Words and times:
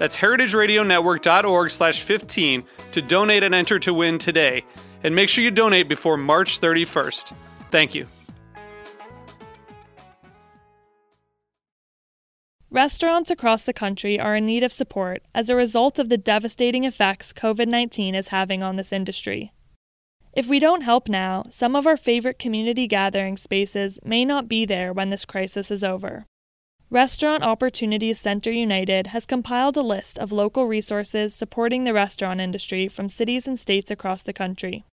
That's 0.00 0.16
heritageradionetwork.org 0.16 1.70
slash 1.70 2.00
15 2.00 2.64
to 2.92 3.02
donate 3.02 3.42
and 3.42 3.54
enter 3.54 3.78
to 3.80 3.92
win 3.92 4.16
today. 4.16 4.64
And 5.04 5.14
make 5.14 5.28
sure 5.28 5.44
you 5.44 5.50
donate 5.50 5.90
before 5.90 6.16
March 6.16 6.58
31st. 6.58 7.34
Thank 7.70 7.94
you. 7.94 8.06
Restaurants 12.70 13.30
across 13.30 13.64
the 13.64 13.74
country 13.74 14.18
are 14.18 14.36
in 14.36 14.46
need 14.46 14.62
of 14.62 14.72
support 14.72 15.22
as 15.34 15.50
a 15.50 15.56
result 15.56 15.98
of 15.98 16.08
the 16.08 16.16
devastating 16.16 16.84
effects 16.84 17.34
COVID 17.34 17.68
19 17.68 18.14
is 18.14 18.28
having 18.28 18.62
on 18.62 18.76
this 18.76 18.94
industry. 18.94 19.52
If 20.32 20.48
we 20.48 20.58
don't 20.58 20.80
help 20.80 21.10
now, 21.10 21.44
some 21.50 21.76
of 21.76 21.86
our 21.86 21.98
favorite 21.98 22.38
community 22.38 22.86
gathering 22.86 23.36
spaces 23.36 23.98
may 24.02 24.24
not 24.24 24.48
be 24.48 24.64
there 24.64 24.94
when 24.94 25.10
this 25.10 25.26
crisis 25.26 25.70
is 25.70 25.84
over. 25.84 26.24
Restaurant 26.92 27.44
Opportunities 27.44 28.18
Center 28.18 28.50
United 28.50 29.06
has 29.08 29.24
compiled 29.24 29.76
a 29.76 29.82
list 29.82 30.18
of 30.18 30.32
local 30.32 30.66
resources 30.66 31.32
supporting 31.32 31.84
the 31.84 31.94
restaurant 31.94 32.40
industry 32.40 32.88
from 32.88 33.08
cities 33.08 33.46
and 33.46 33.56
states 33.56 33.92
across 33.92 34.24
the 34.24 34.32
country. 34.32 34.84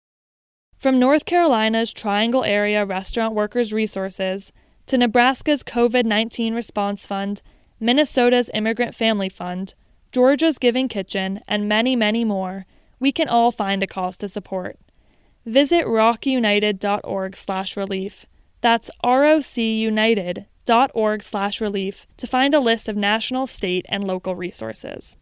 From 0.77 0.99
North 0.99 1.25
Carolina's 1.25 1.91
Triangle 1.91 2.43
Area 2.43 2.85
Restaurant 2.85 3.33
Workers 3.33 3.73
Resources 3.73 4.53
to 4.85 4.95
Nebraska's 4.95 5.63
COVID 5.63 6.05
19 6.05 6.53
Response 6.53 7.07
Fund, 7.07 7.41
Minnesota's 7.79 8.51
Immigrant 8.53 8.93
Family 8.93 9.29
Fund, 9.29 9.73
Georgia's 10.11 10.59
Giving 10.59 10.87
Kitchen, 10.87 11.41
and 11.47 11.67
many, 11.67 11.95
many 11.95 12.23
more, 12.23 12.67
we 12.99 13.11
can 13.11 13.27
all 13.27 13.49
find 13.49 13.81
a 13.81 13.87
cause 13.87 14.17
to 14.17 14.27
support. 14.27 14.77
Visit 15.47 15.87
rocunited.org/relief. 15.87 18.25
That's 18.61 18.91
R 19.03 19.25
O 19.25 19.39
C 19.39 19.79
United 19.79 20.45
relief 21.61 22.05
to 22.17 22.27
find 22.27 22.53
a 22.53 22.59
list 22.59 22.89
of 22.89 22.95
national, 22.95 23.47
state, 23.47 23.85
and 23.89 24.05
local 24.05 24.35
resources. 24.35 25.15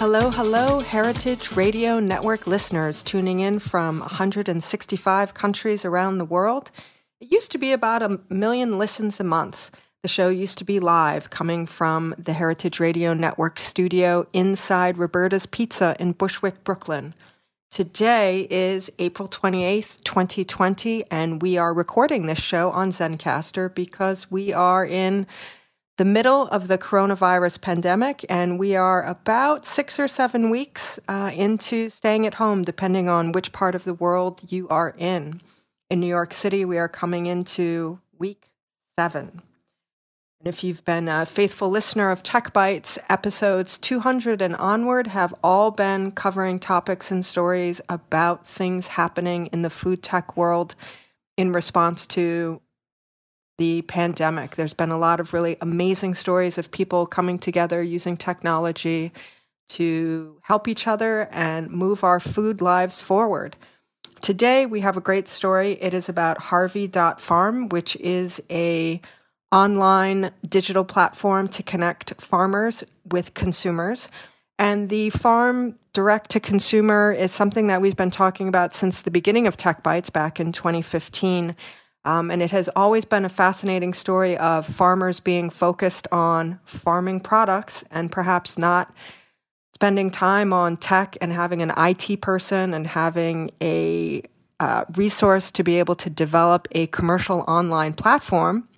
Hello, 0.00 0.30
hello, 0.30 0.80
Heritage 0.80 1.52
Radio 1.52 2.00
Network 2.00 2.46
listeners 2.46 3.02
tuning 3.02 3.40
in 3.40 3.58
from 3.58 4.00
165 4.00 5.34
countries 5.34 5.84
around 5.84 6.16
the 6.16 6.24
world. 6.24 6.70
It 7.20 7.30
used 7.30 7.52
to 7.52 7.58
be 7.58 7.72
about 7.72 8.02
a 8.02 8.18
million 8.30 8.78
listens 8.78 9.20
a 9.20 9.24
month. 9.24 9.70
The 10.02 10.08
show 10.08 10.30
used 10.30 10.56
to 10.56 10.64
be 10.64 10.80
live, 10.80 11.28
coming 11.28 11.66
from 11.66 12.14
the 12.16 12.32
Heritage 12.32 12.80
Radio 12.80 13.12
Network 13.12 13.58
studio 13.58 14.26
inside 14.32 14.96
Roberta's 14.96 15.44
Pizza 15.44 15.94
in 16.00 16.12
Bushwick, 16.12 16.64
Brooklyn. 16.64 17.12
Today 17.70 18.48
is 18.50 18.90
April 18.98 19.28
28th, 19.28 20.02
2020, 20.02 21.04
and 21.10 21.42
we 21.42 21.58
are 21.58 21.74
recording 21.74 22.24
this 22.24 22.38
show 22.38 22.70
on 22.70 22.92
Zencastr 22.92 23.74
because 23.74 24.30
we 24.30 24.54
are 24.54 24.86
in 24.86 25.26
the 25.98 26.06
middle 26.06 26.48
of 26.48 26.68
the 26.68 26.78
coronavirus 26.78 27.60
pandemic 27.60 28.24
and 28.30 28.58
we 28.58 28.74
are 28.74 29.04
about 29.04 29.66
six 29.66 30.00
or 30.00 30.08
seven 30.08 30.48
weeks 30.48 30.98
uh, 31.08 31.30
into 31.34 31.90
staying 31.90 32.26
at 32.26 32.34
home, 32.34 32.62
depending 32.62 33.10
on 33.10 33.32
which 33.32 33.52
part 33.52 33.74
of 33.74 33.84
the 33.84 33.92
world 33.92 34.50
you 34.50 34.66
are 34.68 34.94
in. 34.96 35.42
In 35.90 36.00
New 36.00 36.06
York 36.06 36.32
City, 36.32 36.64
we 36.64 36.78
are 36.78 36.88
coming 36.88 37.26
into 37.26 38.00
week 38.18 38.48
seven. 38.98 39.42
And 40.40 40.48
if 40.48 40.64
you've 40.64 40.84
been 40.86 41.06
a 41.06 41.26
faithful 41.26 41.68
listener 41.68 42.10
of 42.10 42.22
Tech 42.22 42.54
Bites, 42.54 42.98
episodes 43.10 43.76
200 43.76 44.40
and 44.40 44.56
onward 44.56 45.06
have 45.08 45.34
all 45.44 45.70
been 45.70 46.12
covering 46.12 46.58
topics 46.58 47.10
and 47.10 47.26
stories 47.26 47.82
about 47.90 48.48
things 48.48 48.86
happening 48.86 49.48
in 49.48 49.60
the 49.60 49.68
food 49.68 50.02
tech 50.02 50.38
world 50.38 50.74
in 51.36 51.52
response 51.52 52.06
to 52.06 52.62
the 53.58 53.82
pandemic. 53.82 54.56
There's 54.56 54.72
been 54.72 54.90
a 54.90 54.96
lot 54.96 55.20
of 55.20 55.34
really 55.34 55.58
amazing 55.60 56.14
stories 56.14 56.56
of 56.56 56.70
people 56.70 57.04
coming 57.04 57.38
together 57.38 57.82
using 57.82 58.16
technology 58.16 59.12
to 59.70 60.38
help 60.42 60.66
each 60.68 60.86
other 60.86 61.28
and 61.32 61.70
move 61.70 62.02
our 62.02 62.18
food 62.18 62.62
lives 62.62 62.98
forward. 62.98 63.56
Today, 64.22 64.64
we 64.64 64.80
have 64.80 64.96
a 64.96 65.02
great 65.02 65.28
story. 65.28 65.72
It 65.82 65.92
is 65.92 66.08
about 66.08 66.38
Harvie.farm, 66.38 67.68
which 67.68 67.94
is 67.96 68.40
a 68.50 69.02
online 69.52 70.30
digital 70.48 70.84
platform 70.84 71.48
to 71.48 71.62
connect 71.62 72.20
farmers 72.20 72.84
with 73.10 73.34
consumers. 73.34 74.08
And 74.58 74.88
the 74.90 75.10
farm 75.10 75.76
direct 75.92 76.30
to 76.30 76.40
consumer 76.40 77.12
is 77.12 77.32
something 77.32 77.66
that 77.68 77.80
we've 77.80 77.96
been 77.96 78.10
talking 78.10 78.46
about 78.46 78.74
since 78.74 79.02
the 79.02 79.10
beginning 79.10 79.46
of 79.46 79.56
Tech 79.56 79.82
Bites 79.82 80.10
back 80.10 80.38
in 80.38 80.52
2015. 80.52 81.56
Um, 82.04 82.30
and 82.30 82.42
it 82.42 82.50
has 82.50 82.68
always 82.76 83.04
been 83.04 83.24
a 83.24 83.30
fascinating 83.30 83.94
story 83.94 84.36
of 84.36 84.66
farmers 84.66 85.20
being 85.20 85.50
focused 85.50 86.06
on 86.12 86.58
farming 86.64 87.20
products 87.20 87.84
and 87.90 88.12
perhaps 88.12 88.56
not 88.56 88.94
spending 89.74 90.10
time 90.10 90.52
on 90.52 90.76
tech 90.76 91.16
and 91.20 91.32
having 91.32 91.62
an 91.62 91.72
IT 91.76 92.20
person 92.20 92.74
and 92.74 92.86
having 92.86 93.50
a 93.62 94.22
uh, 94.60 94.84
resource 94.94 95.50
to 95.50 95.64
be 95.64 95.78
able 95.78 95.94
to 95.94 96.10
develop 96.10 96.68
a 96.72 96.86
commercial 96.88 97.40
online 97.48 97.94
platform 97.94 98.68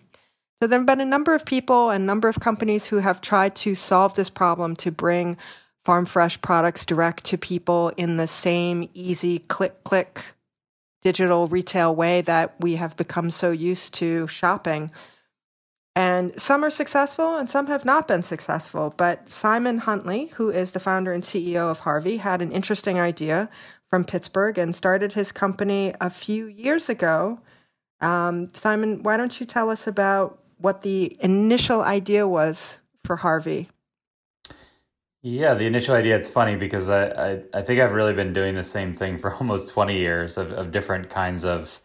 so 0.63 0.69
there 0.69 0.79
have 0.79 0.87
been 0.87 1.01
a 1.01 1.05
number 1.05 1.35
of 1.35 1.45
people 1.45 1.91
and 1.91 2.07
number 2.07 2.29
of 2.29 2.39
companies 2.39 2.87
who 2.87 2.99
have 2.99 3.21
tried 3.21 3.57
to 3.57 3.75
solve 3.75 4.15
this 4.15 4.31
problem 4.31 4.77
to 4.77 4.93
bring 4.93 5.37
farm 5.85 6.07
fresh 6.07 6.41
products 6.41 6.87
direct 6.87 7.25
to 7.25 7.37
people 7.37 7.89
in 7.97 8.17
the 8.17 8.29
same 8.29 8.89
easy 8.95 9.41
click 9.41 9.83
click 9.83 10.23
digital 11.01 11.49
retail 11.49 11.93
way 11.93 12.21
that 12.21 12.55
we 12.61 12.77
have 12.77 12.97
become 12.97 13.29
so 13.29 13.51
used 13.51 13.93
to 13.95 14.29
shopping. 14.29 14.93
And 15.97 16.41
some 16.41 16.63
are 16.63 16.71
successful 16.71 17.37
and 17.37 17.51
some 17.51 17.67
have 17.67 17.85
not 17.85 18.07
been 18.07 18.23
successful. 18.23 18.95
But 18.97 19.29
Simon 19.29 19.79
Huntley, 19.79 20.27
who 20.37 20.51
is 20.51 20.71
the 20.71 20.79
founder 20.79 21.13
and 21.13 21.25
CEO 21.25 21.73
of 21.73 21.81
Harvie, 21.81 22.19
had 22.19 22.41
an 22.41 22.53
interesting 22.53 23.01
idea 23.01 23.51
from 23.91 24.05
Pittsburgh 24.05 24.59
and 24.59 24.77
started 24.77 25.15
his 25.15 25.33
company 25.33 25.93
a 26.01 26.09
few 26.09 26.47
years 26.47 26.89
ago. 26.89 27.41
Um, 28.01 28.49
Simon, 28.55 29.03
why 29.03 29.17
don't 29.17 29.41
you 29.41 29.45
tell 29.45 29.69
us 29.69 29.89
about 29.89 30.39
what 30.63 30.83
the 30.83 31.17
initial 31.21 31.83
idea 31.83 32.27
was 32.27 32.79
for 33.05 33.17
Harvie. 33.17 33.69
Yeah, 35.25 35.55
the 35.55 35.67
initial 35.67 35.95
idea, 35.95 36.17
it's 36.17 36.29
funny 36.29 36.57
because 36.57 36.89
I, 36.89 37.07
I, 37.07 37.43
I 37.55 37.63
think 37.63 37.81
I've 37.81 37.93
really 37.93 38.13
been 38.13 38.33
doing 38.33 38.57
the 38.57 38.65
same 38.65 38.95
thing 38.95 39.19
for 39.19 39.33
almost 39.41 39.69
20 39.71 39.97
years 39.97 40.37
of, 40.37 40.51
of 40.53 40.73
different 40.73 41.11
kinds 41.11 41.45
of 41.45 41.81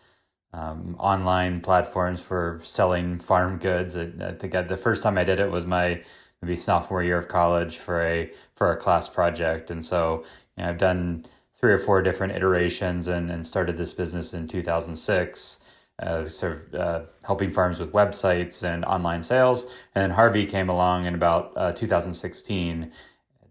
um, 0.53 0.95
online 0.97 1.62
platforms 1.62 2.21
for 2.21 2.59
selling 2.63 3.19
farm 3.19 3.57
goods. 3.57 3.97
I, 3.97 4.09
I 4.21 4.31
think 4.31 4.56
I, 4.56 4.62
the 4.63 4.77
first 4.77 5.03
time 5.03 5.18
I 5.18 5.24
did 5.24 5.39
it 5.39 5.51
was 5.51 5.65
my 5.65 6.01
maybe 6.41 6.56
sophomore 6.56 7.03
year 7.03 7.18
of 7.18 7.27
college 7.27 7.77
for 7.77 8.01
a 8.01 8.31
for 8.56 8.71
a 8.71 8.77
class 8.77 9.07
project. 9.07 9.69
And 9.71 9.83
so 9.83 10.24
you 10.56 10.63
know, 10.63 10.69
I've 10.69 10.77
done 10.77 11.25
three 11.59 11.74
or 11.74 11.79
four 11.79 12.01
different 12.01 12.33
iterations 12.33 13.07
and, 13.07 13.29
and 13.31 13.45
started 13.45 13.77
this 13.77 13.94
business 13.94 14.33
in 14.33 14.47
2006 14.47 15.59
uh, 15.99 16.25
sort 16.27 16.73
of 16.73 16.75
uh, 16.75 17.01
helping 17.23 17.51
farms 17.51 17.79
with 17.79 17.91
websites 17.91 18.63
and 18.63 18.85
online 18.85 19.21
sales. 19.21 19.65
And 19.95 20.03
then 20.03 20.11
Harvie 20.11 20.45
came 20.45 20.69
along 20.69 21.05
in 21.05 21.15
about 21.15 21.53
uh, 21.55 21.71
2016 21.71 22.91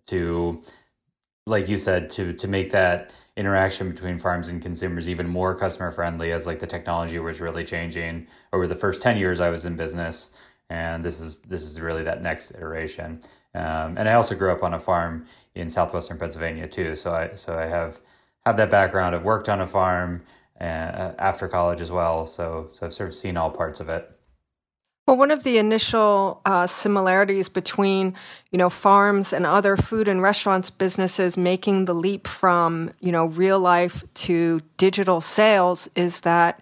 to, 0.07 0.63
like 1.47 1.69
you 1.69 1.77
said, 1.77 2.09
to 2.11 2.33
to 2.33 2.49
make 2.49 2.71
that 2.71 3.11
interaction 3.37 3.91
between 3.91 4.19
farms 4.19 4.49
and 4.49 4.63
consumers 4.63 5.09
even 5.09 5.29
more 5.29 5.55
customer 5.55 5.91
friendly 5.91 6.33
as 6.33 6.47
like 6.47 6.59
the 6.59 6.67
technology 6.67 7.19
was 7.19 7.41
really 7.41 7.65
changing 7.65 8.27
over 8.53 8.67
the 8.67 8.75
first 8.75 9.03
10 9.03 9.19
years 9.19 9.41
I 9.41 9.51
was 9.51 9.67
in 9.67 9.77
business. 9.77 10.31
and 10.71 11.05
this 11.05 11.21
is 11.21 11.37
this 11.49 11.63
is 11.63 11.81
really 11.81 12.03
that 12.05 12.23
next 12.23 12.51
iteration. 12.53 13.21
Um, 13.55 13.97
and 13.97 14.09
I 14.09 14.15
also 14.15 14.35
grew 14.35 14.53
up 14.53 14.63
on 14.63 14.75
a 14.75 14.81
farm 14.81 15.27
in 15.55 15.69
southwestern 15.69 16.19
Pennsylvania 16.19 16.69
too, 16.69 16.95
so 16.97 17.13
I 17.13 17.35
so 17.35 17.59
I 17.59 17.67
have 17.67 18.01
have 18.45 18.57
that 18.59 18.71
background. 18.71 19.15
I've 19.15 19.25
worked 19.25 19.49
on 19.49 19.61
a 19.63 19.67
farm 19.67 20.23
uh, 20.61 21.13
after 21.19 21.49
college 21.49 21.81
as 21.81 21.91
well, 21.91 22.27
so 22.27 22.69
so 22.71 22.87
I've 22.87 22.95
sort 22.95 23.09
of 23.09 23.15
seen 23.15 23.37
all 23.37 23.51
parts 23.51 23.81
of 23.81 23.89
it. 23.89 24.11
Well, 25.07 25.17
one 25.17 25.31
of 25.31 25.45
the 25.45 25.59
initial 25.59 26.41
uh, 26.45 26.67
similarities 26.67 27.49
between, 27.49 28.15
you 28.51 28.59
know, 28.59 28.69
farms 28.69 29.33
and 29.33 29.47
other 29.47 29.77
food 29.77 30.09
and 30.09 30.21
restaurants 30.21 30.69
businesses 30.69 31.37
making 31.37 31.85
the 31.85 31.95
leap 31.95 32.27
from, 32.27 32.91
you 32.99 33.13
know, 33.13 33.27
real 33.27 33.61
life 33.61 34.03
to 34.15 34.61
digital 34.79 35.21
sales 35.21 35.89
is 35.95 36.23
that, 36.23 36.61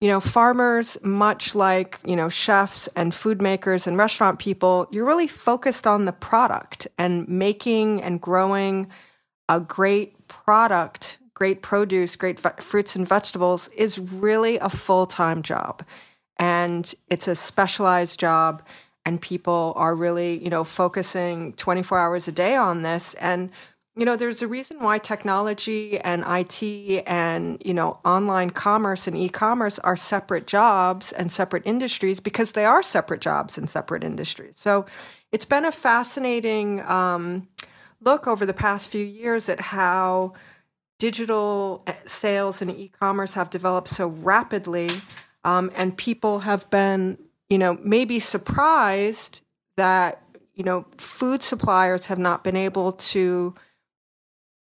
you 0.00 0.06
know, 0.06 0.20
farmers, 0.20 0.96
much 1.02 1.56
like, 1.56 1.98
you 2.04 2.14
know, 2.14 2.28
chefs 2.28 2.88
and 2.94 3.12
food 3.12 3.42
makers 3.42 3.88
and 3.88 3.98
restaurant 3.98 4.38
people, 4.38 4.86
you're 4.92 5.04
really 5.04 5.26
focused 5.26 5.84
on 5.84 6.04
the 6.04 6.12
product 6.12 6.86
and 6.96 7.28
making 7.28 8.00
and 8.02 8.20
growing 8.20 8.86
a 9.48 9.58
great 9.58 10.28
product, 10.28 11.18
great 11.34 11.62
produce, 11.62 12.16
great 12.16 12.40
ve- 12.40 12.50
fruits 12.60 12.96
and 12.96 13.06
vegetables 13.06 13.68
is 13.76 13.98
really 13.98 14.56
a 14.58 14.68
full 14.68 15.06
time 15.06 15.42
job. 15.42 15.84
And 16.38 16.92
it's 17.10 17.28
a 17.28 17.34
specialized 17.34 18.18
job 18.18 18.62
and 19.04 19.20
people 19.20 19.72
are 19.76 19.94
really 19.94 20.42
you 20.42 20.50
know 20.50 20.64
focusing 20.64 21.52
24 21.54 21.98
hours 21.98 22.28
a 22.28 22.32
day 22.32 22.56
on 22.56 22.82
this. 22.82 23.14
And 23.14 23.50
you 23.96 24.04
know 24.04 24.16
there's 24.16 24.42
a 24.42 24.48
reason 24.48 24.80
why 24.80 24.98
technology 24.98 25.98
and 26.00 26.24
IT 26.26 27.04
and 27.06 27.60
you 27.64 27.74
know 27.74 27.98
online 28.04 28.50
commerce 28.50 29.06
and 29.06 29.16
e-commerce 29.16 29.78
are 29.80 29.96
separate 29.96 30.46
jobs 30.46 31.12
and 31.12 31.30
separate 31.30 31.64
industries 31.66 32.20
because 32.20 32.52
they 32.52 32.64
are 32.64 32.82
separate 32.82 33.20
jobs 33.20 33.58
and 33.58 33.68
separate 33.68 34.04
industries. 34.04 34.58
So 34.58 34.86
it's 35.32 35.44
been 35.44 35.64
a 35.64 35.72
fascinating 35.72 36.80
um, 36.82 37.48
look 38.00 38.26
over 38.26 38.46
the 38.46 38.54
past 38.54 38.88
few 38.88 39.04
years 39.04 39.48
at 39.48 39.60
how 39.60 40.32
digital 41.04 41.82
eh, 41.86 41.92
sales 42.06 42.62
and 42.62 42.70
e-commerce 42.70 43.34
have 43.34 43.50
developed 43.50 43.88
so 43.88 44.06
rapidly 44.08 44.88
um, 45.44 45.70
and 45.74 45.94
people 45.98 46.40
have 46.40 46.68
been, 46.70 47.18
you 47.50 47.58
know, 47.58 47.76
maybe 47.82 48.18
surprised 48.18 49.42
that, 49.76 50.22
you 50.54 50.64
know, 50.64 50.86
food 50.96 51.42
suppliers 51.42 52.06
have 52.06 52.18
not 52.18 52.42
been 52.42 52.56
able 52.56 52.92
to 52.92 53.54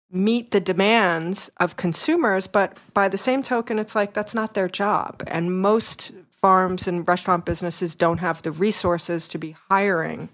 meet 0.10 0.50
the 0.50 0.60
demands 0.60 1.52
of 1.58 1.78
consumers. 1.78 2.48
But 2.48 2.76
by 2.96 3.08
the 3.08 3.20
same 3.20 3.44
token, 3.44 3.78
it's 3.78 3.94
like 3.94 4.14
that's 4.14 4.34
not 4.34 4.56
their 4.56 4.68
job. 4.68 5.22
And 5.28 5.62
most 5.62 6.12
farms 6.32 6.88
and 6.88 7.08
restaurant 7.08 7.46
businesses 7.46 7.96
don't 7.96 8.18
have 8.18 8.42
the 8.42 8.52
resources 8.52 9.28
to 9.28 9.38
be 9.38 9.56
hiring 9.70 10.30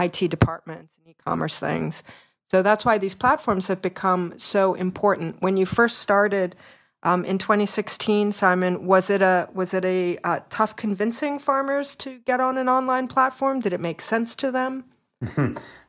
IT 0.00 0.30
departments 0.30 0.94
and 0.96 1.10
e 1.10 1.16
commerce 1.22 1.58
things. 1.58 2.02
So 2.50 2.62
that's 2.62 2.84
why 2.84 2.98
these 2.98 3.14
platforms 3.14 3.68
have 3.68 3.80
become 3.80 4.34
so 4.36 4.74
important. 4.74 5.40
When 5.40 5.56
you 5.56 5.66
first 5.66 5.98
started, 5.98 6.56
um, 7.02 7.24
in 7.24 7.38
2016, 7.38 8.32
Simon, 8.32 8.86
was 8.86 9.08
it 9.08 9.22
a 9.22 9.48
was 9.54 9.72
it 9.72 9.84
a 9.84 10.18
uh, 10.24 10.40
tough 10.50 10.76
convincing 10.76 11.38
farmers 11.38 11.96
to 11.96 12.18
get 12.26 12.40
on 12.40 12.58
an 12.58 12.68
online 12.68 13.08
platform? 13.08 13.60
Did 13.60 13.72
it 13.72 13.80
make 13.80 14.00
sense 14.00 14.34
to 14.36 14.50
them? 14.50 14.84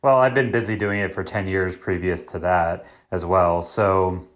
well, 0.03 0.19
I've 0.19 0.33
been 0.33 0.51
busy 0.51 0.77
doing 0.77 0.99
it 0.99 1.13
for 1.13 1.23
10 1.23 1.47
years 1.47 1.75
previous 1.75 2.25
to 2.25 2.39
that 2.39 2.85
as 3.11 3.25
well. 3.25 3.61
So 3.63 4.27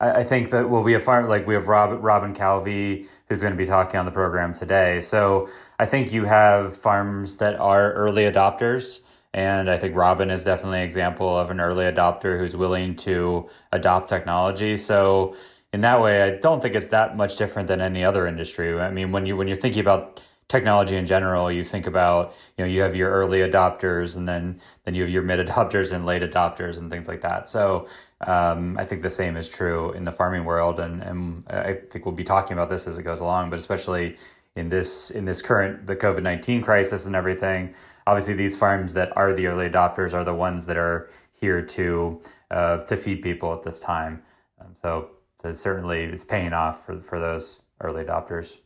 I, 0.00 0.10
I 0.10 0.24
think 0.24 0.50
that 0.50 0.68
we'll 0.68 0.84
be 0.84 0.94
a 0.94 1.00
farm 1.00 1.28
like 1.28 1.46
we 1.46 1.54
have 1.54 1.68
Rob, 1.68 2.02
Robyn 2.02 2.34
Calvey 2.34 3.06
who's 3.28 3.40
going 3.40 3.52
to 3.52 3.56
be 3.56 3.66
talking 3.66 3.98
on 3.98 4.06
the 4.06 4.12
program 4.12 4.52
today. 4.52 5.00
So 5.00 5.48
I 5.78 5.86
think 5.86 6.12
you 6.12 6.24
have 6.24 6.76
farms 6.76 7.36
that 7.36 7.56
are 7.56 7.92
early 7.92 8.24
adopters. 8.24 9.00
And 9.34 9.70
I 9.70 9.78
think 9.78 9.94
Robyn 9.94 10.30
is 10.30 10.44
definitely 10.44 10.78
an 10.78 10.84
example 10.84 11.38
of 11.38 11.50
an 11.50 11.60
early 11.60 11.84
adopter 11.84 12.38
who's 12.38 12.54
willing 12.54 12.96
to 12.96 13.48
adopt 13.72 14.08
technology. 14.08 14.76
So 14.76 15.36
in 15.72 15.80
that 15.80 16.00
way, 16.02 16.22
I 16.22 16.36
don't 16.36 16.60
think 16.60 16.74
it's 16.74 16.90
that 16.90 17.16
much 17.16 17.36
different 17.36 17.68
than 17.68 17.80
any 17.80 18.04
other 18.04 18.26
industry. 18.26 18.78
I 18.78 18.90
mean, 18.90 19.10
when 19.10 19.24
you 19.24 19.36
when 19.36 19.48
you're 19.48 19.56
thinking 19.56 19.80
about 19.80 20.20
technology 20.48 20.96
in 20.96 21.06
general, 21.06 21.50
you 21.50 21.64
think 21.64 21.86
about 21.86 22.34
you 22.58 22.64
know 22.64 22.70
you 22.70 22.82
have 22.82 22.94
your 22.94 23.10
early 23.10 23.38
adopters 23.38 24.16
and 24.16 24.28
then 24.28 24.60
then 24.84 24.94
you 24.94 25.02
have 25.02 25.10
your 25.10 25.22
mid 25.22 25.46
adopters 25.46 25.92
and 25.92 26.04
late 26.04 26.22
adopters 26.22 26.76
and 26.76 26.90
things 26.90 27.08
like 27.08 27.22
that. 27.22 27.48
So 27.48 27.88
um, 28.26 28.76
I 28.78 28.84
think 28.84 29.02
the 29.02 29.10
same 29.10 29.38
is 29.38 29.48
true 29.48 29.92
in 29.92 30.04
the 30.04 30.12
farming 30.12 30.44
world, 30.44 30.78
and 30.78 31.02
and 31.02 31.44
I 31.48 31.78
think 31.90 32.04
we'll 32.04 32.14
be 32.14 32.24
talking 32.24 32.52
about 32.52 32.68
this 32.68 32.86
as 32.86 32.98
it 32.98 33.02
goes 33.02 33.20
along, 33.20 33.48
but 33.48 33.58
especially 33.58 34.16
in 34.56 34.68
this 34.68 35.10
in 35.10 35.24
this 35.24 35.40
current 35.40 35.86
the 35.86 35.96
COVID 35.96 36.22
nineteen 36.22 36.62
crisis 36.62 37.06
and 37.06 37.16
everything. 37.16 37.74
Obviously, 38.06 38.34
these 38.34 38.56
farms 38.56 38.92
that 38.94 39.16
are 39.16 39.32
the 39.32 39.46
early 39.46 39.68
adopters 39.68 40.14
are 40.14 40.24
the 40.24 40.34
ones 40.34 40.66
that 40.66 40.76
are 40.76 41.10
here 41.32 41.62
to 41.62 42.20
uh, 42.50 42.78
to 42.84 42.96
feed 42.96 43.22
people 43.22 43.52
at 43.52 43.62
this 43.62 43.80
time. 43.80 44.22
Um, 44.60 44.74
so 44.74 45.10
so 45.40 45.52
certainly 45.52 46.04
it's 46.04 46.24
paying 46.24 46.52
off 46.52 46.86
for, 46.86 47.00
for 47.00 47.18
those 47.18 47.60
early 47.80 48.04
adopters. 48.04 48.58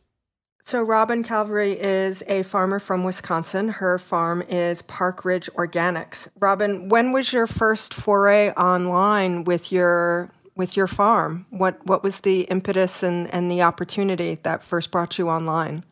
So, 0.67 0.83
Robyn 0.83 1.23
Calvey 1.23 1.77
is 1.79 2.23
a 2.27 2.43
farmer 2.43 2.77
from 2.77 3.05
Wisconsin. 3.05 3.69
Her 3.69 3.97
farm 3.97 4.41
is 4.41 4.81
Park 4.81 5.23
Ridge 5.23 5.49
Organics. 5.55 6.27
Robyn, 6.37 6.89
when 6.89 7.13
was 7.13 7.31
your 7.31 7.47
first 7.47 7.93
foray 7.93 8.51
online 8.51 9.45
with 9.45 9.71
your 9.71 10.29
with 10.57 10.75
your 10.75 10.87
farm? 10.87 11.45
What 11.51 11.85
what 11.85 12.03
was 12.03 12.19
the 12.19 12.41
impetus 12.41 13.01
and, 13.01 13.33
and 13.33 13.49
the 13.49 13.61
opportunity 13.61 14.39
that 14.43 14.61
first 14.61 14.91
brought 14.91 15.17
you 15.17 15.29
online? 15.29 15.85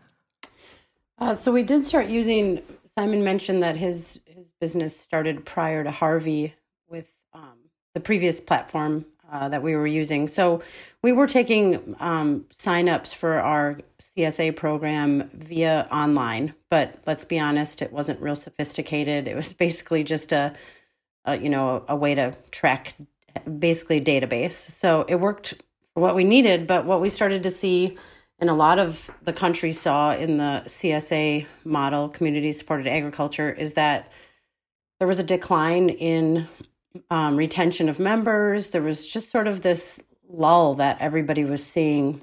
Uh, 1.20 1.36
so 1.38 1.54
we 1.54 1.64
did 1.64 1.86
start 1.86 2.08
using. 2.08 2.62
Simon 2.98 3.24
mentioned 3.24 3.62
that 3.62 3.76
his 3.76 4.20
his 4.26 4.52
business 4.60 4.98
started 4.98 5.46
prior 5.46 5.84
to 5.84 5.92
Harvie 5.92 6.54
with 6.88 7.08
um, 7.34 7.58
the 7.94 8.00
previous 8.00 8.40
platform 8.40 9.06
uh, 9.32 9.50
that 9.50 9.64
we 9.64 9.76
were 9.76 9.88
using. 9.88 10.28
So 10.28 10.62
we 11.02 11.12
were 11.12 11.28
taking 11.28 11.96
um, 12.00 12.46
signups 12.54 13.14
for 13.14 13.40
our 13.40 13.80
CSA 14.16 14.56
program 14.56 15.30
via 15.34 15.88
online, 15.92 16.54
but 16.70 17.00
let's 17.06 17.26
be 17.26 17.40
honest, 17.40 17.82
it 17.82 17.92
wasn't 17.92 18.22
real 18.22 18.36
sophisticated. 18.36 19.28
It 19.28 19.36
was 19.36 19.52
basically 19.66 20.04
just 20.04 20.32
a, 20.32 20.54
a 21.26 21.38
you 21.38 21.50
know, 21.50 21.84
a, 21.88 21.96
way 21.96 22.16
to 22.16 22.36
track 22.52 22.96
basically 23.60 24.00
database. 24.00 24.72
So 24.72 25.06
it 25.08 25.16
worked 25.16 25.56
for 25.94 26.02
what 26.02 26.16
we 26.16 26.24
needed, 26.24 26.68
but 26.68 26.86
what 26.86 27.02
we 27.02 27.10
started 27.10 27.44
to 27.44 27.52
see 27.52 27.98
and 28.40 28.50
a 28.50 28.54
lot 28.54 28.80
of 28.80 29.10
the 29.24 29.34
country 29.34 29.72
saw 29.72 30.14
in 30.14 30.38
the 30.38 30.64
CSA 30.66 31.46
model, 31.64 32.10
community 32.10 32.52
supported 32.52 32.88
agriculture, 32.88 33.52
is 33.52 33.74
that 33.74 34.12
there 35.00 35.08
was 35.08 35.20
a 35.20 35.24
decline 35.24 35.90
in 35.90 36.48
um, 37.10 37.36
retention 37.38 37.90
of 37.90 38.00
members. 38.00 38.70
There 38.72 38.82
was 38.82 39.08
just 39.08 39.32
sort 39.32 39.48
of 39.48 39.62
this 39.62 40.00
lull 40.30 40.76
that 40.76 40.98
everybody 41.00 41.46
was 41.46 41.66
seeing. 41.66 42.22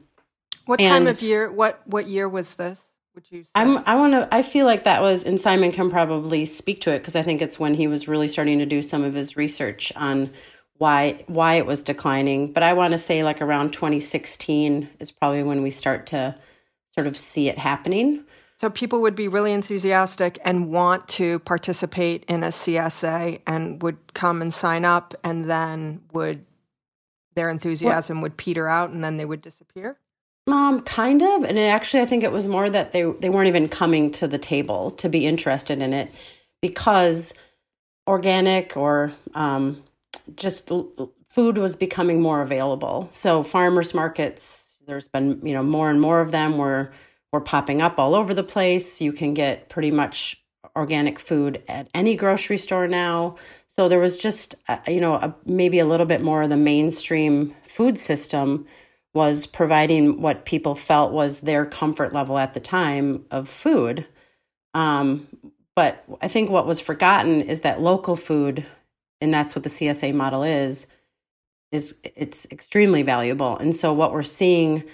What 0.67 0.81
and 0.81 1.05
time 1.05 1.07
of 1.07 1.23
year? 1.23 1.51
What 1.51 1.81
what 1.87 2.09
year 2.09 2.29
was 2.29 2.55
this? 2.55 2.81
Would 3.15 3.31
you? 3.31 3.45
Say? 3.45 3.51
I'm. 3.55 3.79
I 3.87 3.97
want 3.97 4.13
to. 4.13 4.29
I 4.33 4.43
feel 4.43 4.67
like 4.67 4.85
that 4.85 5.03
was, 5.03 5.25
and 5.25 5.41
Simon 5.41 5.73
can 5.73 5.91
probably 5.91 6.45
speak 6.45 6.83
to 6.83 6.91
it 6.93 6.99
because 6.99 7.17
I 7.17 7.23
think 7.23 7.43
it's 7.43 7.59
when 7.59 7.75
he 7.75 7.87
was 7.87 8.09
really 8.09 8.29
starting 8.29 8.59
to 8.59 8.67
do 8.67 8.83
some 8.83 9.05
of 9.05 9.15
his 9.15 9.37
research 9.37 9.93
on 9.97 10.31
why 10.83 11.23
why 11.29 11.55
it 11.55 11.65
was 11.65 11.85
declining. 11.85 12.53
But 12.53 12.65
I 12.65 12.73
want 12.73 12.91
to 12.91 12.99
say 12.99 13.23
like 13.23 13.41
around 13.41 13.73
2016 13.73 14.89
is 14.99 15.13
probably 15.13 15.45
when 15.45 15.63
we 15.63 15.71
start 15.71 16.07
to 16.07 16.35
sort 16.97 17.07
of 17.07 17.17
see 17.17 17.49
it 17.49 17.57
happening. 17.57 18.25
So 18.57 18.69
people 18.69 19.01
would 19.03 19.15
be 19.15 19.29
really 19.29 19.53
enthusiastic 19.53 20.41
and 20.45 20.73
want 20.73 21.07
to 21.09 21.39
participate 21.41 22.25
in 22.27 22.43
a 22.43 22.49
CSA 22.49 23.43
and 23.47 23.81
would 23.81 23.97
come 24.15 24.43
and 24.43 24.53
sign 24.53 24.85
up 24.85 25.15
and 25.23 25.49
then 25.49 26.01
would 26.13 26.45
their 27.37 27.49
enthusiasm 27.49 28.21
would 28.21 28.37
peter 28.37 28.67
out 28.67 28.91
and 28.91 29.05
then 29.05 29.19
they 29.19 29.25
would 29.25 29.41
disappear? 29.41 29.97
Um, 30.49 30.81
kind 30.81 31.23
of. 31.23 31.45
And 31.45 31.61
actually 31.61 32.03
I 32.03 32.07
think 32.07 32.25
it 32.25 32.33
was 32.33 32.49
more 32.49 32.69
that 32.69 32.91
they 32.91 33.03
they 33.03 33.31
weren't 33.31 33.47
even 33.47 33.69
coming 33.69 34.11
to 34.13 34.27
the 34.27 34.39
table 34.39 34.91
to 35.03 35.09
be 35.09 35.27
interested 35.27 35.81
in 35.81 35.93
it 35.93 36.13
because 36.61 37.33
organic 38.09 38.77
or 38.77 39.13
um, 39.35 39.81
just 40.35 40.69
food 40.69 41.59
was 41.59 41.77
becoming 41.77 42.21
more 42.21 42.43
available. 42.43 43.09
So 43.13 43.43
farmers 43.43 43.95
markets, 43.95 44.75
there's 44.87 45.09
been, 45.09 45.45
you 45.45 45.55
know, 45.55 45.63
more 45.63 45.91
and 45.91 46.01
more 46.01 46.21
of 46.21 46.31
them 46.31 46.59
were 46.59 46.93
were 47.33 47.41
popping 47.41 47.81
up 47.81 47.99
all 47.99 48.15
over 48.15 48.35
the 48.35 48.43
place. 48.45 49.01
You 49.01 49.13
can 49.13 49.33
get 49.33 49.71
pretty 49.71 49.91
much 49.91 50.43
organic 50.77 51.19
food 51.19 51.63
at 51.67 51.89
any 51.95 52.17
grocery 52.17 52.59
store 52.59 52.87
now. 52.87 53.37
So 53.69 53.89
there 53.89 53.99
was 53.99 54.19
just, 54.19 54.55
uh, 54.69 54.79
you 54.87 55.01
know, 55.01 55.15
a, 55.15 55.35
maybe 55.47 55.79
a 55.79 55.87
little 55.87 56.05
bit 56.07 56.23
more 56.23 56.43
of 56.43 56.51
the 56.51 56.57
mainstream 56.59 57.55
food 57.67 57.99
system 57.99 58.67
was 59.15 59.47
providing 59.47 60.21
what 60.21 60.45
people 60.45 60.75
felt 60.75 61.13
was 61.13 61.41
their 61.41 61.67
comfort 61.67 62.13
level 62.13 62.39
at 62.39 62.55
the 62.55 62.61
time 62.61 63.25
of 63.31 63.49
food. 63.49 64.07
Um, 64.75 65.29
but 65.75 66.05
I 66.21 66.29
think 66.29 66.51
what 66.51 66.67
was 66.67 66.81
forgotten 66.81 67.43
is 67.43 67.61
that 67.61 67.81
local 67.81 68.17
food, 68.17 68.67
and 69.23 69.33
that's 69.33 69.55
what 69.55 69.63
the 69.63 69.71
CSA 69.71 70.13
model 70.13 70.43
is, 70.43 70.87
is 71.71 71.95
it's 72.03 72.47
extremely 72.51 73.03
valuable. 73.03 73.57
And 73.57 73.75
so 73.75 73.93
what 73.93 74.13
we're 74.13 74.23
seeing 74.23 74.85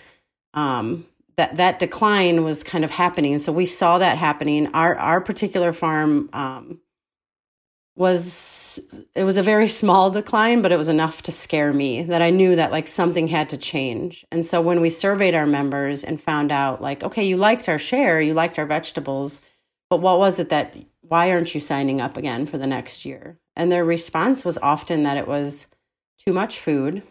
um, 0.55 1.07
that 1.37 1.57
that 1.57 1.79
decline 1.79 2.45
was 2.45 2.63
kind 2.63 2.85
of 2.85 2.91
happening. 2.91 3.39
So 3.39 3.53
we 3.53 3.67
saw 3.67 3.99
that 3.99 4.19
happening. 4.19 4.69
Our 4.75 4.97
our 4.97 5.21
particular 5.21 5.73
farm 5.73 6.29
um, 6.33 6.81
was 7.97 8.79
it 9.15 9.25
was 9.25 9.37
a 9.37 9.43
very 9.43 9.69
small 9.83 10.11
decline, 10.11 10.63
but 10.63 10.73
it 10.73 10.77
was 10.77 10.89
enough 10.89 11.23
to 11.23 11.33
scare 11.33 11.73
me 11.73 12.03
that 12.03 12.23
I 12.23 12.31
knew 12.31 12.57
that 12.57 12.71
like 12.71 12.87
something 12.87 13.29
had 13.29 13.49
to 13.51 13.57
change. 13.57 14.27
And 14.31 14.45
so 14.45 14.61
when 14.61 14.81
we 14.81 14.91
surveyed 14.91 15.35
our 15.35 15.47
members 15.47 16.05
and 16.05 16.21
found 16.21 16.53
out 16.53 16.83
like, 16.83 17.03
okay, 17.03 17.25
you 17.25 17.37
liked 17.37 17.69
our 17.69 17.79
share, 17.79 18.21
you 18.21 18.35
liked 18.35 18.59
our 18.59 18.67
vegetables, 18.67 19.41
but 19.91 20.01
what 20.01 20.19
was 20.19 20.39
it 20.39 20.51
that 20.51 20.77
why 21.03 21.31
aren't 21.31 21.55
you 21.55 21.61
signing 21.61 22.01
up 22.01 22.17
again 22.17 22.47
for 22.47 22.59
the 22.59 22.67
next 22.67 23.05
year? 23.05 23.39
And 23.59 23.71
their 23.71 23.85
response 23.85 24.45
was 24.45 24.57
often 24.59 25.03
that 25.03 25.17
it 25.19 25.29
was 25.29 25.67
too 26.25 26.33
much 26.33 26.61
food. 26.61 27.03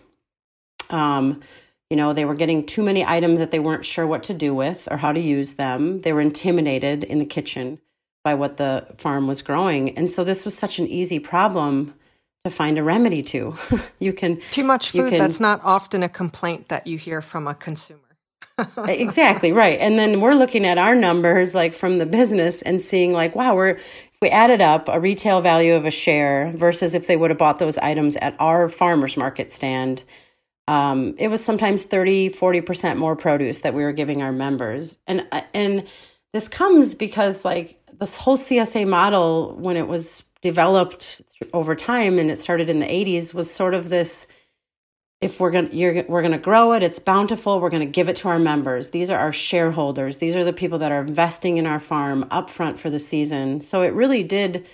Um, 0.90 1.42
you 1.90 1.98
know, 1.98 2.14
they 2.14 2.26
were 2.26 2.36
getting 2.36 2.66
too 2.66 2.84
many 2.84 3.06
items 3.06 3.40
that 3.40 3.52
they 3.52 3.60
weren't 3.60 3.86
sure 3.86 4.08
what 4.08 4.24
to 4.24 4.34
do 4.34 4.56
with 4.56 4.88
or 4.90 4.98
how 4.98 5.12
to 5.12 5.20
use 5.20 5.54
them. 5.54 6.00
They 6.02 6.14
were 6.14 6.22
intimidated 6.22 7.04
in 7.04 7.20
the 7.20 7.26
kitchen 7.26 7.80
by 8.24 8.34
what 8.34 8.58
the 8.58 8.88
farm 8.98 9.28
was 9.28 9.42
growing. 9.42 9.98
And 9.98 10.10
so 10.10 10.24
this 10.24 10.44
was 10.44 10.58
such 10.58 10.80
an 10.80 10.88
easy 10.88 11.20
problem 11.20 11.94
to 12.44 12.52
find 12.52 12.78
a 12.78 12.84
remedy 12.84 13.22
to. 13.24 13.56
you 14.00 14.14
can 14.14 14.42
too 14.52 14.64
much 14.64 14.92
food 14.92 15.10
can, 15.10 15.20
that's 15.20 15.40
not 15.40 15.62
often 15.64 16.04
a 16.04 16.10
complaint 16.10 16.70
that 16.70 16.88
you 16.88 16.98
hear 16.98 17.22
from 17.22 17.48
a 17.48 17.54
consumer. 17.54 18.00
exactly, 18.88 19.52
right. 19.52 19.80
And 19.80 20.00
then 20.00 20.20
we're 20.20 20.34
looking 20.34 20.66
at 20.66 20.78
our 20.78 20.96
numbers 20.96 21.54
like 21.54 21.74
from 21.74 22.00
the 22.00 22.06
business 22.06 22.62
and 22.62 22.82
seeing 22.82 23.14
like 23.14 23.36
wow, 23.36 23.56
we're 23.56 23.78
we 24.22 24.30
added 24.30 24.62
up 24.62 24.90
a 24.90 25.00
retail 25.00 25.42
value 25.42 25.76
of 25.76 25.86
a 25.86 25.92
share 25.92 26.52
versus 26.56 26.94
if 26.94 27.08
they 27.08 27.16
would 27.16 27.30
have 27.30 27.38
bought 27.38 27.60
those 27.60 27.78
items 27.78 28.16
at 28.18 28.36
our 28.40 28.68
farmers 28.70 29.16
market 29.16 29.52
stand, 29.52 30.04
um, 30.68 31.16
it 31.18 31.28
was 31.28 31.44
sometimes 31.44 31.84
30 31.84 32.32
40% 32.32 32.98
more 32.98 33.16
produce 33.16 33.60
that 33.60 33.74
we 33.74 33.84
were 33.84 33.94
giving 33.94 34.22
our 34.22 34.32
members. 34.32 34.98
And 35.08 35.26
uh, 35.32 35.42
and 35.54 35.88
this 36.34 36.48
comes 36.48 36.96
because 36.96 37.46
like 37.46 37.80
this 38.00 38.16
whole 38.16 38.38
csa 38.38 38.88
model 38.88 39.56
when 39.58 39.78
it 39.78 39.88
was 39.88 40.24
developed 40.42 41.22
over 41.54 41.76
time 41.76 42.20
and 42.20 42.30
it 42.30 42.40
started 42.40 42.70
in 42.70 42.80
the 42.80 42.86
80s 42.86 43.34
was 43.34 43.52
sort 43.52 43.74
of 43.74 43.90
this 43.90 44.28
if 45.20 45.40
we're 45.40 45.52
going 45.52 45.70
to 45.70 46.06
we're 46.08 46.22
going 46.22 46.32
to 46.32 46.38
grow 46.38 46.74
it 46.74 46.84
it's 46.84 47.00
bountiful 47.00 47.60
we're 47.60 47.70
going 47.70 47.86
to 47.86 47.92
give 47.92 48.10
it 48.10 48.18
to 48.18 48.28
our 48.30 48.40
members. 48.40 48.90
These 48.90 49.10
are 49.10 49.18
our 49.18 49.34
shareholders. 49.34 50.20
These 50.20 50.36
are 50.36 50.44
the 50.44 50.54
people 50.54 50.80
that 50.80 50.92
are 50.92 51.02
investing 51.02 51.58
in 51.58 51.66
our 51.66 51.80
farm 51.80 52.26
upfront 52.32 52.78
for 52.78 52.90
the 52.90 53.00
season. 53.00 53.62
So 53.62 53.82
it 53.82 53.94
really 53.94 54.24
did 54.24 54.68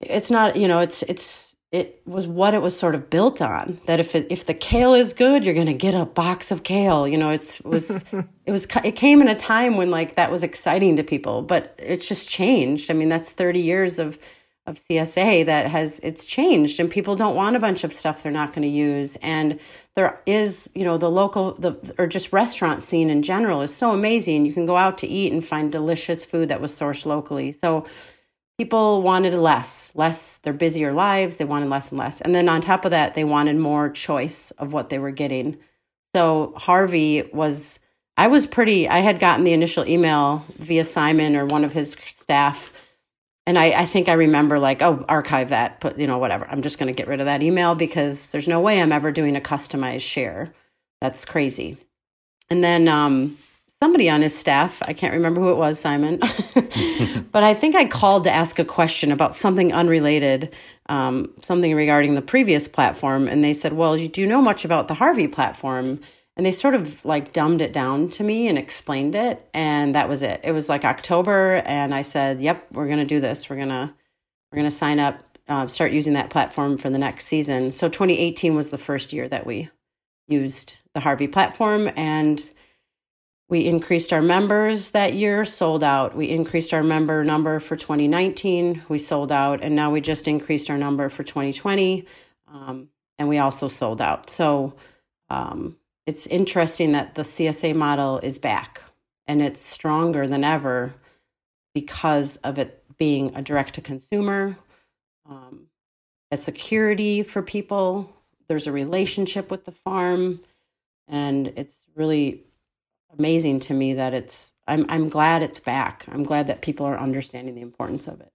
it's 0.00 0.30
not 0.30 0.56
you 0.56 0.68
know 0.68 0.80
it's 0.80 1.02
it's 1.04 1.56
it 1.72 2.00
was 2.06 2.28
what 2.28 2.54
it 2.54 2.62
was 2.62 2.78
sort 2.78 2.94
of 2.94 3.10
built 3.10 3.42
on 3.42 3.80
that 3.86 3.98
if 3.98 4.14
it, 4.14 4.28
if 4.30 4.46
the 4.46 4.54
kale 4.54 4.94
is 4.94 5.12
good 5.12 5.44
you're 5.44 5.54
going 5.54 5.66
to 5.66 5.74
get 5.74 5.94
a 5.94 6.04
box 6.04 6.52
of 6.52 6.62
kale. 6.62 7.08
You 7.08 7.18
know 7.18 7.30
it's 7.30 7.60
was 7.62 8.04
it 8.46 8.52
was 8.52 8.66
it 8.84 8.92
came 8.92 9.20
in 9.20 9.26
a 9.26 9.34
time 9.34 9.76
when 9.76 9.90
like 9.90 10.14
that 10.14 10.30
was 10.30 10.44
exciting 10.44 10.96
to 10.96 11.02
people 11.02 11.42
but 11.42 11.74
it's 11.78 12.06
just 12.06 12.28
changed. 12.28 12.88
I 12.88 12.94
mean 12.94 13.08
that's 13.08 13.30
30 13.30 13.60
years 13.60 13.98
of 13.98 14.16
of 14.66 14.76
CSA 14.76 15.46
that 15.46 15.70
has 15.70 16.00
it's 16.02 16.24
changed 16.24 16.80
and 16.80 16.90
people 16.90 17.16
don't 17.16 17.36
want 17.36 17.56
a 17.56 17.60
bunch 17.60 17.84
of 17.84 17.92
stuff 17.92 18.22
they're 18.22 18.32
not 18.32 18.54
going 18.54 18.62
to 18.62 18.68
use 18.68 19.16
and 19.22 19.60
there 19.94 20.20
is 20.26 20.70
you 20.74 20.84
know 20.84 20.96
the 20.96 21.10
local 21.10 21.54
the 21.54 21.94
or 21.98 22.06
just 22.06 22.32
restaurant 22.32 22.82
scene 22.82 23.10
in 23.10 23.22
general 23.22 23.60
is 23.60 23.74
so 23.74 23.90
amazing 23.90 24.46
you 24.46 24.52
can 24.52 24.64
go 24.64 24.76
out 24.76 24.98
to 24.98 25.06
eat 25.06 25.32
and 25.32 25.46
find 25.46 25.70
delicious 25.70 26.24
food 26.24 26.48
that 26.48 26.60
was 26.60 26.72
sourced 26.72 27.04
locally 27.04 27.52
so 27.52 27.86
people 28.58 29.02
wanted 29.02 29.34
less, 29.34 29.90
less 29.94 30.36
their 30.36 30.52
busier 30.52 30.92
lives, 30.92 31.36
they 31.36 31.44
wanted 31.44 31.68
less 31.68 31.90
and 31.90 31.98
less. 31.98 32.20
And 32.20 32.34
then 32.34 32.48
on 32.48 32.60
top 32.60 32.84
of 32.84 32.92
that, 32.92 33.14
they 33.14 33.24
wanted 33.24 33.56
more 33.56 33.90
choice 33.90 34.52
of 34.52 34.72
what 34.72 34.90
they 34.90 34.98
were 34.98 35.10
getting. 35.10 35.58
So 36.14 36.54
Harvie 36.56 37.28
was 37.32 37.80
I 38.16 38.28
was 38.28 38.46
pretty 38.46 38.88
I 38.88 39.00
had 39.00 39.18
gotten 39.18 39.44
the 39.44 39.52
initial 39.52 39.86
email 39.86 40.44
via 40.58 40.84
Simon 40.84 41.34
or 41.34 41.46
one 41.46 41.64
of 41.64 41.72
his 41.72 41.96
staff. 42.10 42.72
And 43.46 43.58
I, 43.58 43.82
I 43.82 43.86
think 43.86 44.08
I 44.08 44.14
remember 44.14 44.58
like, 44.58 44.80
oh, 44.80 45.04
archive 45.08 45.50
that, 45.50 45.80
but 45.80 45.98
you 45.98 46.06
know, 46.06 46.18
whatever. 46.18 46.46
I'm 46.48 46.62
just 46.62 46.78
gonna 46.78 46.92
get 46.92 47.08
rid 47.08 47.20
of 47.20 47.26
that 47.26 47.42
email 47.42 47.74
because 47.74 48.28
there's 48.28 48.48
no 48.48 48.60
way 48.60 48.80
I'm 48.80 48.92
ever 48.92 49.12
doing 49.12 49.36
a 49.36 49.40
customized 49.40 50.02
share. 50.02 50.52
That's 51.00 51.24
crazy. 51.24 51.76
And 52.50 52.64
then 52.64 52.88
um 52.88 53.36
somebody 53.84 54.08
on 54.08 54.22
his 54.22 54.36
staff. 54.36 54.82
I 54.86 54.94
can't 54.94 55.12
remember 55.12 55.42
who 55.42 55.50
it 55.50 55.56
was, 55.56 55.78
Simon, 55.78 56.18
but 57.32 57.44
I 57.44 57.52
think 57.52 57.74
I 57.74 57.84
called 57.84 58.24
to 58.24 58.32
ask 58.32 58.58
a 58.58 58.64
question 58.64 59.12
about 59.12 59.36
something 59.36 59.74
unrelated, 59.74 60.54
um, 60.88 61.30
something 61.42 61.74
regarding 61.74 62.14
the 62.14 62.22
previous 62.22 62.66
platform. 62.66 63.28
And 63.28 63.44
they 63.44 63.52
said, 63.52 63.74
Well, 63.74 63.94
you 63.96 64.08
do 64.08 64.26
know 64.26 64.40
much 64.40 64.64
about 64.64 64.88
the 64.88 64.94
Harvie 64.94 65.28
platform? 65.28 66.00
And 66.36 66.44
they 66.44 66.52
sort 66.52 66.74
of 66.74 67.04
like 67.04 67.32
dumbed 67.32 67.60
it 67.60 67.72
down 67.72 68.10
to 68.10 68.24
me 68.24 68.48
and 68.48 68.58
explained 68.58 69.14
it. 69.14 69.48
And 69.54 69.94
that 69.94 70.08
was 70.08 70.22
it. 70.22 70.40
It 70.42 70.52
was 70.52 70.68
like 70.68 70.84
October. 70.84 71.62
And 71.64 71.94
I 71.94 72.02
said, 72.02 72.40
Yep, 72.40 72.72
we're 72.72 72.86
going 72.86 72.98
to 72.98 73.04
do 73.04 73.20
this. 73.20 73.48
We're 73.48 73.56
going 73.56 73.68
to, 73.68 73.92
we're 74.50 74.56
going 74.56 74.70
to 74.70 74.76
sign 74.76 74.98
up, 74.98 75.38
uh, 75.48 75.68
start 75.68 75.92
using 75.92 76.14
that 76.14 76.30
platform 76.30 76.76
for 76.76 76.90
the 76.90 76.98
next 76.98 77.26
season. 77.26 77.70
So 77.70 77.88
2018 77.88 78.56
was 78.56 78.70
the 78.70 78.78
first 78.78 79.12
year 79.12 79.28
that 79.28 79.46
we 79.46 79.70
used 80.26 80.78
the 80.92 81.00
Harvie 81.00 81.28
platform. 81.28 81.88
And 81.94 82.50
we 83.48 83.66
increased 83.66 84.12
our 84.12 84.22
members 84.22 84.90
that 84.90 85.14
year, 85.14 85.44
sold 85.44 85.84
out. 85.84 86.16
We 86.16 86.30
increased 86.30 86.72
our 86.72 86.82
member 86.82 87.22
number 87.24 87.60
for 87.60 87.76
2019, 87.76 88.82
we 88.88 88.98
sold 88.98 89.30
out, 89.30 89.62
and 89.62 89.76
now 89.76 89.90
we 89.90 90.00
just 90.00 90.26
increased 90.26 90.70
our 90.70 90.78
number 90.78 91.08
for 91.10 91.22
2020, 91.22 92.06
um, 92.52 92.88
and 93.18 93.28
we 93.28 93.38
also 93.38 93.68
sold 93.68 94.00
out. 94.00 94.30
So 94.30 94.74
um, 95.28 95.76
it's 96.06 96.26
interesting 96.26 96.92
that 96.92 97.14
the 97.14 97.22
CSA 97.22 97.74
model 97.74 98.18
is 98.18 98.38
back 98.38 98.82
and 99.26 99.40
it's 99.40 99.60
stronger 99.60 100.26
than 100.26 100.44
ever 100.44 100.94
because 101.74 102.36
of 102.38 102.58
it 102.58 102.82
being 102.98 103.34
a 103.34 103.42
direct 103.42 103.74
to 103.74 103.80
consumer, 103.80 104.56
um, 105.28 105.66
a 106.30 106.36
security 106.36 107.22
for 107.22 107.42
people. 107.42 108.12
There's 108.48 108.66
a 108.66 108.72
relationship 108.72 109.50
with 109.50 109.64
the 109.64 109.72
farm, 109.72 110.40
and 111.08 111.48
it's 111.56 111.84
really 111.96 112.44
amazing 113.16 113.60
to 113.60 113.74
me 113.74 113.94
that 113.94 114.14
it's 114.14 114.52
I'm 114.66 114.86
I'm 114.88 115.08
glad 115.08 115.42
it's 115.42 115.60
back. 115.60 116.04
I'm 116.08 116.22
glad 116.22 116.46
that 116.48 116.60
people 116.60 116.86
are 116.86 116.98
understanding 116.98 117.54
the 117.54 117.62
importance 117.62 118.06
of 118.06 118.20
it. 118.20 118.30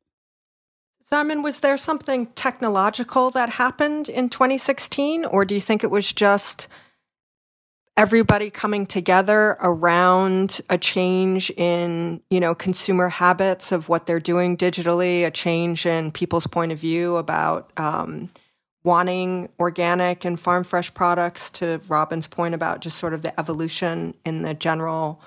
Simon, 1.03 1.41
was 1.41 1.61
there 1.61 1.77
something 1.77 2.27
technological 2.27 3.31
that 3.31 3.49
happened 3.49 4.09
in 4.09 4.29
2016 4.29 5.25
or 5.25 5.43
do 5.43 5.55
you 5.55 5.61
think 5.61 5.83
it 5.83 5.89
was 5.89 6.11
just 6.11 6.67
everybody 7.99 8.49
coming 8.49 8.85
together 8.85 9.57
around 9.59 10.61
a 10.69 10.77
change 10.77 11.51
in, 11.57 12.21
you 12.29 12.39
know, 12.39 12.55
consumer 12.55 13.09
habits 13.09 13.73
of 13.73 13.89
what 13.89 14.05
they're 14.05 14.21
doing 14.21 14.55
digitally, 14.55 15.25
a 15.25 15.31
change 15.31 15.85
in 15.85 16.09
people's 16.09 16.47
point 16.47 16.71
of 16.71 16.79
view 16.79 17.17
about 17.17 17.73
um, 17.75 18.29
wanting 18.85 19.49
organic 19.59 20.23
and 20.23 20.39
farm 20.39 20.63
fresh 20.63 20.93
products 20.93 21.49
to 21.51 21.81
Robin's 21.89 22.25
point 22.25 22.55
about 22.55 22.79
just 22.79 22.97
sort 22.97 23.13
of 23.13 23.21
the 23.21 23.37
evolution 23.37 24.13
in 24.25 24.43
the 24.43 24.53
general 24.53 25.21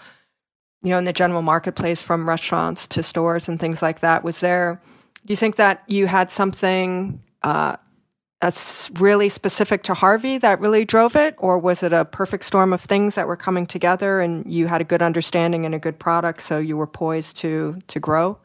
you 0.82 0.88
know 0.88 0.98
in 0.98 1.04
the 1.04 1.12
general 1.12 1.42
marketplace 1.42 2.00
from 2.00 2.26
restaurants 2.26 2.88
to 2.88 3.02
stores 3.02 3.48
and 3.48 3.60
things 3.60 3.82
like 3.82 4.00
that. 4.00 4.24
Was 4.24 4.40
there 4.40 4.80
do 5.26 5.30
you 5.30 5.36
think 5.36 5.56
that 5.56 5.82
you 5.88 6.06
had 6.06 6.30
something 6.30 7.22
uh, 7.42 7.76
that's 8.42 8.90
really 8.94 9.28
specific 9.28 9.84
to 9.84 9.94
Harvie 9.94 10.36
that 10.38 10.58
really 10.58 10.84
drove 10.84 11.14
it 11.14 11.36
or 11.38 11.58
was 11.58 11.84
it 11.84 11.92
a 11.92 12.04
perfect 12.04 12.44
storm 12.44 12.72
of 12.72 12.80
things 12.80 13.14
that 13.14 13.28
were 13.28 13.36
coming 13.36 13.66
together 13.66 14.20
and 14.20 14.52
you 14.52 14.66
had 14.66 14.80
a 14.80 14.84
good 14.84 15.00
understanding 15.00 15.64
and 15.64 15.76
a 15.76 15.78
good 15.78 15.98
product 16.00 16.42
so 16.42 16.58
you 16.58 16.76
were 16.76 16.86
poised 16.86 17.36
to 17.36 17.78
to 17.86 18.00
grow 18.00 18.36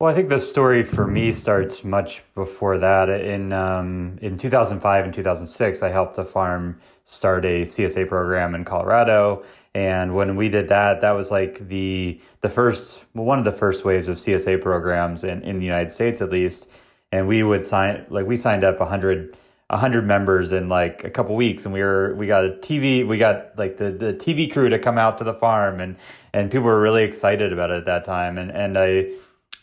well, 0.00 0.10
I 0.10 0.14
think 0.16 0.30
the 0.30 0.40
story 0.40 0.82
for 0.82 1.06
me 1.06 1.32
starts 1.32 1.84
much 1.84 2.24
before 2.34 2.76
that. 2.76 3.08
In 3.08 3.52
um, 3.52 4.18
in 4.20 4.36
2005 4.36 5.04
and 5.04 5.14
2006, 5.14 5.80
I 5.80 5.90
helped 5.90 6.18
a 6.18 6.24
farm 6.24 6.80
start 7.04 7.44
a 7.44 7.62
CSA 7.62 8.08
program 8.08 8.56
in 8.56 8.64
Colorado, 8.64 9.44
and 9.76 10.16
when 10.16 10.34
we 10.34 10.48
did 10.48 10.66
that, 10.70 11.02
that 11.02 11.12
was 11.12 11.30
like 11.30 11.68
the 11.68 12.20
the 12.40 12.48
first 12.48 13.04
one 13.12 13.38
of 13.38 13.44
the 13.44 13.52
first 13.52 13.84
waves 13.84 14.08
of 14.08 14.16
CSA 14.16 14.60
programs 14.60 15.22
in, 15.22 15.40
in 15.42 15.60
the 15.60 15.64
United 15.64 15.92
States, 15.92 16.20
at 16.20 16.30
least. 16.30 16.68
And 17.12 17.28
we 17.28 17.42
would 17.42 17.64
sign 17.64 18.06
like 18.08 18.26
we 18.26 18.36
signed 18.36 18.64
up 18.64 18.80
100 18.80 19.36
100 19.68 20.06
members 20.06 20.52
in 20.52 20.68
like 20.68 21.04
a 21.04 21.10
couple 21.10 21.34
weeks 21.34 21.64
and 21.64 21.72
we 21.72 21.82
were 21.82 22.14
we 22.16 22.26
got 22.26 22.44
a 22.44 22.50
TV 22.50 23.06
we 23.06 23.16
got 23.16 23.56
like 23.56 23.78
the 23.78 23.90
the 23.90 24.12
TV 24.12 24.50
crew 24.50 24.68
to 24.68 24.78
come 24.78 24.98
out 24.98 25.16
to 25.18 25.24
the 25.24 25.32
farm 25.32 25.80
and 25.80 25.96
and 26.34 26.50
people 26.50 26.66
were 26.66 26.80
really 26.80 27.04
excited 27.04 27.52
about 27.54 27.70
it 27.70 27.78
at 27.78 27.86
that 27.86 28.04
time 28.04 28.36
and 28.36 28.50
and 28.50 28.76
I 28.76 29.08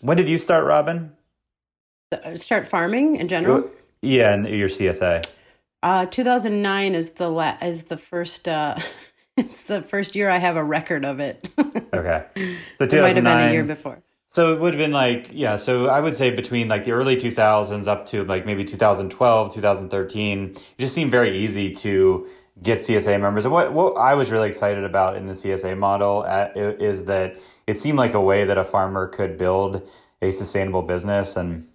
when 0.01 0.17
did 0.17 0.29
you 0.29 0.37
start, 0.37 0.65
Robyn? 0.65 1.11
Uh, 2.11 2.35
start 2.35 2.67
farming 2.67 3.17
in 3.17 3.27
general? 3.27 3.69
Yeah, 4.01 4.33
and 4.33 4.47
your 4.47 4.67
CSA. 4.67 5.25
Uh, 5.83 6.05
2009 6.05 6.95
is 6.95 7.11
the 7.11 7.29
la- 7.29 7.57
is 7.61 7.83
the 7.83 7.97
first 7.97 8.47
uh, 8.47 8.77
it's 9.37 9.61
the 9.63 9.81
first 9.81 10.15
year 10.15 10.29
I 10.29 10.37
have 10.37 10.55
a 10.55 10.63
record 10.63 11.05
of 11.05 11.19
it. 11.19 11.47
okay, 11.93 12.25
so 12.77 12.85
2009 12.85 12.87
it 12.87 12.89
might 12.89 13.15
have 13.15 13.23
been 13.23 13.49
a 13.49 13.53
year 13.53 13.63
before. 13.63 14.01
So 14.31 14.53
it 14.53 14.59
would 14.59 14.75
have 14.75 14.79
been 14.79 14.91
like 14.91 15.31
yeah. 15.33 15.55
So 15.55 15.87
I 15.87 15.99
would 15.99 16.15
say 16.15 16.29
between 16.29 16.67
like 16.67 16.85
the 16.85 16.91
early 16.91 17.17
2000s 17.17 17.87
up 17.87 18.05
to 18.07 18.23
like 18.25 18.45
maybe 18.45 18.63
2012, 18.63 19.53
2013, 19.55 20.43
it 20.55 20.61
just 20.79 20.93
seemed 20.93 21.09
very 21.11 21.39
easy 21.39 21.73
to 21.75 22.27
get 22.61 22.79
CSA 22.79 23.19
members. 23.19 23.45
And 23.45 23.53
what, 23.53 23.73
what 23.73 23.93
I 23.93 24.13
was 24.13 24.31
really 24.31 24.47
excited 24.47 24.83
about 24.83 25.15
in 25.15 25.25
the 25.25 25.33
CSA 25.33 25.77
model 25.77 26.23
uh, 26.27 26.49
at, 26.55 26.57
is 26.57 27.05
that 27.05 27.39
it 27.65 27.79
seemed 27.79 27.97
like 27.97 28.13
a 28.13 28.21
way 28.21 28.45
that 28.45 28.57
a 28.57 28.63
farmer 28.63 29.07
could 29.07 29.37
build 29.37 29.87
a 30.21 30.31
sustainable 30.31 30.83
business. 30.83 31.35
And 31.35 31.67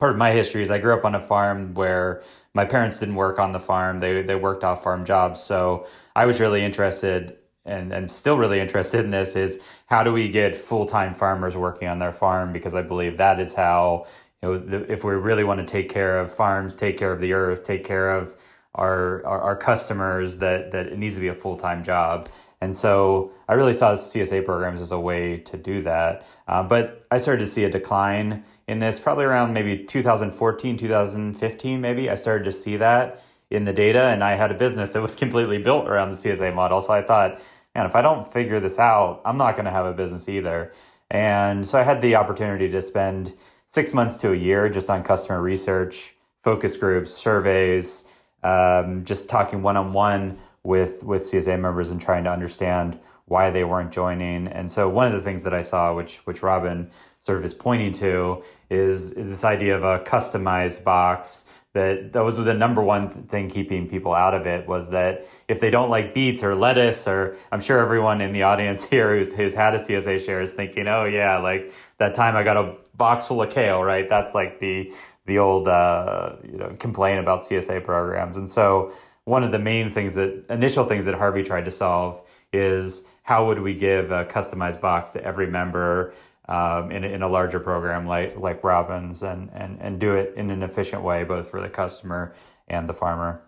part 0.00 0.10
of 0.10 0.18
my 0.18 0.32
history 0.32 0.62
is 0.62 0.70
I 0.70 0.78
grew 0.78 0.94
up 0.94 1.04
on 1.04 1.14
a 1.14 1.20
farm 1.20 1.74
where 1.74 2.22
my 2.52 2.64
parents 2.64 2.98
didn't 2.98 3.14
work 3.14 3.38
on 3.38 3.52
the 3.52 3.60
farm; 3.60 4.00
they 4.00 4.22
they 4.22 4.34
worked 4.34 4.64
off 4.64 4.82
farm 4.82 5.04
jobs. 5.04 5.40
So 5.40 5.86
I 6.16 6.26
was 6.26 6.40
really 6.40 6.64
interested. 6.64 7.36
And, 7.66 7.92
and 7.92 8.10
still 8.10 8.38
really 8.38 8.60
interested 8.60 9.04
in 9.04 9.10
this 9.10 9.34
is 9.34 9.58
how 9.86 10.02
do 10.02 10.12
we 10.12 10.28
get 10.28 10.56
full-time 10.56 11.14
farmers 11.14 11.56
working 11.56 11.88
on 11.88 11.98
their 11.98 12.12
farm 12.12 12.52
because 12.52 12.74
I 12.74 12.82
believe 12.82 13.16
that 13.16 13.40
is 13.40 13.52
how 13.52 14.06
you 14.42 14.48
know 14.48 14.58
the, 14.58 14.92
if 14.92 15.02
we 15.02 15.14
really 15.14 15.44
want 15.44 15.60
to 15.60 15.66
take 15.66 15.88
care 15.88 16.18
of 16.20 16.32
farms, 16.32 16.74
take 16.76 16.96
care 16.96 17.12
of 17.12 17.20
the 17.20 17.32
earth, 17.32 17.64
take 17.64 17.84
care 17.84 18.10
of 18.10 18.34
our, 18.76 19.24
our, 19.26 19.40
our 19.40 19.56
customers 19.56 20.36
that 20.36 20.70
that 20.72 20.86
it 20.86 20.98
needs 20.98 21.16
to 21.16 21.20
be 21.20 21.28
a 21.28 21.34
full 21.34 21.56
time 21.56 21.82
job. 21.82 22.28
And 22.60 22.74
so 22.74 23.32
I 23.48 23.54
really 23.54 23.74
saw 23.74 23.92
CSA 23.92 24.44
programs 24.44 24.80
as 24.80 24.92
a 24.92 24.98
way 24.98 25.38
to 25.38 25.56
do 25.56 25.82
that. 25.82 26.26
Uh, 26.48 26.62
but 26.62 27.06
I 27.10 27.18
started 27.18 27.44
to 27.44 27.50
see 27.50 27.64
a 27.64 27.70
decline 27.70 28.44
in 28.66 28.78
this 28.78 28.98
probably 28.98 29.24
around 29.24 29.52
maybe 29.52 29.84
2014, 29.84 30.78
2015, 30.78 31.80
maybe. 31.80 32.08
I 32.08 32.14
started 32.14 32.44
to 32.44 32.52
see 32.52 32.76
that 32.78 33.22
in 33.50 33.64
the 33.64 33.72
data, 33.72 34.08
and 34.08 34.24
I 34.24 34.34
had 34.34 34.50
a 34.50 34.54
business 34.54 34.92
that 34.94 35.02
was 35.02 35.14
completely 35.24 35.58
built 35.58 35.86
around 35.86 36.10
the 36.10 36.16
CSA 36.16 36.54
model. 36.54 36.80
So 36.80 36.92
I 36.92 37.02
thought, 37.02 37.40
man, 37.76 37.84
if 37.84 37.94
I 37.94 38.00
don't 38.00 38.26
figure 38.32 38.58
this 38.58 38.78
out, 38.78 39.20
I'm 39.26 39.36
not 39.36 39.54
going 39.54 39.66
to 39.66 39.70
have 39.70 39.84
a 39.84 39.92
business 39.92 40.30
either. 40.30 40.72
And 41.10 41.66
so 41.66 41.78
I 41.78 41.82
had 41.82 42.00
the 42.00 42.14
opportunity 42.14 42.70
to 42.70 42.80
spend 42.80 43.34
six 43.66 43.92
months 43.92 44.16
to 44.22 44.32
a 44.32 44.34
year 44.34 44.70
just 44.70 44.88
on 44.88 45.02
customer 45.02 45.42
research, 45.42 46.14
focus 46.42 46.76
groups, 46.78 47.12
surveys, 47.12 48.04
um, 48.42 49.04
just 49.04 49.28
talking 49.28 49.60
one 49.62 49.76
on 49.76 49.92
one 49.92 50.38
with 50.62 51.04
with 51.04 51.22
CSA 51.22 51.60
members 51.60 51.90
and 51.90 52.00
trying 52.00 52.24
to 52.24 52.30
understand 52.30 52.98
why 53.26 53.50
they 53.50 53.64
weren't 53.64 53.92
joining. 53.92 54.48
And 54.48 54.70
so 54.70 54.88
one 54.88 55.06
of 55.06 55.12
the 55.12 55.20
things 55.20 55.42
that 55.42 55.52
I 55.52 55.60
saw, 55.60 55.94
which 55.94 56.16
which 56.26 56.42
Robyn 56.42 56.90
sort 57.20 57.36
of 57.38 57.44
is 57.44 57.52
pointing 57.52 57.92
to, 57.94 58.42
is 58.70 59.12
is 59.12 59.28
this 59.28 59.44
idea 59.44 59.76
of 59.76 59.84
a 59.84 60.02
customized 60.04 60.82
box. 60.82 61.44
That 61.76 62.14
that 62.14 62.24
was 62.24 62.36
the 62.38 62.54
number 62.54 62.82
one 62.82 63.10
thing 63.24 63.50
keeping 63.50 63.86
people 63.86 64.14
out 64.14 64.32
of 64.32 64.46
it 64.46 64.66
was 64.66 64.88
that 64.90 65.26
if 65.46 65.60
they 65.60 65.68
don't 65.68 65.90
like 65.90 66.14
beets 66.14 66.42
or 66.42 66.54
lettuce 66.54 67.06
or 67.06 67.36
I'm 67.52 67.60
sure 67.60 67.80
everyone 67.80 68.22
in 68.22 68.32
the 68.32 68.44
audience 68.44 68.82
here 68.92 69.14
who's 69.14 69.34
who's 69.34 69.52
had 69.52 69.74
a 69.74 69.78
CSA 69.78 70.24
share 70.24 70.40
is 70.40 70.54
thinking, 70.54 70.88
oh 70.88 71.04
yeah, 71.04 71.36
like 71.36 71.74
that 71.98 72.14
time 72.14 72.34
I 72.34 72.44
got 72.44 72.56
a 72.56 72.76
box 72.94 73.26
full 73.26 73.42
of 73.42 73.50
kale, 73.50 73.82
right? 73.82 74.08
That's 74.08 74.34
like 74.34 74.58
the 74.58 74.90
the 75.26 75.36
old 75.36 75.68
uh, 75.68 76.36
you 76.50 76.56
know 76.56 76.74
complaint 76.78 77.20
about 77.20 77.42
CSA 77.42 77.84
programs. 77.84 78.38
And 78.38 78.48
so 78.48 78.90
one 79.24 79.44
of 79.44 79.52
the 79.52 79.58
main 79.58 79.90
things 79.90 80.14
that 80.14 80.46
initial 80.48 80.86
things 80.86 81.04
that 81.04 81.14
Harvie 81.14 81.42
tried 81.42 81.66
to 81.66 81.70
solve 81.70 82.22
is 82.54 83.02
how 83.22 83.46
would 83.48 83.60
we 83.60 83.74
give 83.74 84.12
a 84.12 84.24
customized 84.24 84.80
box 84.80 85.10
to 85.10 85.22
every 85.22 85.46
member 85.46 86.14
um, 86.48 86.90
in, 86.90 87.04
in 87.04 87.22
a 87.22 87.28
larger 87.28 87.60
program 87.60 88.06
like 88.06 88.36
like 88.36 88.62
Robyn's 88.62 89.22
and, 89.22 89.50
and 89.52 89.78
and 89.80 89.98
do 89.98 90.14
it 90.14 90.34
in 90.36 90.50
an 90.50 90.62
efficient 90.62 91.02
way 91.02 91.24
both 91.24 91.50
for 91.50 91.60
the 91.60 91.68
customer 91.68 92.34
and 92.68 92.88
the 92.88 92.94
farmer. 92.94 93.42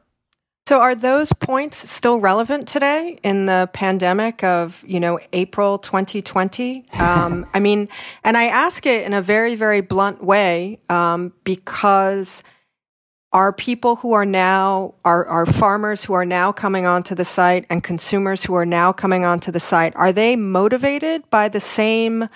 So 0.69 0.81
are 0.81 0.95
those 0.95 1.33
points 1.33 1.91
still 1.91 2.19
relevant 2.21 2.69
today 2.69 3.19
in 3.23 3.47
the 3.47 3.71
pandemic 3.73 4.45
of, 4.45 4.85
you 4.87 5.01
know, 5.01 5.19
April 5.33 5.79
2020? 5.79 6.85
Um, 6.99 7.47
I 7.55 7.59
mean, 7.59 7.89
and 8.23 8.37
I 8.37 8.49
ask 8.49 8.85
it 8.85 9.07
in 9.07 9.15
a 9.15 9.23
very, 9.23 9.55
very 9.55 9.81
blunt 9.81 10.23
way 10.23 10.79
um, 10.91 11.33
because 11.43 12.43
are 13.33 13.51
people 13.51 13.97
who 13.97 14.13
are 14.13 14.27
now, 14.27 14.95
are, 15.07 15.25
are 15.25 15.47
farmers 15.47 16.05
who 16.05 16.13
are 16.13 16.27
now 16.27 16.53
coming 16.53 16.85
onto 16.85 17.15
the 17.15 17.25
site 17.25 17.65
and 17.71 17.83
consumers 17.83 18.45
who 18.45 18.55
are 18.55 18.67
now 18.67 18.93
coming 18.93 19.25
onto 19.25 19.51
the 19.51 19.61
site, 19.61 19.97
are 19.97 20.13
they 20.13 20.37
motivated 20.37 21.29
by 21.31 21.49
the 21.49 21.61
same 21.61 22.29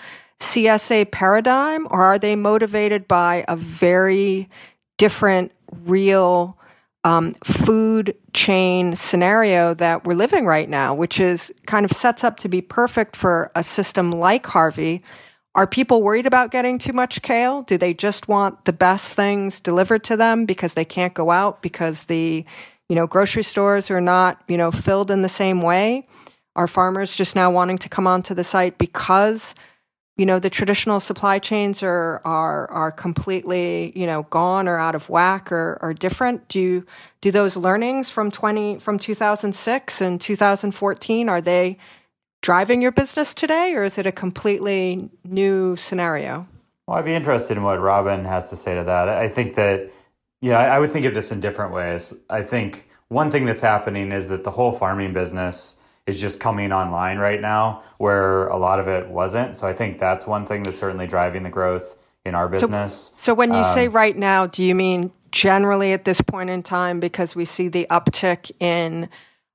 CSA 0.42 1.11
paradigm 1.11 1.87
or 1.90 2.02
are 2.02 2.18
they 2.18 2.37
motivated 2.37 3.06
by 3.06 3.44
a 3.49 3.56
very 3.56 4.49
different, 4.99 5.52
real, 5.85 6.59
um, 7.05 7.35
food 7.44 8.14
chain 8.33 8.94
scenario 8.94 9.74
that 9.74 10.05
we're 10.05 10.14
living 10.14 10.44
right 10.46 10.68
now, 10.68 10.94
which 10.94 11.18
is 11.18 11.52
kind 11.66 11.85
of 11.85 11.92
sets 11.92 12.22
up 12.22 12.37
to 12.38 12.48
be 12.48 12.61
perfect 12.61 13.16
for 13.16 13.50
a 13.55 13.62
system 13.62 14.12
like 14.12 14.46
Harvie. 14.46 15.02
Are 15.55 15.66
people 15.66 16.02
worried 16.02 16.26
about 16.26 16.50
getting 16.50 16.78
too 16.78 16.92
much 16.92 17.20
kale? 17.22 17.62
Do 17.62 17.76
they 17.76 17.92
just 17.92 18.28
want 18.28 18.64
the 18.64 18.72
best 18.72 19.14
things 19.14 19.61
delivered 19.61 20.05
to 20.05 20.16
them 20.16 20.46
because 20.46 20.74
they 20.74 20.85
can't 20.85 21.12
go 21.12 21.31
out 21.31 21.61
because 21.61 22.05
the, 22.05 22.44
you 22.88 22.96
know, 22.96 23.07
grocery 23.07 23.42
stores 23.42 23.90
are 23.90 24.00
not, 24.00 24.40
you 24.46 24.57
know, 24.57 24.70
filled 24.70 25.11
in 25.11 25.22
the 25.22 25.28
same 25.28 25.61
way? 25.61 26.05
Are 26.55 26.66
farmers 26.66 27.16
just 27.16 27.35
now 27.35 27.50
wanting 27.50 27.78
to 27.78 27.88
come 27.88 28.07
onto 28.07 28.35
the 28.35 28.44
site 28.44 28.78
because 28.78 29.55
you 30.16 30.27
know 30.27 30.38
the 30.38 30.51
traditional 30.51 31.01
supply 31.01 31.38
chains 31.38 31.83
are 31.83 32.20
are 32.25 32.70
are 32.70 32.90
completely 32.90 33.92
you 33.96 34.07
know 34.07 34.25
gone 34.25 34.68
or 34.68 34.79
out 34.79 34.94
of 34.94 35.09
whack 35.09 35.51
or, 35.51 35.79
or 35.81 35.94
different. 35.94 36.48
Do 36.48 36.85
do 37.20 37.31
those 37.31 37.57
learnings 37.57 38.11
from 38.11 38.31
20 38.31 38.79
from 38.79 38.98
2006 38.98 40.01
and 40.01 40.20
2014 40.20 41.29
are 41.29 41.40
they 41.40 41.79
driving 42.42 42.83
your 42.83 42.92
business 42.92 43.35
today 43.35 43.75
or 43.75 43.85
is 43.85 43.98
it 43.98 44.07
a 44.07 44.12
completely 44.12 45.09
new 45.25 45.77
scenario? 45.77 46.46
Well 46.87 46.98
i'd 46.98 47.05
be 47.05 47.14
interested 47.14 47.57
in 47.57 47.62
what 47.62 47.79
Robyn 47.79 48.25
has 48.27 48.51
to 48.51 48.57
say 48.57 48.75
to 48.75 48.85
that. 48.85 49.09
I 49.09 49.29
think 49.29 49.55
that 49.55 49.90
yeah 50.42 50.59
i 50.59 50.79
would 50.79 50.92
think 50.92 51.07
of 51.07 51.14
this 51.14 51.33
in 51.33 51.40
different 51.40 51.72
ways. 51.72 52.12
I 52.29 52.42
think 52.42 52.88
one 53.09 53.31
thing 53.31 53.46
that's 53.46 53.61
happening 53.61 54.12
is 54.12 54.29
that 54.29 54.44
the 54.44 54.51
whole 54.51 54.72
farming 54.72 55.14
business 55.14 55.77
is 56.06 56.20
just 56.20 56.40
coming 56.40 56.72
online 56.72 57.18
right 57.18 57.40
now 57.40 57.82
where 57.98 58.48
a 58.48 58.56
lot 58.56 58.80
of 58.80 58.88
it 58.88 59.08
wasn't. 59.08 59.56
So 59.56 59.66
I 59.66 59.72
think 59.72 59.98
that's 59.98 60.26
one 60.26 60.46
thing 60.46 60.62
that's 60.62 60.76
certainly 60.76 61.06
driving 61.06 61.42
the 61.44 61.50
growth 61.50 61.96
in 62.24 62.34
our 62.34 62.48
business. 62.48 63.12
So, 63.16 63.22
so 63.22 63.34
when 63.34 63.52
you 63.52 63.58
um, 63.58 63.64
say 63.64 63.88
right 63.88 64.16
now, 64.16 64.46
do 64.46 64.62
you 64.62 64.74
mean 64.74 65.12
generally 65.30 65.92
at 65.92 66.04
this 66.04 66.20
point 66.20 66.50
in 66.50 66.62
time 66.62 67.00
because 67.00 67.34
we 67.34 67.44
see 67.44 67.68
the 67.68 67.86
uptick 67.90 68.50
in 68.60 69.08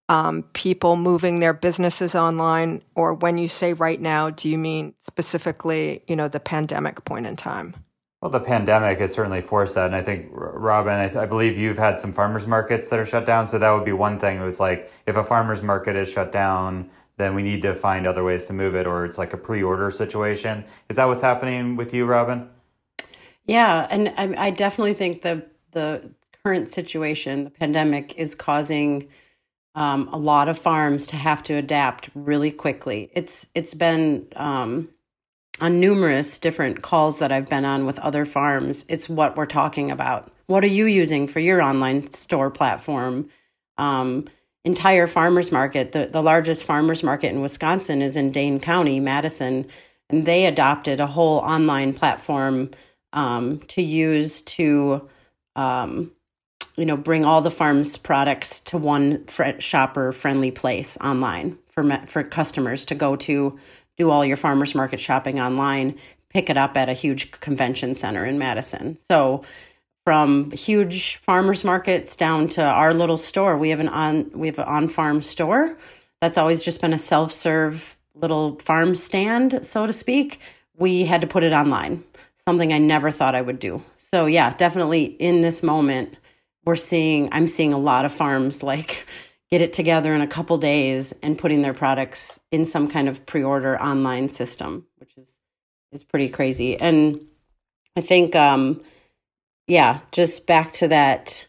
um, 0.10 0.44
people 0.54 0.96
moving 0.96 1.40
their 1.40 1.54
businesses 1.54 2.16
online, 2.16 2.82
or 2.96 3.14
when 3.14 3.38
you 3.38 3.50
say 3.50 3.74
right 3.74 4.00
now, 4.00 4.30
do 4.30 4.50
you 4.50 4.58
mean 4.58 4.94
specifically, 5.06 6.02
you 6.08 6.16
know, 6.16 6.28
the 6.30 6.40
pandemic 6.40 7.04
point 7.04 7.26
in 7.26 7.36
time? 7.36 7.76
Well, 8.28 8.42
the 8.42 8.46
pandemic 8.46 9.00
has 9.00 9.14
certainly 9.14 9.40
forced 9.40 9.76
that, 9.76 9.86
and 9.86 9.96
I 9.96 10.04
think 10.04 10.28
Robyn, 10.32 11.00
I, 11.00 11.06
th- 11.08 11.16
I, 11.16 11.26
believe 11.26 11.58
you've 11.58 11.78
had 11.78 11.98
some 11.98 12.12
farmers 12.12 12.46
markets 12.46 12.90
that 12.90 13.00
are 13.00 13.06
shut 13.06 13.26
down. 13.26 13.48
So 13.48 13.58
that 13.58 13.70
would 13.70 13.86
be 13.86 13.94
one 13.94 14.20
thing. 14.20 14.38
It 14.38 14.44
was 14.44 14.60
like 14.60 14.92
if 15.06 15.16
a 15.16 15.24
farmers 15.24 15.64
market 15.64 15.96
is 15.96 16.12
shut 16.12 16.34
down, 16.34 16.90
then 17.16 17.36
we 17.36 17.42
need 17.42 17.62
to 17.62 17.74
find 17.74 18.06
other 18.06 18.26
ways 18.26 18.46
to 18.48 18.54
move 18.54 18.76
it, 18.76 18.86
or 18.86 19.06
it's 19.06 19.18
like 19.18 19.32
a 19.32 19.38
pre-order 19.38 19.90
situation. 19.92 20.66
Is 20.90 20.98
that 20.98 21.06
what's 21.06 21.22
happening 21.22 21.78
with 21.78 21.94
you, 21.94 22.06
Robyn? 22.06 22.50
Yeah, 23.46 23.88
and 23.90 24.10
I, 24.18 24.48
I 24.48 24.50
definitely 24.50 24.96
think 24.96 25.22
the 25.22 25.46
the 25.72 26.14
current 26.44 26.70
situation, 26.70 27.46
the 27.46 27.50
pandemic, 27.50 28.14
is 28.18 28.36
causing 28.36 29.08
um, 29.74 30.10
a 30.12 30.18
lot 30.18 30.50
of 30.50 30.58
farms 30.58 31.08
to 31.08 31.16
have 31.16 31.44
to 31.44 31.54
adapt 31.54 32.10
really 32.14 32.52
quickly. 32.52 33.10
It's 33.14 33.46
it's 33.56 33.74
been 33.74 34.28
um, 34.36 34.90
on 35.60 35.80
numerous 35.80 36.40
different 36.40 36.82
calls 36.82 37.20
that 37.20 37.32
I've 37.32 37.50
been 37.50 37.66
on 37.66 37.86
with 37.86 38.00
other 38.00 38.26
farms, 38.26 38.86
it's 38.90 39.10
what 39.10 39.36
we're 39.36 39.46
talking 39.46 39.92
about. 39.92 40.32
What 40.46 40.64
are 40.64 40.68
you 40.68 40.86
using 40.86 41.28
for 41.28 41.40
your 41.40 41.62
online 41.62 42.12
store 42.12 42.52
platform? 42.52 43.30
Um, 43.78 44.28
entire 44.64 45.08
farmers 45.08 45.52
market, 45.52 45.92
the, 45.92 46.10
the 46.12 46.22
largest 46.22 46.64
farmers 46.64 47.04
market 47.04 47.32
in 47.32 47.42
Wisconsin 47.42 48.02
is 48.02 48.16
in 48.16 48.32
Dane 48.32 48.60
County, 48.60 49.00
Madison, 49.00 49.68
and 50.10 50.26
they 50.26 50.46
adopted 50.46 51.00
a 51.00 51.08
whole 51.08 51.40
online 51.40 51.94
platform 51.94 52.72
um, 53.14 53.60
to 53.70 53.82
use 53.82 54.42
to, 54.44 55.10
um, 55.56 56.12
you 56.76 56.86
know, 56.86 56.98
bring 56.98 57.26
all 57.26 57.42
the 57.42 57.52
farm's 57.52 57.98
products 57.98 58.60
to 58.62 58.78
one 58.78 59.26
shopper 59.60 60.12
friendly 60.12 60.52
place 60.52 60.98
online 60.98 61.58
for 61.70 61.84
for 62.08 62.24
customers 62.24 62.86
to 62.86 62.96
go 62.96 63.16
to 63.16 63.58
do 63.98 64.10
all 64.10 64.26
your 64.26 64.38
farmers 64.38 64.76
market 64.76 65.00
shopping 65.00 65.40
online, 65.40 65.98
pick 66.30 66.50
it 66.50 66.58
up 66.58 66.78
at 66.78 66.90
a 66.90 66.94
huge 66.94 67.32
convention 67.32 67.96
center 67.96 68.26
in 68.26 68.38
Madison. 68.38 68.98
So 69.08 69.44
from 70.06 70.52
huge 70.52 71.18
farmers 71.18 71.64
markets 71.64 72.16
down 72.16 72.48
to 72.50 72.64
our 72.64 72.94
little 72.94 73.18
store, 73.18 73.58
we 73.58 73.72
have 73.72 73.80
an 73.80 73.90
on 73.90 74.32
we 74.34 74.48
have 74.48 74.60
an 74.60 74.66
on 74.66 74.88
farm 74.88 75.22
store 75.22 75.78
that's 76.22 76.38
always 76.38 76.64
just 76.64 76.82
been 76.82 76.94
a 76.94 77.00
self 77.00 77.32
serve 77.32 77.98
little 78.16 78.58
farm 78.60 78.96
stand, 78.96 79.66
so 79.66 79.86
to 79.86 79.94
speak. 79.94 80.40
We 80.76 81.06
had 81.06 81.22
to 81.22 81.28
put 81.28 81.44
it 81.44 81.54
online, 81.54 82.04
something 82.46 82.72
I 82.72 82.78
never 82.78 83.12
thought 83.12 83.36
I 83.36 83.42
would 83.42 83.60
do. 83.60 83.84
So 84.12 84.26
yeah, 84.26 84.56
definitely 84.56 85.04
in 85.04 85.42
this 85.42 85.62
moment, 85.62 86.16
we're 86.66 86.76
seeing 86.76 87.30
I'm 87.32 87.48
seeing 87.48 87.74
a 87.74 87.78
lot 87.78 88.06
of 88.06 88.14
farms 88.14 88.64
like 88.72 89.06
get 89.50 89.62
it 89.62 89.74
together 89.74 90.14
in 90.14 90.22
a 90.22 90.28
couple 90.28 90.58
days 90.58 91.14
and 91.22 91.38
putting 91.38 91.62
their 91.62 91.74
products 91.74 92.40
in 92.52 92.66
some 92.66 92.88
kind 92.88 93.08
of 93.08 93.26
pre-order 93.26 93.82
online 93.82 94.30
system 94.30 94.86
which 94.98 95.18
is 95.18 95.38
is 95.92 96.04
pretty 96.04 96.30
crazy. 96.30 96.78
And 96.78 97.26
i 97.96 98.02
think 98.02 98.36
um 98.36 98.82
yeah 99.68 100.02
just 100.12 100.46
back 100.46 100.74
to 100.74 100.88
that 100.90 101.48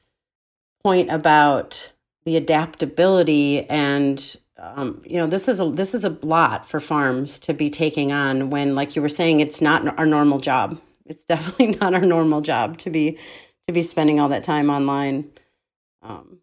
point 0.83 1.11
about 1.11 1.93
the 2.25 2.37
adaptability 2.37 3.69
and 3.69 4.37
um, 4.59 5.03
you 5.05 5.19
know 5.19 5.27
this 5.27 5.49
is 5.49 5.61
a 5.61 5.71
this 5.71 5.95
is 5.95 6.05
a 6.05 6.17
lot 6.23 6.69
for 6.69 6.81
farms 6.81 7.39
to 7.41 7.55
be 7.55 7.71
taking 7.71 8.13
on 8.13 8.51
when 8.51 8.75
like 8.75 8.97
you 8.97 9.03
were 9.03 9.09
saying 9.09 9.41
it's 9.41 9.61
not 9.61 9.99
our 9.99 10.07
normal 10.07 10.39
job. 10.39 10.81
It's 11.07 11.25
definitely 11.29 11.79
not 11.79 11.95
our 11.95 12.05
normal 12.05 12.41
job 12.41 12.79
to 12.79 12.91
be 12.91 13.19
to 13.67 13.73
be 13.73 13.83
spending 13.83 14.19
all 14.19 14.29
that 14.31 14.45
time 14.45 14.69
online. 14.71 15.31
Um, 16.03 16.39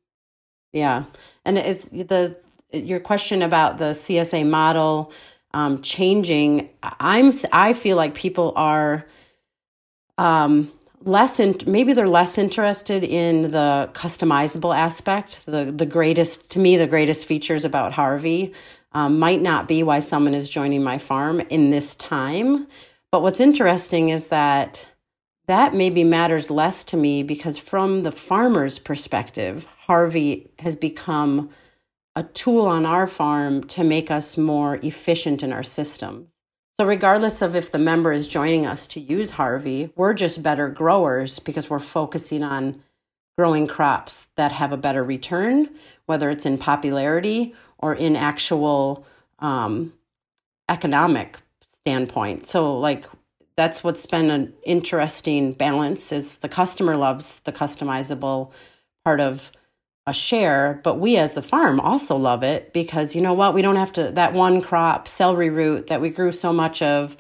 yeah 0.72 1.04
and 1.46 1.58
it's 1.58 1.86
the 1.86 2.36
your 2.72 3.00
question 3.00 3.42
about 3.42 3.78
the 3.78 3.92
csa 3.92 4.46
model 4.46 5.12
um, 5.54 5.82
changing 5.82 6.70
i'm 6.84 7.32
i 7.52 7.74
feel 7.74 7.96
like 7.96 8.16
people 8.16 8.54
are 8.56 9.06
um, 10.18 10.72
less 11.06 11.40
in, 11.40 11.58
maybe 11.66 11.94
they're 11.94 12.08
less 12.08 12.38
interested 12.38 13.04
in 13.04 13.52
the 13.52 13.90
customizable 13.94 14.76
aspect. 14.76 15.46
The 15.46 15.72
the 15.72 15.86
greatest 15.86 16.50
to 16.52 16.60
me 16.60 16.78
the 16.78 16.88
greatest 16.88 17.26
features 17.26 17.64
about 17.64 17.94
Harvie 17.94 18.54
um, 18.92 19.20
might 19.20 19.42
not 19.42 19.68
be 19.68 19.84
why 19.84 20.00
someone 20.00 20.34
is 20.34 20.50
joining 20.50 20.84
my 20.84 20.98
farm 20.98 21.42
in 21.42 21.70
this 21.70 21.96
time. 21.96 22.68
But 23.12 23.22
what's 23.22 23.40
interesting 23.40 24.10
is 24.10 24.28
that 24.28 24.86
that 25.48 25.74
maybe 25.74 26.04
matters 26.04 26.50
less 26.50 26.84
to 26.86 26.98
me 26.98 27.24
because 27.24 27.58
from 27.58 28.04
the 28.04 28.12
farmer's 28.12 28.80
perspective 28.80 29.66
Harvie 29.88 30.50
has 30.60 30.76
become 30.76 31.50
a 32.16 32.24
tool 32.24 32.66
on 32.66 32.86
our 32.86 33.08
farm 33.08 33.64
to 33.66 33.84
make 33.84 34.10
us 34.10 34.38
more 34.38 34.78
efficient 34.78 35.44
in 35.44 35.52
our 35.52 35.64
systems 35.64 36.36
so, 36.80 36.86
regardless 36.86 37.42
of 37.42 37.56
if 37.56 37.72
the 37.72 37.80
member 37.80 38.12
is 38.12 38.28
joining 38.28 38.66
us 38.66 38.86
to 38.88 39.00
use 39.00 39.32
Harvie, 39.32 39.94
we're 39.96 40.14
just 40.14 40.44
better 40.44 40.68
growers 40.68 41.40
because 41.40 41.70
we're 41.70 41.80
focusing 41.80 42.44
on 42.44 42.84
growing 43.38 43.66
crops 43.66 44.28
that 44.36 44.52
have 44.52 44.74
a 44.74 44.78
better 44.78 45.02
return, 45.02 45.70
whether 46.06 46.30
it's 46.30 46.46
in 46.46 46.58
popularity 46.58 47.56
or 47.78 47.96
in 47.96 48.18
actual 48.18 49.06
um, 49.40 49.94
economic 50.68 51.38
standpoint. 51.78 52.46
So, 52.46 52.78
like, 52.78 53.06
that's 53.58 53.84
what's 53.84 54.06
been 54.06 54.30
an 54.30 54.54
interesting 54.64 55.54
balance 55.54 56.12
is 56.12 56.36
the 56.36 56.50
customer 56.50 56.96
loves 56.98 57.40
the 57.46 57.54
customizable 57.54 58.52
part 59.04 59.20
of 59.20 59.52
a 60.08 60.14
share, 60.14 60.82
but 60.84 61.00
we 61.00 61.18
as 61.18 61.34
the 61.34 61.42
farm 61.42 61.80
also 61.80 62.16
love 62.16 62.44
it 62.44 62.74
because 62.74 63.16
you 63.16 63.22
know 63.22 63.34
what? 63.34 63.54
We 63.54 63.62
don't 63.62 63.78
have 63.78 63.94
to, 63.94 64.12
that 64.12 64.34
one 64.34 64.62
crop, 64.62 65.08
celery 65.08 65.50
root 65.50 65.88
that 65.88 66.02
we 66.02 66.10
grew 66.10 66.32
so 66.32 66.54
much 66.54 66.82
of, 66.82 67.18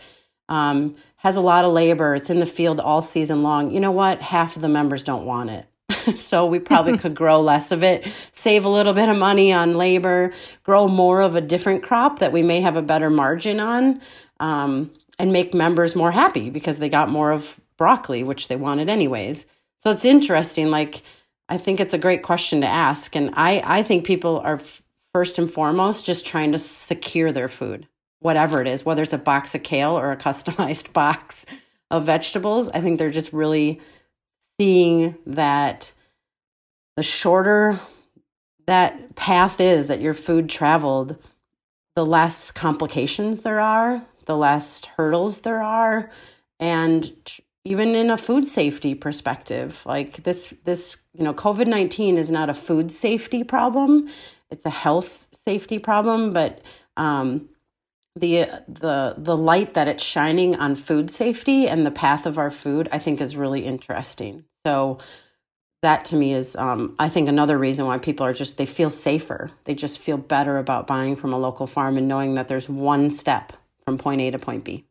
um, 0.49 0.95
has 1.17 1.35
a 1.35 1.41
lot 1.41 1.65
of 1.65 1.73
labor. 1.73 2.13
It's 2.13 2.29
in 2.29 2.39
the 2.39 2.45
field 2.45 2.79
all 2.79 3.01
season 3.01 3.41
long. 3.41 3.71
You 3.71 3.79
know 3.79 3.91
what? 3.91 4.21
Half 4.21 4.55
of 4.55 4.61
the 4.61 4.69
members 4.69 5.03
don't 5.03 5.25
want 5.25 5.49
it. 5.49 5.65
so 6.19 6.45
we 6.45 6.59
probably 6.59 6.97
could 6.99 7.15
grow 7.15 7.41
less 7.41 7.71
of 7.71 7.81
it, 7.81 8.07
save 8.33 8.65
a 8.65 8.69
little 8.69 8.93
bit 8.93 9.09
of 9.09 9.17
money 9.17 9.51
on 9.51 9.77
labor, 9.77 10.33
grow 10.63 10.87
more 10.87 11.21
of 11.21 11.35
a 11.35 11.41
different 11.41 11.81
crop 11.81 12.19
that 12.19 12.31
we 12.31 12.43
may 12.43 12.61
have 12.61 12.75
a 12.75 12.81
better 12.83 13.09
margin 13.09 13.59
on, 13.59 14.01
um, 14.39 14.91
and 15.17 15.31
make 15.31 15.53
members 15.53 15.95
more 15.95 16.11
happy 16.11 16.49
because 16.49 16.77
they 16.77 16.89
got 16.89 17.09
more 17.09 17.31
of 17.31 17.59
broccoli, 17.77 18.23
which 18.23 18.47
they 18.47 18.55
wanted 18.55 18.89
anyways. 18.89 19.45
So 19.77 19.91
it's 19.91 20.05
interesting. 20.05 20.69
Like, 20.69 21.03
I 21.47 21.57
think 21.57 21.79
it's 21.79 21.93
a 21.93 21.99
great 21.99 22.23
question 22.23 22.61
to 22.61 22.67
ask. 22.67 23.15
And 23.15 23.31
I, 23.35 23.61
I 23.65 23.83
think 23.83 24.05
people 24.05 24.39
are 24.39 24.61
first 25.13 25.37
and 25.37 25.51
foremost 25.51 26.05
just 26.05 26.25
trying 26.25 26.51
to 26.51 26.57
secure 26.57 27.31
their 27.31 27.49
food, 27.49 27.87
whatever 28.19 28.61
it 28.61 28.67
is, 28.67 28.83
whether 28.83 29.03
it's 29.03 29.13
a 29.13 29.17
box 29.17 29.55
of 29.55 29.63
kale 29.63 29.97
or 29.97 30.11
a 30.11 30.17
customized 30.27 30.93
box 30.93 31.45
of 31.91 32.05
vegetables. 32.05 32.67
I 32.69 32.81
think 32.81 32.99
they're 32.99 33.11
just 33.11 33.33
really 33.33 33.79
seeing 34.59 35.15
that 35.25 35.91
the 36.97 37.03
shorter 37.03 37.79
that 38.67 39.15
path 39.15 39.59
is 39.59 39.87
that 39.87 40.01
your 40.01 40.13
food 40.13 40.49
traveled, 40.49 41.17
the 41.95 42.05
less 42.05 42.51
complications 42.51 43.41
there 43.41 43.59
are, 43.59 44.01
the 44.25 44.37
less 44.37 44.83
hurdles 44.97 45.39
there 45.39 45.61
are. 45.61 46.11
And 46.59 47.13
even 47.65 47.95
in 47.95 48.11
a 48.11 48.17
food 48.17 48.47
safety 48.47 48.93
perspective 48.93 49.81
like 49.85 50.23
this 50.23 50.53
this 50.63 50.97
you 51.13 51.23
know 51.23 51.33
covid-19 51.33 52.17
is 52.17 52.29
not 52.31 52.49
a 52.49 52.53
food 52.53 52.91
safety 52.91 53.43
problem. 53.43 54.09
It's 54.51 54.65
a 54.65 54.69
health 54.69 55.27
safety 55.33 55.79
problem 55.79 56.31
but 56.31 56.61
um, 56.95 57.49
the 58.15 58.47
the 58.69 59.15
the 59.17 59.35
light 59.35 59.73
that 59.73 59.89
it's 59.89 60.03
shining 60.03 60.55
on 60.55 60.75
food 60.75 61.11
safety 61.11 61.67
and 61.67 61.85
the 61.85 61.91
path 61.91 62.25
of 62.25 62.37
our 62.37 62.51
food 62.51 62.87
i 62.93 62.99
think 62.99 63.19
is 63.19 63.35
really 63.35 63.65
interesting. 63.65 64.45
So 64.65 64.99
that 65.81 66.05
to 66.05 66.15
me 66.15 66.33
is 66.33 66.55
um, 66.55 66.95
i 66.99 67.09
think 67.09 67.27
another 67.27 67.57
reason 67.57 67.85
why 67.85 67.97
people 67.97 68.25
are 68.25 68.33
just 68.33 68.57
they 68.57 68.65
feel 68.67 68.91
safer. 68.91 69.51
They 69.65 69.73
just 69.73 69.99
feel 69.99 70.17
better 70.17 70.57
about 70.59 70.87
buying 70.87 71.15
from 71.15 71.33
a 71.33 71.39
local 71.39 71.67
farm 71.67 71.97
and 71.97 72.07
knowing 72.07 72.35
that 72.35 72.47
there's 72.47 72.69
one 72.69 73.09
step 73.09 73.53
from 73.85 73.97
point 73.97 74.21
a 74.21 74.31
to 74.31 74.39
point 74.39 74.63
b 74.63 74.85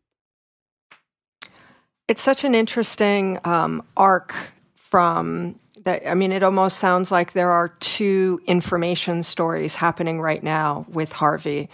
it's 2.08 2.22
such 2.22 2.44
an 2.44 2.54
interesting 2.54 3.38
um, 3.44 3.82
arc 3.96 4.34
from 4.74 5.58
that. 5.84 6.08
I 6.08 6.14
mean, 6.14 6.32
it 6.32 6.42
almost 6.42 6.78
sounds 6.78 7.10
like 7.10 7.32
there 7.32 7.50
are 7.50 7.68
two 7.80 8.40
information 8.46 9.22
stories 9.22 9.74
happening 9.74 10.20
right 10.20 10.42
now 10.42 10.86
with 10.88 11.12
Harvie. 11.12 11.68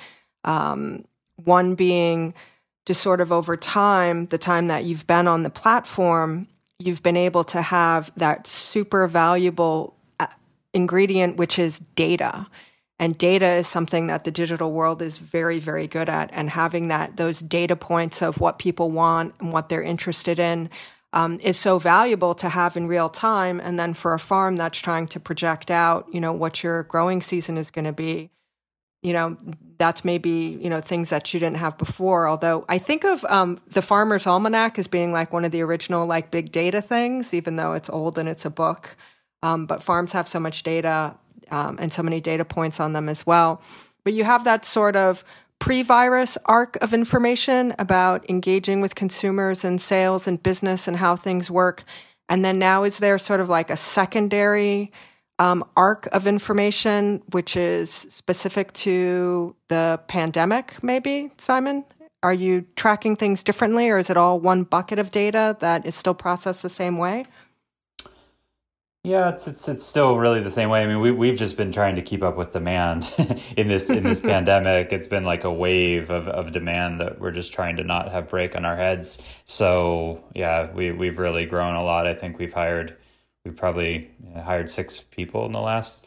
Um, 0.45 1.05
one 1.45 1.75
being 1.75 2.35
just 2.87 3.03
sort 3.03 3.21
of 3.21 3.33
over 3.33 3.57
time, 3.57 4.27
the 4.27 4.39
time 4.39 4.69
that 4.69 4.85
you've 4.85 5.07
been 5.07 5.27
on 5.27 5.43
the 5.43 5.51
platform, 5.51 6.47
you've 6.79 7.03
been 7.03 7.17
able 7.17 7.45
to 7.45 7.61
have 7.61 8.11
that 8.17 8.47
super 8.47 9.07
valuable 9.07 9.97
uh, 10.19 10.27
ingredient, 10.73 11.37
which 11.37 11.59
is 11.59 11.81
data 11.97 12.47
and 13.01 13.17
data 13.17 13.53
is 13.55 13.67
something 13.67 14.07
that 14.09 14.25
the 14.25 14.31
digital 14.31 14.71
world 14.71 15.03
is 15.03 15.19
very 15.19 15.59
very 15.59 15.89
good 15.89 16.09
at 16.09 16.31
and 16.33 16.51
having 16.51 16.89
that 16.89 17.17
those 17.17 17.41
data 17.41 17.75
points 17.75 18.23
of 18.23 18.39
what 18.39 18.61
people 18.61 18.91
want 18.91 19.35
and 19.41 19.53
what 19.53 19.69
they're 19.69 19.83
interested 19.83 20.39
in 20.39 20.71
um, 21.13 21.41
is 21.43 21.57
so 21.57 21.79
valuable 21.79 22.35
to 22.35 22.49
have 22.49 22.77
in 22.77 22.87
real 22.87 23.09
time. 23.09 23.61
And 23.61 23.79
then 23.79 23.95
for 23.95 24.15
a 24.15 24.19
farm 24.19 24.57
that's 24.57 24.79
trying 24.79 25.07
to 25.09 25.19
project 25.19 25.71
out 25.71 26.07
you 26.13 26.21
know 26.21 26.33
what 26.33 26.63
your 26.63 26.85
growing 26.85 27.23
season 27.23 27.57
is 27.57 27.71
going 27.71 27.87
to 27.87 27.93
be 27.93 28.31
you 29.03 29.15
know 29.15 29.37
that's 29.79 30.05
maybe 30.05 30.59
you 30.61 30.69
know 30.69 30.83
things 30.83 31.09
that 31.09 31.33
you 31.33 31.41
didn't 31.41 31.57
have 31.57 31.79
before. 31.79 32.29
Although 32.29 32.65
i 32.69 32.79
think 32.79 33.05
of 33.05 33.25
um, 33.25 33.59
the 33.67 33.83
farmer's 33.83 34.27
almanac 34.27 34.79
as 34.79 34.87
being 34.87 35.13
like 35.13 35.33
one 35.33 35.45
of 35.45 35.53
the 35.53 35.63
original 35.63 36.07
like 36.07 36.31
big 36.31 36.53
data 36.53 36.83
things 36.83 37.33
even 37.33 37.57
though 37.57 37.73
it's 37.73 37.91
old 37.91 38.19
and 38.19 38.29
it's 38.29 38.45
a 38.45 38.51
book. 38.51 38.97
Um, 39.43 39.65
but 39.65 39.83
farms 39.83 40.13
have 40.13 40.29
so 40.29 40.39
much 40.39 40.63
data 40.63 41.17
um, 41.51 41.77
and 41.81 41.93
so 41.93 42.03
many 42.03 42.21
data 42.21 42.45
points 42.45 42.81
on 42.81 42.93
them 42.93 43.09
as 43.09 43.27
well. 43.27 43.63
But 44.05 44.13
you 44.13 44.25
have 44.25 44.45
that 44.45 44.65
sort 44.65 44.97
of 44.97 45.25
pre 45.59 45.83
virus 45.83 46.37
arc 46.47 46.77
of 46.83 46.93
information 46.93 47.75
about 47.79 48.29
engaging 48.29 48.81
with 48.81 48.95
consumers 48.95 49.65
and 49.65 49.81
sales 49.81 50.27
and 50.27 50.43
business 50.43 50.89
and 50.89 50.97
how 50.97 51.17
things 51.17 51.51
work. 51.51 51.85
And 52.29 52.45
then 52.45 52.59
now 52.59 52.85
is 52.85 52.99
there 52.99 53.19
sort 53.19 53.41
of 53.41 53.49
like 53.49 53.71
a 53.71 53.77
secondary 53.77 54.91
um, 55.39 55.65
arc 55.77 56.07
of 56.13 56.27
information, 56.27 57.23
which 57.31 57.57
is 57.57 57.91
specific 57.91 58.73
to 58.75 59.55
the 59.69 60.01
pandemic, 60.07 60.83
maybe, 60.83 61.31
Simon? 61.39 61.85
Are 62.23 62.35
you 62.35 62.67
tracking 62.77 63.17
things 63.17 63.43
differently, 63.43 63.89
or 63.89 63.97
is 63.97 64.11
it 64.11 64.19
all 64.19 64.39
one 64.39 64.65
bucket 64.65 64.99
of 64.99 65.11
data 65.11 65.57
that 65.61 65.87
is 65.87 65.95
still 65.95 66.13
processed 66.13 66.63
the 66.63 66.69
same 66.69 66.99
way? 66.99 67.25
Yeah, 69.03 69.31
it's, 69.31 69.49
it's 69.49 69.67
it's 69.67 69.83
still 69.83 70.19
really 70.19 70.43
the 70.43 70.51
same 70.51 70.69
way. 70.69 70.83
I 70.83 70.87
mean, 70.87 71.01
we 71.01 71.11
we've 71.11 71.39
just 71.39 71.57
been 71.57 71.73
trying 71.73 71.97
to 71.97 72.03
keep 72.03 72.23
up 72.23 72.37
with 72.37 72.53
demand 72.53 73.11
in 73.57 73.67
this 73.69 73.89
in 73.89 74.05
this 74.05 74.21
pandemic. 74.33 74.93
It's 74.93 75.07
been 75.07 75.25
like 75.25 75.45
a 75.45 75.53
wave 75.53 76.11
of, 76.11 76.29
of 76.29 76.53
demand 76.53 77.01
that 77.01 77.19
we're 77.19 77.31
just 77.31 77.51
trying 77.51 77.77
to 77.77 77.85
not 77.85 78.13
have 78.13 78.29
break 78.29 78.55
on 78.55 78.67
our 78.67 78.77
heads. 78.77 79.17
So 79.47 80.23
yeah, 80.35 80.71
we 80.73 80.93
we've 80.93 81.19
really 81.19 81.47
grown 81.47 81.77
a 81.77 81.83
lot. 81.83 82.07
I 82.07 82.15
think 82.15 82.39
we've 82.39 82.53
hired 82.53 82.99
we 83.47 83.53
probably 83.53 84.11
hired 84.45 84.69
six 84.71 85.01
people 85.01 85.47
in 85.47 85.53
the 85.53 85.61
last 85.61 86.07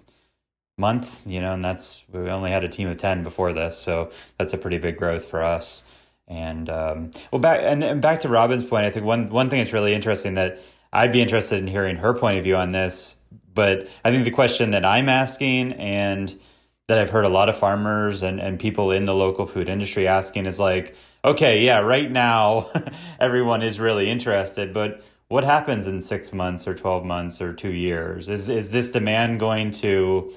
month. 0.77 1.25
You 1.25 1.41
know, 1.41 1.53
and 1.53 1.65
that's 1.65 2.03
we 2.11 2.29
only 2.29 2.51
had 2.51 2.63
a 2.63 2.69
team 2.69 2.87
of 2.89 2.97
ten 2.97 3.23
before 3.23 3.53
this, 3.53 3.75
so 3.75 4.11
that's 4.37 4.53
a 4.53 4.57
pretty 4.57 4.77
big 4.77 4.97
growth 4.97 5.25
for 5.25 5.41
us. 5.43 5.83
And 6.27 6.69
um, 6.69 7.11
well, 7.31 7.39
back 7.41 7.59
and, 7.63 7.83
and 7.83 8.01
back 8.01 8.21
to 8.21 8.29
Robyn's 8.29 8.63
point, 8.63 8.85
I 8.85 8.91
think 8.91 9.05
one 9.05 9.29
one 9.29 9.49
thing 9.49 9.59
that's 9.59 9.73
really 9.73 9.95
interesting 9.95 10.35
that 10.35 10.59
I'd 10.93 11.11
be 11.11 11.21
interested 11.21 11.57
in 11.57 11.67
hearing 11.67 11.97
her 11.97 12.13
point 12.13 12.37
of 12.37 12.43
view 12.43 12.55
on 12.55 12.71
this. 12.71 13.15
But 13.53 13.87
I 14.05 14.11
think 14.11 14.25
the 14.25 14.31
question 14.31 14.71
that 14.71 14.85
I'm 14.85 15.09
asking 15.09 15.73
and 15.73 16.39
that 16.87 16.99
I've 16.99 17.09
heard 17.09 17.25
a 17.25 17.29
lot 17.29 17.49
of 17.49 17.57
farmers 17.57 18.23
and, 18.23 18.39
and 18.39 18.59
people 18.59 18.91
in 18.91 19.05
the 19.05 19.13
local 19.13 19.45
food 19.45 19.69
industry 19.69 20.07
asking 20.07 20.45
is 20.45 20.59
like, 20.59 20.95
okay, 21.25 21.59
yeah, 21.59 21.79
right 21.79 22.11
now 22.11 22.71
everyone 23.19 23.63
is 23.63 23.79
really 23.79 24.09
interested, 24.09 24.73
but 24.73 25.03
what 25.29 25.43
happens 25.43 25.87
in 25.87 25.99
six 25.99 26.33
months 26.33 26.67
or 26.67 26.75
12 26.75 27.05
months 27.05 27.41
or 27.41 27.53
two 27.53 27.71
years? 27.71 28.29
Is, 28.29 28.49
is 28.49 28.69
this 28.69 28.91
demand 28.91 29.39
going 29.39 29.71
to 29.71 30.33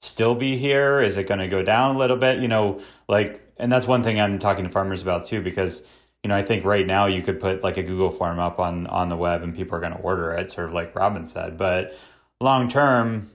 still 0.00 0.34
be 0.34 0.56
here? 0.56 1.02
Is 1.02 1.16
it 1.16 1.24
going 1.24 1.40
to 1.40 1.48
go 1.48 1.62
down 1.62 1.96
a 1.96 1.98
little 1.98 2.16
bit? 2.16 2.38
You 2.38 2.48
know, 2.48 2.80
like, 3.08 3.46
and 3.58 3.70
that's 3.70 3.86
one 3.86 4.02
thing 4.02 4.20
I'm 4.20 4.38
talking 4.38 4.64
to 4.64 4.70
farmers 4.70 5.02
about 5.02 5.26
too, 5.26 5.42
because 5.42 5.82
you 6.22 6.28
know, 6.28 6.36
I 6.36 6.44
think 6.44 6.64
right 6.64 6.86
now 6.86 7.06
you 7.06 7.22
could 7.22 7.40
put 7.40 7.62
like 7.62 7.76
a 7.76 7.82
Google 7.82 8.10
form 8.10 8.38
up 8.38 8.58
on 8.60 8.86
on 8.86 9.08
the 9.08 9.16
web 9.16 9.42
and 9.42 9.54
people 9.54 9.76
are 9.76 9.80
going 9.80 9.92
to 9.92 9.98
order 9.98 10.32
it, 10.32 10.50
sort 10.52 10.68
of 10.68 10.74
like 10.74 10.94
Robyn 10.94 11.26
said. 11.26 11.58
But 11.58 11.94
long 12.40 12.68
term, 12.68 13.30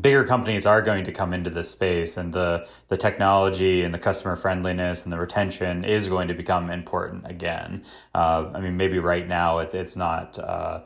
bigger 0.00 0.24
companies 0.24 0.66
are 0.66 0.82
going 0.82 1.04
to 1.04 1.12
come 1.12 1.32
into 1.32 1.48
this 1.48 1.70
space 1.70 2.16
and 2.16 2.32
the 2.32 2.66
the 2.88 2.96
technology 2.96 3.82
and 3.82 3.94
the 3.94 3.98
customer 3.98 4.36
friendliness 4.36 5.04
and 5.04 5.12
the 5.12 5.18
retention 5.18 5.84
is 5.84 6.08
going 6.08 6.28
to 6.28 6.34
become 6.34 6.70
important 6.70 7.28
again. 7.30 7.84
Uh, 8.14 8.50
i 8.54 8.60
mean 8.60 8.76
maybe 8.76 8.98
right 8.98 9.26
now 9.28 9.58
it, 9.58 9.72
it's 9.74 9.96
not 9.96 10.38
uh, 10.38 10.80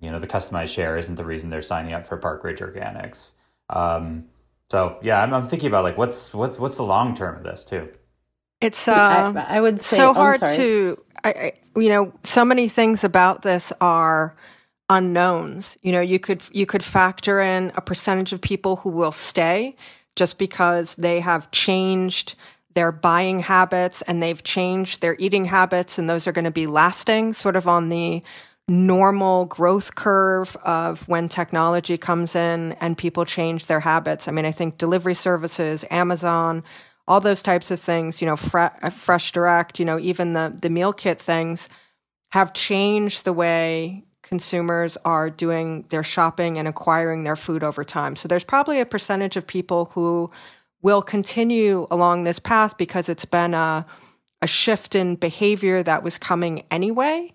you 0.00 0.10
know 0.10 0.18
the 0.18 0.26
customized 0.26 0.72
share 0.72 0.96
isn't 0.98 1.16
the 1.16 1.24
reason 1.24 1.50
they're 1.50 1.62
signing 1.62 1.92
up 1.92 2.06
for 2.06 2.16
park 2.16 2.42
ridge 2.44 2.60
organics. 2.60 3.32
Um, 3.70 4.24
so 4.70 4.98
yeah 5.02 5.22
I'm, 5.22 5.32
I'm 5.34 5.48
thinking 5.48 5.68
about 5.68 5.84
like 5.84 5.98
what's 5.98 6.34
what's 6.34 6.58
what's 6.58 6.76
the 6.76 6.84
long 6.84 7.14
term 7.14 7.36
of 7.36 7.44
this 7.44 7.64
too 7.64 7.88
it's 8.60 8.88
uh, 8.88 9.32
I, 9.36 9.56
I 9.56 9.60
would 9.60 9.82
say 9.82 9.96
so 9.96 10.10
oh, 10.10 10.14
hard 10.14 10.40
to 10.40 10.98
I, 11.24 11.30
I, 11.30 11.52
you 11.80 11.88
know 11.88 12.12
so 12.24 12.44
many 12.44 12.68
things 12.68 13.04
about 13.04 13.42
this 13.42 13.72
are 13.80 14.34
unknowns. 14.88 15.76
You 15.82 15.92
know, 15.92 16.00
you 16.00 16.18
could 16.18 16.42
you 16.52 16.66
could 16.66 16.82
factor 16.82 17.40
in 17.40 17.72
a 17.74 17.80
percentage 17.80 18.32
of 18.32 18.40
people 18.40 18.76
who 18.76 18.90
will 18.90 19.12
stay 19.12 19.76
just 20.16 20.38
because 20.38 20.94
they 20.96 21.20
have 21.20 21.50
changed 21.50 22.34
their 22.74 22.92
buying 22.92 23.40
habits 23.40 24.02
and 24.02 24.22
they've 24.22 24.42
changed 24.42 25.00
their 25.00 25.16
eating 25.18 25.44
habits 25.44 25.98
and 25.98 26.08
those 26.08 26.26
are 26.26 26.32
going 26.32 26.44
to 26.44 26.50
be 26.50 26.66
lasting 26.66 27.32
sort 27.32 27.56
of 27.56 27.66
on 27.66 27.88
the 27.88 28.22
normal 28.68 29.46
growth 29.46 29.94
curve 29.94 30.56
of 30.62 31.06
when 31.08 31.28
technology 31.28 31.96
comes 31.96 32.36
in 32.36 32.72
and 32.74 32.98
people 32.98 33.24
change 33.24 33.66
their 33.66 33.80
habits. 33.80 34.28
I 34.28 34.32
mean, 34.32 34.44
I 34.44 34.52
think 34.52 34.76
delivery 34.76 35.14
services, 35.14 35.84
Amazon, 35.90 36.62
all 37.08 37.20
those 37.20 37.42
types 37.42 37.70
of 37.70 37.80
things, 37.80 38.20
you 38.20 38.26
know, 38.26 38.36
Fre- 38.36 38.76
uh, 38.82 38.90
Fresh 38.90 39.32
Direct, 39.32 39.80
you 39.80 39.84
know, 39.84 39.98
even 39.98 40.34
the 40.34 40.54
the 40.60 40.70
meal 40.70 40.92
kit 40.92 41.20
things 41.20 41.68
have 42.30 42.52
changed 42.52 43.24
the 43.24 43.32
way 43.32 44.04
consumers 44.22 44.98
are 45.06 45.30
doing 45.30 45.86
their 45.88 46.02
shopping 46.02 46.58
and 46.58 46.68
acquiring 46.68 47.24
their 47.24 47.34
food 47.36 47.64
over 47.64 47.82
time. 47.82 48.14
So 48.14 48.28
there's 48.28 48.44
probably 48.44 48.78
a 48.78 48.86
percentage 48.86 49.36
of 49.36 49.46
people 49.46 49.86
who 49.86 50.30
will 50.82 51.00
continue 51.00 51.86
along 51.90 52.24
this 52.24 52.38
path 52.38 52.76
because 52.76 53.08
it's 53.08 53.24
been 53.24 53.54
a, 53.54 53.86
a 54.42 54.46
shift 54.46 54.94
in 54.94 55.16
behavior 55.16 55.82
that 55.82 56.02
was 56.02 56.18
coming 56.18 56.62
anyway. 56.70 57.32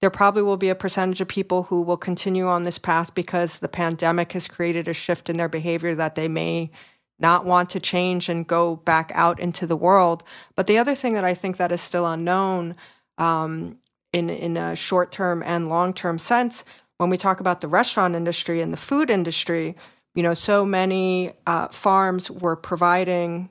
There 0.00 0.10
probably 0.10 0.42
will 0.42 0.56
be 0.56 0.68
a 0.68 0.76
percentage 0.76 1.20
of 1.20 1.26
people 1.26 1.64
who 1.64 1.82
will 1.82 1.96
continue 1.96 2.46
on 2.46 2.62
this 2.62 2.78
path 2.78 3.12
because 3.14 3.58
the 3.58 3.68
pandemic 3.68 4.32
has 4.32 4.46
created 4.46 4.86
a 4.86 4.92
shift 4.92 5.28
in 5.28 5.36
their 5.38 5.48
behavior 5.48 5.96
that 5.96 6.14
they 6.14 6.28
may 6.28 6.70
not 7.18 7.44
want 7.44 7.70
to 7.70 7.80
change 7.80 8.28
and 8.28 8.46
go 8.46 8.76
back 8.76 9.10
out 9.14 9.40
into 9.40 9.66
the 9.66 9.76
world. 9.76 10.22
But 10.54 10.66
the 10.66 10.78
other 10.78 10.94
thing 10.94 11.14
that 11.14 11.24
I 11.24 11.34
think 11.34 11.56
that 11.56 11.72
is 11.72 11.80
still 11.80 12.06
unknown 12.06 12.76
um, 13.18 13.78
in 14.12 14.30
in 14.30 14.56
a 14.56 14.74
short 14.74 15.12
term 15.12 15.42
and 15.44 15.68
long 15.68 15.92
term 15.92 16.18
sense 16.18 16.64
when 16.98 17.10
we 17.10 17.16
talk 17.16 17.40
about 17.40 17.60
the 17.60 17.68
restaurant 17.68 18.14
industry 18.14 18.60
and 18.60 18.72
the 18.72 18.76
food 18.76 19.10
industry 19.10 19.74
you 20.14 20.22
know 20.22 20.34
so 20.34 20.64
many 20.64 21.32
uh, 21.46 21.68
farms 21.68 22.30
were 22.30 22.56
providing 22.56 23.50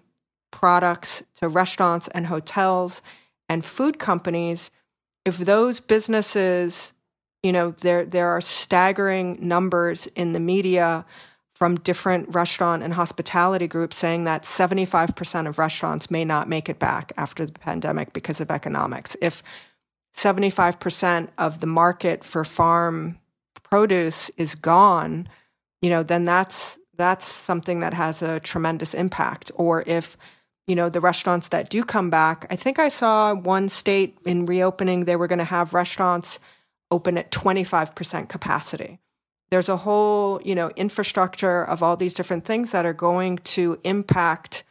products 0.51 1.23
to 1.35 1.47
restaurants 1.47 2.07
and 2.09 2.25
hotels 2.25 3.01
and 3.49 3.63
food 3.63 3.99
companies 3.99 4.71
if 5.25 5.37
those 5.37 5.79
businesses 5.79 6.93
you 7.43 7.51
know 7.51 7.71
there 7.81 8.05
there 8.05 8.29
are 8.29 8.41
staggering 8.41 9.37
numbers 9.39 10.07
in 10.15 10.33
the 10.33 10.39
media 10.39 11.05
from 11.55 11.77
different 11.77 12.27
restaurant 12.35 12.83
and 12.83 12.93
hospitality 12.93 13.65
groups 13.65 13.97
saying 13.97 14.25
that 14.25 14.43
75% 14.43 15.47
of 15.47 15.57
restaurants 15.57 16.11
may 16.11 16.23
not 16.23 16.47
make 16.47 16.69
it 16.69 16.77
back 16.77 17.13
after 17.17 17.45
the 17.45 17.53
pandemic 17.53 18.13
because 18.13 18.39
of 18.41 18.51
economics 18.51 19.15
if 19.21 19.41
75% 20.15 21.29
of 21.37 21.59
the 21.59 21.67
market 21.67 22.23
for 22.23 22.45
farm 22.45 23.17
produce 23.63 24.29
is 24.37 24.55
gone, 24.55 25.27
you 25.81 25.89
know, 25.89 26.03
then 26.03 26.23
that's 26.23 26.79
that's 26.97 27.25
something 27.25 27.81
that 27.81 27.93
has 27.93 28.21
a 28.21 28.39
tremendous 28.39 28.93
impact. 28.93 29.51
Or 29.55 29.83
if, 29.85 30.15
you 30.65 30.75
know, 30.75 30.87
the 30.87 31.01
restaurants 31.01 31.49
that 31.49 31.69
do 31.69 31.83
come 31.83 32.09
back, 32.09 32.47
I 32.49 32.55
think 32.55 32.79
I 32.79 32.87
saw 32.87 33.33
one 33.33 33.67
state 33.67 34.17
in 34.25 34.45
reopening 34.45 35.03
they 35.03 35.17
were 35.17 35.27
going 35.27 35.39
to 35.39 35.45
have 35.45 35.73
restaurants 35.73 36.39
open 36.91 37.17
at 37.17 37.31
25% 37.31 38.29
capacity. 38.29 38.99
There's 39.51 39.69
a 39.69 39.77
whole, 39.77 40.41
you 40.43 40.55
know, 40.55 40.71
infrastructure 40.75 41.63
of 41.63 41.83
all 41.83 41.95
these 41.95 42.13
different 42.13 42.45
things 42.45 42.71
that 42.71 42.85
are 42.85 42.93
going 42.93 43.37
to 43.39 43.79
impact 43.83 44.63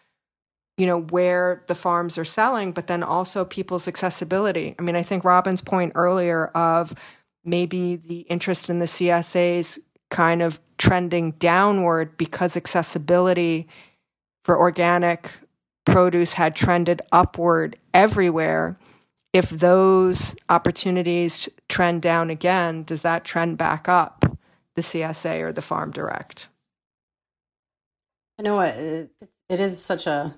you 0.76 0.86
know 0.86 1.02
where 1.02 1.62
the 1.68 1.74
farms 1.74 2.18
are 2.18 2.24
selling 2.24 2.72
but 2.72 2.88
then 2.88 3.04
also 3.04 3.44
people's 3.44 3.86
accessibility. 3.86 4.74
I 4.76 4.82
mean 4.82 4.96
i 4.96 5.04
think 5.04 5.22
Robyn's 5.22 5.60
point 5.60 5.92
earlier 5.94 6.46
of 6.46 6.94
maybe 7.44 7.96
the 7.96 8.20
interest 8.22 8.68
in 8.68 8.80
the 8.80 8.86
csas 8.86 9.78
kind 10.10 10.42
of 10.42 10.60
trending 10.78 11.32
downward 11.32 12.16
because 12.16 12.56
accessibility 12.56 13.68
for 14.44 14.58
organic 14.58 15.30
produce 15.84 16.34
had 16.34 16.54
trended 16.54 17.02
upward 17.12 17.76
everywhere. 17.92 18.78
If 19.32 19.50
those 19.50 20.36
opportunities 20.48 21.48
trend 21.68 22.02
down 22.02 22.30
again 22.30 22.84
does 22.84 23.02
that 23.02 23.24
trend 23.24 23.58
back 23.58 23.88
up 23.88 24.24
the 24.76 24.82
csa 24.82 25.40
or 25.40 25.52
the 25.52 25.62
farm 25.62 25.90
direct 25.90 26.48
i 28.38 28.42
know 28.42 28.60
it, 28.60 29.10
it 29.48 29.60
is 29.60 29.82
such 29.82 30.06
a 30.06 30.34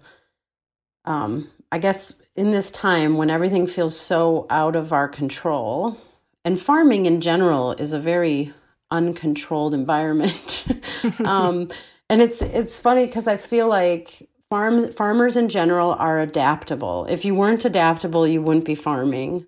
um, 1.07 1.49
I 1.73 1.79
guess 1.79 2.15
in 2.35 2.51
this 2.51 2.71
time 2.71 3.17
when 3.17 3.31
everything 3.31 3.67
feels 3.67 3.99
so 3.99 4.47
out 4.51 4.77
of 4.77 4.93
our 4.93 5.09
control, 5.09 5.97
and 6.45 6.61
farming 6.61 7.07
in 7.07 7.21
general 7.21 7.73
is 7.73 7.93
a 7.93 7.99
very 7.99 8.53
uncontrolled 8.91 9.75
environment. 9.75 10.67
um, 11.25 11.71
and 12.09 12.23
it's 12.23 12.43
it's 12.43 12.79
funny 12.79 13.07
because 13.07 13.27
I 13.27 13.37
feel 13.37 13.69
like 13.69 14.29
farm 14.51 14.93
farmers 14.93 15.37
in 15.37 15.49
general 15.49 15.93
are 15.93 16.21
adaptable. 16.21 17.07
If 17.09 17.25
you 17.25 17.35
weren't 17.35 17.65
adaptable, 17.65 18.27
you 18.27 18.43
wouldn't 18.43 18.65
be 18.65 18.75
farming. 18.75 19.47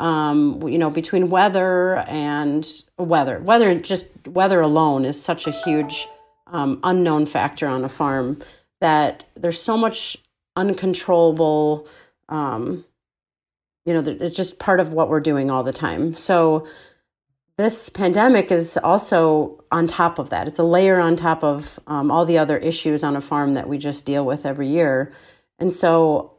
Um, 0.00 0.66
you 0.66 0.78
know, 0.78 0.90
between 0.90 1.30
weather 1.30 1.98
and 2.08 2.66
weather, 2.98 3.38
weather 3.38 3.78
just 3.78 4.06
weather 4.26 4.60
alone 4.60 5.04
is 5.04 5.22
such 5.22 5.46
a 5.46 5.52
huge 5.52 6.08
um, 6.48 6.80
unknown 6.82 7.26
factor 7.26 7.68
on 7.68 7.84
a 7.84 7.88
farm 7.88 8.42
that 8.80 9.24
there's 9.36 9.62
so 9.62 9.76
much 9.76 10.16
uncontrollable 10.56 11.86
um 12.28 12.84
you 13.84 13.94
know 13.94 14.00
it's 14.20 14.36
just 14.36 14.58
part 14.58 14.80
of 14.80 14.92
what 14.92 15.08
we're 15.08 15.20
doing 15.20 15.50
all 15.50 15.62
the 15.62 15.72
time. 15.72 16.14
So 16.14 16.66
this 17.56 17.88
pandemic 17.88 18.50
is 18.50 18.76
also 18.78 19.64
on 19.70 19.86
top 19.86 20.18
of 20.18 20.30
that. 20.30 20.46
It's 20.46 20.58
a 20.58 20.64
layer 20.64 20.98
on 20.98 21.16
top 21.16 21.44
of 21.44 21.78
um, 21.86 22.10
all 22.10 22.24
the 22.24 22.38
other 22.38 22.56
issues 22.56 23.02
on 23.02 23.16
a 23.16 23.20
farm 23.20 23.54
that 23.54 23.68
we 23.68 23.78
just 23.78 24.04
deal 24.04 24.24
with 24.24 24.46
every 24.46 24.68
year. 24.68 25.12
And 25.58 25.72
so 25.72 26.36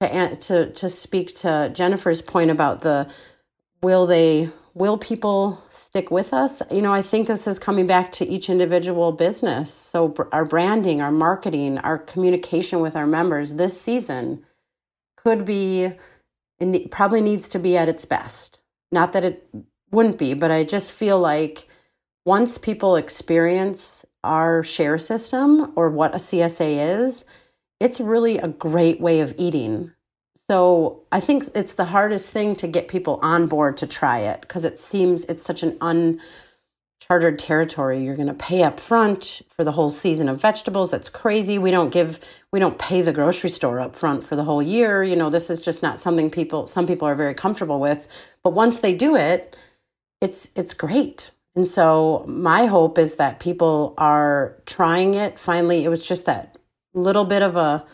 to 0.00 0.36
to 0.36 0.70
to 0.72 0.88
speak 0.88 1.34
to 1.34 1.70
jennifer's 1.74 2.22
point 2.22 2.50
about 2.50 2.82
the 2.82 3.10
will 3.82 4.06
they 4.06 4.50
will 4.78 4.96
people 4.96 5.62
stick 5.70 6.10
with 6.10 6.32
us? 6.32 6.62
You 6.70 6.82
know, 6.82 6.92
I 6.92 7.02
think 7.02 7.26
this 7.26 7.46
is 7.46 7.58
coming 7.58 7.86
back 7.86 8.12
to 8.12 8.26
each 8.26 8.48
individual 8.48 9.12
business. 9.12 9.74
So, 9.74 10.14
our 10.32 10.44
branding, 10.44 11.00
our 11.00 11.10
marketing, 11.10 11.78
our 11.78 11.98
communication 11.98 12.80
with 12.80 12.94
our 12.96 13.06
members 13.06 13.54
this 13.54 13.80
season 13.80 14.44
could 15.16 15.44
be, 15.44 15.92
it 16.60 16.90
probably 16.90 17.20
needs 17.20 17.48
to 17.50 17.58
be 17.58 17.76
at 17.76 17.88
its 17.88 18.04
best. 18.04 18.60
Not 18.92 19.12
that 19.12 19.24
it 19.24 19.48
wouldn't 19.90 20.18
be, 20.18 20.34
but 20.34 20.50
I 20.50 20.64
just 20.64 20.92
feel 20.92 21.18
like 21.18 21.66
once 22.24 22.56
people 22.56 22.96
experience 22.96 24.04
our 24.22 24.62
share 24.62 24.98
system 24.98 25.72
or 25.76 25.90
what 25.90 26.14
a 26.14 26.18
CSA 26.18 27.02
is, 27.02 27.24
it's 27.80 28.00
really 28.00 28.38
a 28.38 28.48
great 28.48 29.00
way 29.00 29.20
of 29.20 29.34
eating 29.38 29.92
so 30.50 31.02
I 31.12 31.20
think 31.20 31.44
it's 31.54 31.74
the 31.74 31.84
hardest 31.84 32.30
thing 32.30 32.56
to 32.56 32.66
get 32.66 32.88
people 32.88 33.18
on 33.22 33.46
board 33.48 33.76
to 33.78 33.86
try 33.86 34.20
it 34.20 34.40
because 34.40 34.64
it 34.64 34.80
seems 34.80 35.26
it's 35.26 35.42
such 35.42 35.62
an 35.62 35.76
uncharted 35.82 37.38
territory. 37.38 38.02
You're 38.02 38.16
going 38.16 38.28
to 38.28 38.34
pay 38.34 38.62
up 38.62 38.80
front 38.80 39.42
for 39.54 39.62
the 39.62 39.72
whole 39.72 39.90
season 39.90 40.26
of 40.26 40.40
vegetables. 40.40 40.90
That's 40.90 41.10
crazy. 41.10 41.58
We 41.58 41.70
don't 41.70 41.90
give 41.90 42.18
we 42.50 42.60
don't 42.60 42.78
pay 42.78 43.02
the 43.02 43.12
grocery 43.12 43.50
store 43.50 43.78
up 43.78 43.94
front 43.94 44.24
for 44.24 44.36
the 44.36 44.44
whole 44.44 44.62
year. 44.62 45.04
You 45.04 45.16
know, 45.16 45.28
this 45.28 45.50
is 45.50 45.60
just 45.60 45.82
not 45.82 46.00
something 46.00 46.30
people 46.30 46.66
some 46.66 46.86
people 46.86 47.06
are 47.06 47.14
very 47.14 47.34
comfortable 47.34 47.78
with. 47.78 48.06
But 48.42 48.54
once 48.54 48.78
they 48.78 48.94
do 48.94 49.16
it, 49.16 49.54
it's 50.22 50.48
it's 50.54 50.72
great. 50.72 51.30
And 51.54 51.68
so 51.68 52.24
my 52.26 52.64
hope 52.64 52.96
is 52.96 53.16
that 53.16 53.38
people 53.38 53.92
are 53.98 54.56
trying 54.64 55.12
it. 55.12 55.38
Finally, 55.38 55.84
it 55.84 55.88
was 55.88 56.06
just 56.06 56.24
that 56.24 56.57
little 56.98 57.24
bit 57.24 57.42
of 57.42 57.56
a 57.56 57.84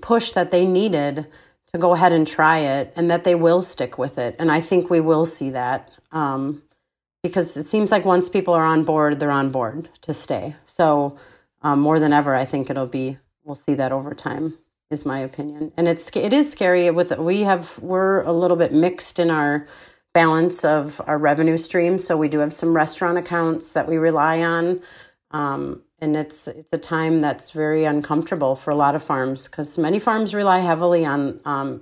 push 0.00 0.32
that 0.32 0.50
they 0.50 0.66
needed 0.66 1.26
to 1.72 1.78
go 1.78 1.94
ahead 1.94 2.12
and 2.12 2.26
try 2.26 2.58
it 2.58 2.92
and 2.96 3.10
that 3.10 3.24
they 3.24 3.34
will 3.34 3.62
stick 3.62 3.98
with 3.98 4.18
it. 4.18 4.36
And 4.38 4.50
I 4.50 4.60
think 4.60 4.90
we 4.90 5.00
will 5.00 5.26
see 5.26 5.50
that 5.50 5.90
um, 6.12 6.62
because 7.22 7.56
it 7.56 7.66
seems 7.66 7.90
like 7.90 8.04
once 8.04 8.28
people 8.28 8.54
are 8.54 8.64
on 8.64 8.84
board, 8.84 9.18
they're 9.18 9.30
on 9.30 9.50
board 9.50 9.88
to 10.02 10.14
stay. 10.14 10.54
So 10.66 11.18
um, 11.62 11.80
more 11.80 11.98
than 11.98 12.12
ever, 12.12 12.34
I 12.34 12.44
think 12.44 12.70
it'll 12.70 12.86
be, 12.86 13.18
we'll 13.44 13.56
see 13.56 13.74
that 13.74 13.92
over 13.92 14.14
time 14.14 14.58
is 14.90 15.04
my 15.04 15.18
opinion. 15.18 15.72
And 15.76 15.88
it's, 15.88 16.10
it 16.14 16.32
is 16.32 16.50
scary 16.50 16.90
with, 16.90 17.16
we 17.18 17.40
have, 17.40 17.78
we're 17.78 18.22
a 18.22 18.32
little 18.32 18.56
bit 18.56 18.72
mixed 18.72 19.18
in 19.18 19.30
our 19.30 19.66
balance 20.12 20.64
of 20.64 21.00
our 21.06 21.18
revenue 21.18 21.56
streams. 21.56 22.04
So 22.04 22.16
we 22.16 22.28
do 22.28 22.38
have 22.38 22.54
some 22.54 22.76
restaurant 22.76 23.18
accounts 23.18 23.72
that 23.72 23.88
we 23.88 23.96
rely 23.96 24.42
on. 24.42 24.80
Um, 25.32 25.82
and 26.04 26.16
it's 26.16 26.46
it's 26.46 26.72
a 26.72 26.78
time 26.78 27.18
that's 27.20 27.50
very 27.50 27.86
uncomfortable 27.86 28.54
for 28.54 28.70
a 28.70 28.74
lot 28.74 28.94
of 28.94 29.02
farms 29.02 29.46
because 29.46 29.78
many 29.78 29.98
farms 29.98 30.34
rely 30.34 30.60
heavily 30.60 31.04
on 31.06 31.40
um, 31.46 31.80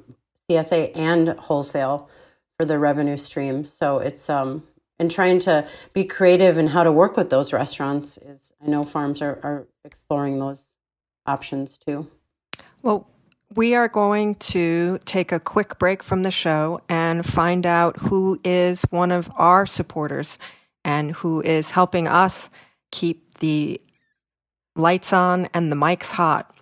CSA 0.49 0.97
and 0.97 1.31
wholesale 1.31 2.09
for 2.57 2.65
their 2.65 2.79
revenue 2.79 3.17
stream. 3.17 3.65
So 3.65 3.99
it's 3.99 4.31
um 4.31 4.63
and 4.99 5.11
trying 5.11 5.41
to 5.41 5.67
be 5.93 6.05
creative 6.05 6.57
in 6.57 6.69
how 6.69 6.85
to 6.85 6.93
work 6.93 7.17
with 7.17 7.31
those 7.31 7.53
restaurants 7.53 8.17
is 8.19 8.53
I 8.65 8.69
know 8.69 8.85
farms 8.85 9.21
are, 9.21 9.41
are 9.43 9.67
exploring 9.85 10.39
those 10.39 10.71
options 11.27 11.77
too. 11.77 12.09
Well, 12.83 13.09
we 13.55 13.75
are 13.75 13.89
going 13.89 14.37
to 14.37 14.99
take 15.05 15.33
a 15.33 15.41
quick 15.41 15.79
break 15.79 16.03
from 16.03 16.23
the 16.23 16.31
show 16.31 16.81
and 16.89 17.27
find 17.27 17.67
out 17.67 17.99
who 17.99 18.39
is 18.45 18.83
one 18.91 19.11
of 19.11 19.31
our 19.35 19.67
supporters 19.67 20.39
and 20.85 21.11
who 21.11 21.43
is 21.43 21.73
helping 21.73 22.07
us 22.07 22.49
keep 22.93 23.39
the 23.41 23.81
lights 24.77 25.13
on 25.13 25.49
and 25.55 25.71
the 25.71 25.77
mics 25.77 26.11
hot. 26.11 26.55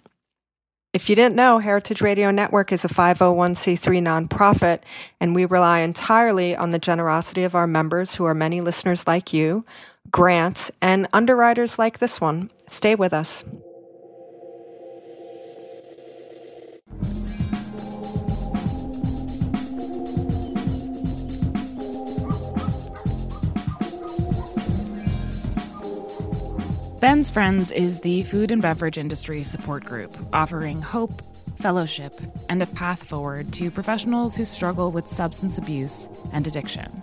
If 0.93 1.09
you 1.09 1.15
didn't 1.15 1.37
know, 1.37 1.61
Heritage 1.61 2.01
Radio 2.01 2.33
Network 2.33 2.73
is 2.73 2.85
a 2.85 2.89
501c3 2.89 4.29
nonprofit, 4.29 4.81
and 5.21 5.37
we 5.37 5.45
rely 5.45 5.81
entirely 5.81 6.57
on 6.57 6.71
the 6.71 6.81
generosity 6.81 7.45
of 7.45 7.55
our 7.55 7.69
members, 7.69 8.17
who 8.17 8.25
are 8.25 8.35
many 8.35 8.61
listeners 8.61 9.07
like 9.07 9.33
you, 9.33 9.65
grants, 10.11 10.73
and 10.83 11.07
underwriters 11.13 11.79
like 11.79 11.99
this 11.99 12.21
one. 12.21 12.51
Stay 12.67 12.97
with 12.97 13.13
us. 13.13 13.45
Ben's 27.01 27.31
Friends 27.31 27.73
is 27.73 28.01
the 28.01 28.25
food 28.25 28.51
and 28.51 28.61
beverage 28.61 28.99
industry 28.99 29.43
support 29.43 29.87
group 29.87 30.19
offering 30.35 30.83
hope, 30.83 31.23
fellowship, 31.57 32.21
and 32.51 32.63
a 32.63 32.67
path 32.67 33.05
forward 33.05 33.55
to 33.55 33.71
professionals 33.71 34.37
who 34.37 34.45
struggle 34.45 34.93
with 34.93 35.09
substance 35.09 35.57
abuse 35.57 36.11
and 36.33 36.47
addiction. 36.47 37.03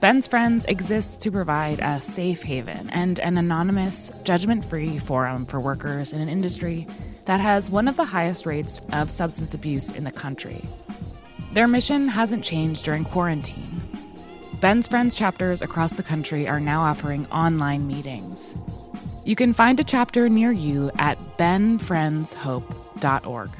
Ben's 0.00 0.26
Friends 0.26 0.64
exists 0.64 1.16
to 1.16 1.30
provide 1.30 1.80
a 1.80 2.00
safe 2.00 2.42
haven 2.42 2.88
and 2.88 3.20
an 3.20 3.36
anonymous, 3.36 4.10
judgment 4.24 4.64
free 4.64 4.98
forum 4.98 5.44
for 5.44 5.60
workers 5.60 6.14
in 6.14 6.22
an 6.22 6.30
industry 6.30 6.86
that 7.26 7.40
has 7.40 7.68
one 7.68 7.88
of 7.88 7.96
the 7.96 8.06
highest 8.06 8.46
rates 8.46 8.80
of 8.90 9.10
substance 9.10 9.52
abuse 9.52 9.92
in 9.92 10.04
the 10.04 10.10
country. 10.10 10.66
Their 11.52 11.68
mission 11.68 12.08
hasn't 12.08 12.42
changed 12.42 12.86
during 12.86 13.04
quarantine. 13.04 13.82
Ben's 14.62 14.88
Friends 14.88 15.14
chapters 15.14 15.60
across 15.60 15.92
the 15.92 16.02
country 16.02 16.48
are 16.48 16.60
now 16.60 16.80
offering 16.80 17.26
online 17.26 17.86
meetings. 17.86 18.54
You 19.24 19.36
can 19.36 19.52
find 19.52 19.78
a 19.78 19.84
chapter 19.84 20.28
near 20.28 20.52
you 20.52 20.90
at 20.98 21.18
benfriendshope.org. 21.36 23.50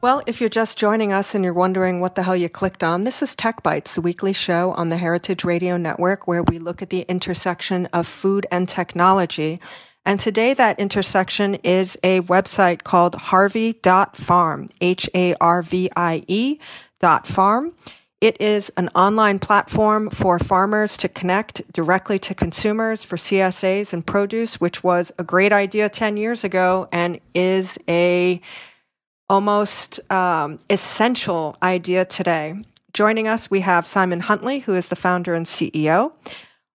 Well, 0.00 0.22
if 0.26 0.40
you're 0.40 0.50
just 0.50 0.78
joining 0.78 1.12
us 1.12 1.32
and 1.32 1.44
you're 1.44 1.52
wondering 1.52 2.00
what 2.00 2.16
the 2.16 2.24
hell 2.24 2.34
you 2.34 2.48
clicked 2.48 2.82
on, 2.82 3.04
this 3.04 3.22
is 3.22 3.36
Tech 3.36 3.62
Bites, 3.62 3.94
the 3.94 4.00
weekly 4.00 4.32
show 4.32 4.72
on 4.72 4.88
the 4.88 4.96
Heritage 4.96 5.44
Radio 5.44 5.76
Network 5.76 6.26
where 6.26 6.42
we 6.42 6.58
look 6.58 6.82
at 6.82 6.90
the 6.90 7.02
intersection 7.02 7.86
of 7.92 8.08
food 8.08 8.44
and 8.50 8.68
technology. 8.68 9.60
And 10.04 10.18
today 10.18 10.54
that 10.54 10.80
intersection 10.80 11.54
is 11.56 11.96
a 12.02 12.22
website 12.22 12.82
called 12.82 13.14
harvie.farm, 13.14 14.70
H 14.80 15.08
A 15.14 15.36
R 15.40 15.62
V 15.62 15.88
I 15.94 16.24
E 16.26 16.58
dot 17.00 17.24
farm. 17.24 17.72
It 18.22 18.40
is 18.40 18.70
an 18.76 18.88
online 18.94 19.40
platform 19.40 20.08
for 20.08 20.38
farmers 20.38 20.96
to 20.98 21.08
connect 21.08 21.72
directly 21.72 22.20
to 22.20 22.36
consumers 22.36 23.02
for 23.02 23.16
CSAs 23.16 23.92
and 23.92 24.06
produce, 24.06 24.60
which 24.60 24.84
was 24.84 25.10
a 25.18 25.24
great 25.24 25.52
idea 25.52 25.88
10 25.88 26.16
years 26.16 26.44
ago 26.44 26.88
and 26.92 27.18
is 27.34 27.78
a 27.88 28.40
almost 29.28 29.98
um, 30.12 30.60
essential 30.70 31.56
idea 31.64 32.04
today. 32.04 32.54
Joining 32.92 33.26
us, 33.26 33.50
we 33.50 33.58
have 33.58 33.88
Simon 33.88 34.20
Huntley, 34.20 34.60
who 34.60 34.76
is 34.76 34.86
the 34.86 34.94
founder 34.94 35.34
and 35.34 35.44
CEO. 35.44 36.12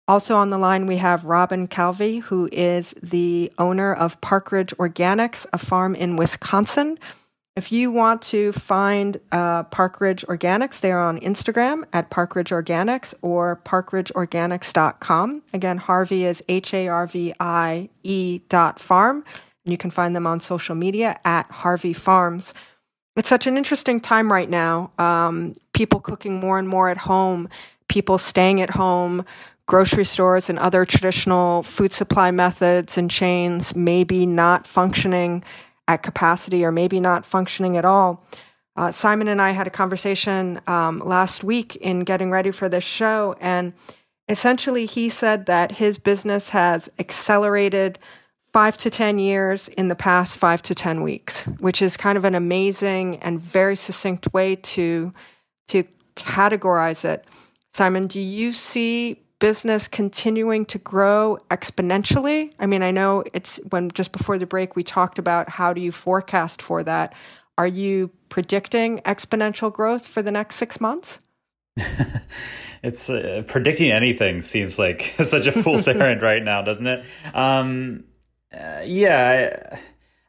Also 0.09 0.35
on 0.35 0.51
the 0.51 0.59
line, 0.59 0.87
we 0.87 0.97
have 0.97 1.27
Robyn 1.27 1.69
Calvey, 1.69 2.23
who 2.23 2.49
is 2.51 2.93
the 3.05 3.53
owner 3.57 3.95
of 3.95 4.21
Park 4.21 4.51
Ridge 4.51 4.75
Organics, 4.79 5.47
a 5.53 5.59
farm 5.59 5.95
in 5.95 6.17
Wisconsin. 6.17 6.99
If 7.57 7.73
you 7.73 7.91
want 7.91 8.21
to 8.23 8.53
find 8.53 9.19
uh, 9.33 9.63
Park 9.65 10.03
Ridge 10.03 10.27
Organics, 10.29 10.81
they 10.81 10.93
are 10.93 11.01
on 11.01 11.19
Instagram 11.21 11.85
at 11.95 12.11
Parkridge 12.11 12.51
Organics 12.51 13.15
or 13.23 13.63
parkridgeorganics.com. 13.65 15.43
Again, 15.55 15.79
Harvie 15.79 16.27
is 16.27 16.43
H 16.51 16.75
A 16.75 16.89
R 16.89 17.07
V 17.07 17.33
I 17.41 17.89
E 18.03 18.41
dot 18.51 18.79
farm. 18.79 19.25
And 19.65 19.73
you 19.73 19.79
can 19.79 19.91
find 19.91 20.15
them 20.15 20.27
on 20.27 20.39
social 20.39 20.75
media 20.75 21.19
at 21.25 21.51
Harvie 21.51 21.95
Farms. 21.95 22.53
It's 23.17 23.29
such 23.29 23.47
an 23.47 23.57
interesting 23.57 24.01
time 24.01 24.31
right 24.31 24.51
now. 24.51 24.91
Um, 24.99 25.55
people 25.73 26.01
cooking 26.01 26.39
more 26.39 26.59
and 26.59 26.69
more 26.69 26.91
at 26.91 26.99
home, 26.99 27.49
people 27.89 28.19
staying 28.19 28.61
at 28.61 28.69
home, 28.69 29.25
grocery 29.65 30.05
stores 30.05 30.51
and 30.51 30.59
other 30.59 30.85
traditional 30.85 31.63
food 31.63 31.91
supply 31.91 32.31
methods 32.31 32.99
and 32.99 33.11
chains 33.11 33.75
maybe 33.75 34.27
not 34.27 34.67
functioning 34.67 35.43
at 35.89 36.03
capacity 36.03 36.65
or 36.65 36.73
maybe 36.73 37.01
not 37.01 37.25
functioning 37.25 37.77
at 37.77 37.85
all. 37.85 38.25
Uh, 38.77 38.93
Simon 38.93 39.29
and 39.29 39.41
I 39.41 39.53
had 39.53 39.67
a 39.67 39.71
conversation 39.71 40.61
um, 40.67 40.99
last 40.99 41.43
week 41.43 41.77
in 41.77 42.01
getting 42.01 42.31
ready 42.31 42.51
for 42.51 42.69
this 42.69 42.85
show, 42.85 43.35
and 43.41 43.73
essentially 44.29 44.85
he 44.85 45.09
said 45.09 45.47
that 45.47 45.73
his 45.73 45.99
business 45.99 46.51
has 46.51 46.91
accelerated 46.99 47.99
five 48.53 48.77
to 48.79 48.91
10 48.91 49.19
years 49.19 49.69
in 49.69 49.89
the 49.89 49.95
past 49.95 50.39
five 50.39 50.63
to 50.63 50.75
10 50.75 51.03
weeks, 51.03 51.45
which 51.59 51.81
is 51.81 51.97
kind 51.97 52.19
of 52.19 52.25
an 52.25 52.35
amazing 52.35 53.17
and 53.19 53.41
very 53.41 53.77
succinct 53.77 54.33
way 54.33 54.55
to, 54.57 55.13
to 55.69 55.85
categorize 56.15 57.05
it. 57.05 57.25
Simon, 57.73 58.07
do 58.07 58.21
you 58.21 58.53
see 58.53 59.26
business 59.39 59.89
continuing 59.89 60.65
to 60.67 60.79
grow 60.79 61.39
exponentially? 61.51 62.53
I 62.59 62.67
mean, 62.67 62.83
I 62.83 62.91
know 62.91 63.25
it's 63.33 63.59
when 63.71 63.91
just 63.91 64.13
before 64.13 64.39
the 64.39 64.47
break 64.47 64.77
we 64.77 64.83
talked 64.83 65.19
about 65.19 65.49
how 65.49 65.73
do 65.73 65.81
you 65.81 65.93
forecast 65.93 66.63
for 66.63 66.83
that. 66.85 67.15
Are 67.59 67.67
you 67.67 68.11
predicting 68.29 68.99
exponential 69.01 69.73
growth 69.73 70.07
for 70.07 70.23
the 70.23 70.31
next 70.31 70.57
six 70.57 70.81
months? 70.81 71.21
it's 72.83 73.11
uh, 73.11 73.43
predicting 73.47 73.91
anything 73.91 74.43
seems 74.43 74.79
like 74.79 75.15
such 75.23 75.47
a 75.47 75.53
fool's 75.53 75.89
errand 75.89 76.23
right 76.23 76.43
now, 76.43 76.63
doesn't 76.63 76.87
it? 76.87 77.05
Um, 77.35 78.05
uh, 78.53 78.83
yeah, 78.85 79.77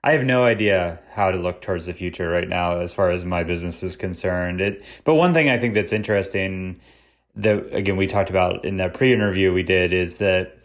I, 0.04 0.10
I, 0.10 0.13
have 0.13 0.26
no 0.26 0.43
idea 0.43 1.00
how 1.12 1.32
to 1.32 1.38
look 1.38 1.62
towards 1.62 1.86
the 1.86 1.93
future 1.93 2.30
right 2.30 2.48
now 2.48 2.80
as 2.80 2.93
far 2.93 3.12
as 3.12 3.24
my 3.24 3.43
business 3.43 3.84
is 3.84 3.96
concerned. 3.96 4.60
It, 4.60 4.84
but 5.04 5.15
one 5.15 5.34
thing 5.34 5.50
I 5.50 5.58
think 5.58 5.76
that's 5.76 5.93
interesting 5.93 6.82
that 7.38 7.73
again 7.73 7.97
we 7.97 8.08
talked 8.08 8.30
about 8.30 8.65
in 8.65 8.78
that 8.78 8.93
pre-interview 8.93 9.54
we 9.54 9.63
did 9.63 9.93
is 9.93 10.17
that 10.17 10.58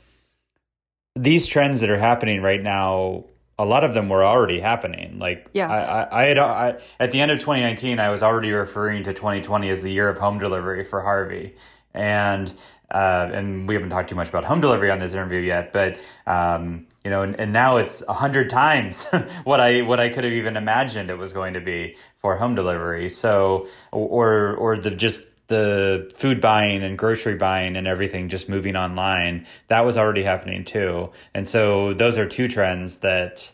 these 1.15 1.47
trends 1.47 1.81
that 1.81 1.91
are 1.91 1.99
happening 1.99 2.43
right 2.43 2.63
now 2.63 3.25
a 3.59 3.65
lot 3.65 3.85
of 3.85 3.95
them 3.95 4.09
were 4.09 4.25
already 4.25 4.59
happening. 4.59 5.19
Like 5.19 5.47
yes. 5.53 5.71
I, 5.71 6.03
I, 6.03 6.23
I 6.23 6.27
had 6.27 6.39
I, 6.39 6.81
at 6.99 7.13
the 7.13 7.21
end 7.21 7.31
of 7.31 7.39
2019 7.39 8.01
i 8.01 8.09
was 8.09 8.23
already 8.23 8.51
referring 8.51 9.05
to 9.05 9.13
2020 9.13 9.69
as 9.69 9.83
the 9.83 9.93
year 9.93 10.09
of 10.09 10.19
home 10.19 10.39
delivery 10.39 10.85
for 10.85 11.01
Harvie. 11.01 11.55
And 11.95 12.53
uh, 12.91 13.31
and 13.33 13.69
we 13.69 13.75
haven't 13.75 13.91
talked 13.91 14.09
too 14.11 14.15
much 14.15 14.29
about 14.29 14.45
home 14.45 14.61
delivery 14.61 14.91
on 14.91 14.99
this 14.99 15.13
interview 15.13 15.41
yet 15.41 15.73
but 15.73 15.99
um, 16.27 16.87
you 17.05 17.11
know 17.11 17.23
and, 17.23 17.39
and 17.39 17.53
now 17.53 17.77
it's 17.77 18.03
a 18.09 18.13
hundred 18.13 18.51
times 18.51 19.05
what 19.45 19.61
i 19.61 19.83
what 19.83 20.01
i 20.01 20.09
could 20.09 20.25
have 20.25 20.33
even 20.33 20.57
imagined 20.57 21.11
it 21.11 21.17
was 21.19 21.33
going 21.33 21.55
to 21.55 21.61
be 21.61 21.95
for 22.23 22.37
home 22.37 22.55
delivery. 22.55 23.11
So 23.11 23.67
or 23.91 24.55
or 24.55 24.79
the 24.79 24.91
just 24.91 25.25
the 25.49 26.11
food 26.15 26.41
buying 26.41 26.83
and 26.83 26.97
grocery 26.97 27.37
buying 27.37 27.77
and 27.77 27.87
everything 27.87 28.29
just 28.29 28.49
moving 28.49 28.77
online, 28.77 29.47
that 29.69 29.85
was 29.85 29.97
already 29.99 30.23
happening 30.23 30.65
too. 30.65 31.11
And 31.35 31.47
so 31.47 31.95
those 31.95 32.19
are 32.19 32.27
two 32.27 32.49
trends 32.49 32.99
that 32.99 33.51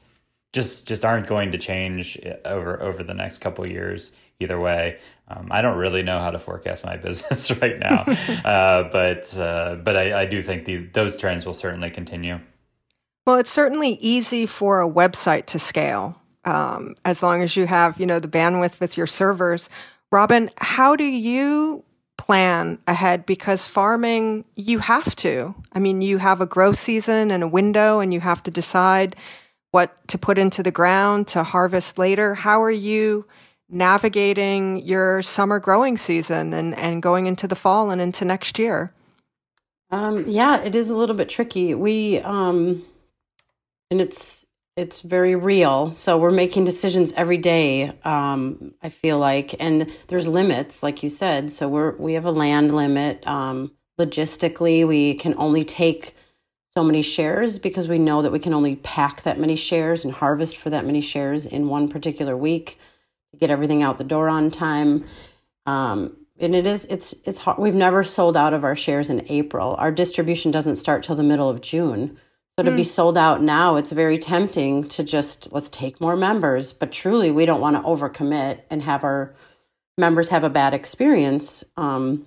just 0.53 0.87
just 0.87 1.05
aren't 1.05 1.27
going 1.27 1.53
to 1.53 1.59
change 1.59 2.19
over 2.45 2.81
over 2.83 3.03
the 3.03 3.15
next 3.15 3.39
couple 3.39 3.67
years 3.67 4.13
either 4.41 4.59
way. 4.59 4.99
Um, 5.29 5.49
I 5.51 5.61
don't 5.61 5.77
really 5.77 6.03
know 6.03 6.21
how 6.21 6.31
to 6.31 6.39
forecast 6.39 6.85
my 6.85 6.97
business 7.07 7.51
right 7.61 7.79
now, 7.79 8.03
uh, 8.45 8.85
but 8.91 9.37
uh, 9.37 9.77
but 9.77 9.97
I, 9.97 10.23
I, 10.23 10.25
do 10.27 10.41
think 10.41 10.65
the, 10.65 10.77
those 10.79 11.17
trends 11.17 11.45
will 11.45 11.55
certainly 11.55 11.91
continue. 11.91 12.41
Well, 13.27 13.37
it's 13.37 13.51
certainly 13.51 13.99
easy 14.01 14.47
for 14.47 14.81
a 14.81 14.89
website 14.89 15.47
to 15.47 15.59
scale 15.59 16.19
um, 16.45 16.95
as 17.05 17.23
long 17.23 17.43
as 17.43 17.57
you 17.57 17.67
have 17.67 18.01
you 18.01 18.07
know 18.07 18.21
the 18.21 18.29
bandwidth 18.29 18.81
with 18.81 18.97
your 18.97 19.07
servers. 19.07 19.69
Robyn, 20.11 20.51
how 20.57 20.97
do 20.97 21.05
you 21.05 21.85
plan 22.19 22.79
ahead 22.87 23.25
because 23.25 23.67
farming, 23.67 24.45
you 24.55 24.81
have 24.81 25.17
to. 25.17 25.55
I 25.73 25.79
mean, 25.79 26.03
you 26.03 26.19
have 26.19 26.43
a 26.43 26.47
growth 26.47 26.79
season 26.79 27.31
and 27.31 27.43
a 27.43 27.49
window, 27.49 28.01
and 28.01 28.13
you 28.13 28.21
have 28.21 28.43
to 28.43 28.51
decide 28.51 29.17
what 29.71 30.07
to 30.09 30.19
put 30.19 30.37
into 30.37 30.63
the 30.63 30.71
ground 30.71 31.29
to 31.29 31.43
harvest 31.43 31.99
later. 31.99 32.35
How 32.35 32.63
are 32.63 32.71
you 32.71 33.27
navigating 33.71 34.85
your 34.85 35.23
summer 35.23 35.59
growing 35.59 35.97
season 35.97 36.53
and, 36.53 36.77
and 36.77 37.03
going 37.03 37.27
into 37.27 37.47
the 37.47 37.57
fall 37.57 37.91
and 37.91 38.01
into 38.01 38.25
next 38.25 38.59
year? 38.59 38.93
Um, 39.91 40.25
yeah, 40.29 40.61
it 40.61 40.75
is 40.75 40.91
a 40.91 40.95
little 40.95 41.17
bit 41.17 41.29
tricky. 41.29 41.75
We 41.75 42.19
um, 42.21 42.85
and 43.91 44.01
it's 44.01 44.45
it's 44.79 45.01
very 45.01 45.35
real. 45.35 45.93
So 45.93 46.17
we're 46.19 46.31
making 46.31 46.65
decisions 46.65 47.13
every 47.17 47.37
day. 47.37 47.89
Um, 48.05 48.75
I 48.81 48.91
feel 48.91 49.19
like, 49.19 49.57
and 49.59 49.91
there's 50.07 50.29
limits, 50.29 50.85
like 50.85 51.03
you 51.03 51.09
said. 51.09 51.51
So 51.51 51.69
we're 51.69 51.97
we 51.97 52.13
have 52.13 52.25
a 52.25 52.31
land 52.31 52.75
limit. 52.75 53.27
Um, 53.27 53.73
logistically, 53.99 54.87
we 54.87 55.15
can 55.15 55.35
only 55.37 55.65
take 55.65 56.15
so 56.77 56.85
many 56.85 57.03
shares 57.03 57.59
because 57.59 57.89
we 57.89 57.99
know 57.99 58.23
that 58.23 58.31
we 58.31 58.39
can 58.39 58.55
only 58.55 58.77
pack 58.77 59.25
that 59.25 59.41
many 59.41 59.57
shares 59.57 60.05
and 60.05 60.13
harvest 60.13 60.57
for 60.57 60.71
that 60.71 60.87
many 60.87 61.01
shares 61.01 61.45
in 61.45 61.67
one 61.67 61.89
particular 61.89 62.37
week 62.37 62.79
to 63.33 63.37
get 63.37 63.51
everything 63.51 63.83
out 63.83 63.99
the 63.99 64.05
door 64.05 64.29
on 64.29 64.49
time. 64.49 65.05
Um, 65.67 66.17
and 66.39 66.55
it 66.55 66.67
is 66.67 66.85
it's 66.85 67.17
it's 67.25 67.41
hard. 67.41 67.59
We've 67.59 67.75
never 67.75 68.05
sold 68.05 68.37
out 68.37 68.55
of 68.55 68.63
our 68.63 68.77
shares 68.77 69.11
in 69.11 69.27
April. 69.29 69.75
Our 69.75 69.91
distribution 69.91 70.53
doesn't 70.53 70.77
start 70.77 71.03
till 71.03 71.17
the 71.17 71.25
middle 71.25 71.51
of 71.51 71.63
June. 71.63 72.17
So 72.59 72.65
to 72.65 72.73
mm. 72.73 72.77
be 72.77 72.83
hmm. 72.83 72.89
sold 72.89 73.17
out 73.17 73.41
now, 73.41 73.77
it's 73.77 73.93
very 73.93 74.19
tempting 74.19 74.89
to 74.89 75.05
just 75.05 75.53
let's 75.53 75.69
take 75.69 76.01
more 76.01 76.17
members, 76.17 76.73
but 76.73 76.91
truly 76.91 77.31
we 77.31 77.47
don't 77.47 77.61
want 77.61 77.77
to 77.77 77.83
overcommit 77.83 78.63
and 78.69 78.83
have 78.83 79.05
our 79.05 79.33
members 79.97 80.31
have 80.31 80.43
a 80.43 80.51
bad 80.51 80.75
experience. 80.75 81.63
Um, 81.77 82.27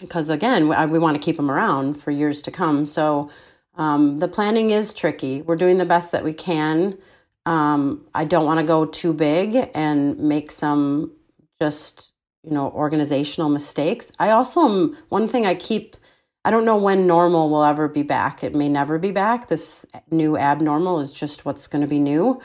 because 0.00 0.28
again, 0.28 0.66
we, 0.66 0.86
we 0.86 0.98
want 0.98 1.16
to 1.16 1.22
keep 1.22 1.36
them 1.36 1.52
around 1.52 2.02
for 2.02 2.10
years 2.10 2.42
to 2.42 2.50
come. 2.50 2.84
So 2.84 3.30
um, 3.76 4.18
the 4.18 4.26
planning 4.26 4.72
is 4.72 4.92
tricky. 4.92 5.40
We're 5.40 5.54
doing 5.54 5.78
the 5.78 5.86
best 5.86 6.10
that 6.10 6.24
we 6.24 6.32
can. 6.32 6.98
Um, 7.46 8.04
I 8.12 8.24
don't 8.24 8.46
want 8.46 8.58
to 8.58 8.66
go 8.66 8.86
too 8.86 9.12
big 9.12 9.70
and 9.72 10.18
make 10.18 10.50
some 10.50 11.12
just 11.60 12.10
you 12.42 12.50
know 12.50 12.72
organizational 12.72 13.50
mistakes. 13.50 14.10
I 14.18 14.30
also 14.30 14.62
am 14.62 14.98
one 15.10 15.28
thing 15.28 15.46
I 15.46 15.54
keep 15.54 15.96
I 16.44 16.50
don't 16.50 16.64
know 16.64 16.76
when 16.76 17.06
normal 17.06 17.48
will 17.48 17.64
ever 17.64 17.88
be 17.88 18.02
back. 18.02 18.44
It 18.44 18.54
may 18.54 18.68
never 18.68 18.98
be 18.98 19.12
back. 19.12 19.48
This 19.48 19.86
new 20.10 20.36
abnormal 20.36 21.00
is 21.00 21.12
just 21.12 21.44
what's 21.44 21.66
going 21.66 21.82
to 21.82 21.88
be 21.88 21.98
new. 21.98 22.40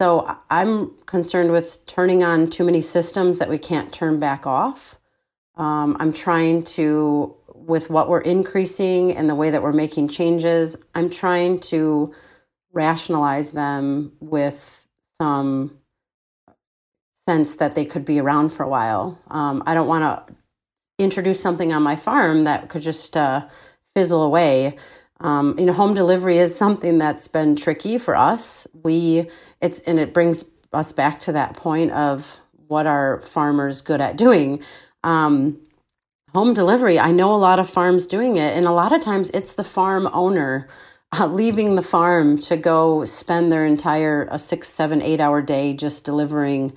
So 0.00 0.36
I'm 0.50 0.92
concerned 1.06 1.50
with 1.50 1.84
turning 1.86 2.22
on 2.22 2.50
too 2.50 2.64
many 2.64 2.80
systems 2.80 3.38
that 3.38 3.48
we 3.48 3.58
can't 3.58 3.92
turn 3.92 4.20
back 4.20 4.46
off. 4.46 4.98
Um, 5.56 5.96
I'm 6.00 6.12
trying 6.12 6.64
to, 6.64 7.36
with 7.54 7.90
what 7.90 8.08
we're 8.08 8.20
increasing 8.20 9.14
and 9.16 9.28
the 9.28 9.34
way 9.34 9.50
that 9.50 9.62
we're 9.62 9.72
making 9.72 10.08
changes, 10.08 10.76
I'm 10.94 11.10
trying 11.10 11.60
to 11.60 12.14
rationalize 12.72 13.50
them 13.50 14.12
with 14.20 14.86
some 15.18 15.78
sense 17.26 17.56
that 17.56 17.74
they 17.74 17.84
could 17.84 18.04
be 18.04 18.18
around 18.18 18.50
for 18.50 18.62
a 18.62 18.68
while. 18.68 19.20
Um, 19.28 19.62
I 19.66 19.74
don't 19.74 19.86
want 19.86 20.26
to 20.28 20.34
introduce 20.98 21.40
something 21.40 21.72
on 21.72 21.82
my 21.82 21.96
farm 21.96 22.44
that 22.44 22.68
could 22.68 22.82
just 22.82 23.16
uh, 23.16 23.46
fizzle 23.94 24.22
away. 24.22 24.76
Um, 25.20 25.58
you 25.58 25.66
know, 25.66 25.72
home 25.72 25.94
delivery 25.94 26.38
is 26.38 26.56
something 26.56 26.98
that's 26.98 27.28
been 27.28 27.54
tricky 27.56 27.98
for 27.98 28.16
us. 28.16 28.66
We 28.82 29.30
it's 29.60 29.80
and 29.80 30.00
it 30.00 30.12
brings 30.12 30.44
us 30.72 30.92
back 30.92 31.20
to 31.20 31.32
that 31.32 31.56
point 31.56 31.92
of 31.92 32.40
what 32.66 32.86
are 32.86 33.22
farmers 33.22 33.80
good 33.80 34.00
at 34.00 34.16
doing. 34.16 34.62
Um, 35.04 35.60
home 36.32 36.54
delivery. 36.54 36.98
I 36.98 37.10
know 37.10 37.34
a 37.34 37.36
lot 37.36 37.58
of 37.58 37.70
farms 37.70 38.06
doing 38.06 38.36
it, 38.36 38.56
and 38.56 38.66
a 38.66 38.72
lot 38.72 38.92
of 38.92 39.02
times 39.02 39.30
it's 39.30 39.52
the 39.52 39.64
farm 39.64 40.08
owner. 40.12 40.68
Uh, 41.14 41.26
leaving 41.26 41.74
the 41.74 41.82
farm 41.82 42.38
to 42.38 42.56
go 42.56 43.04
spend 43.04 43.52
their 43.52 43.66
entire 43.66 44.26
a 44.30 44.38
six, 44.38 44.70
seven, 44.70 45.02
eight 45.02 45.20
hour 45.20 45.42
day 45.42 45.74
just 45.74 46.04
delivering 46.04 46.72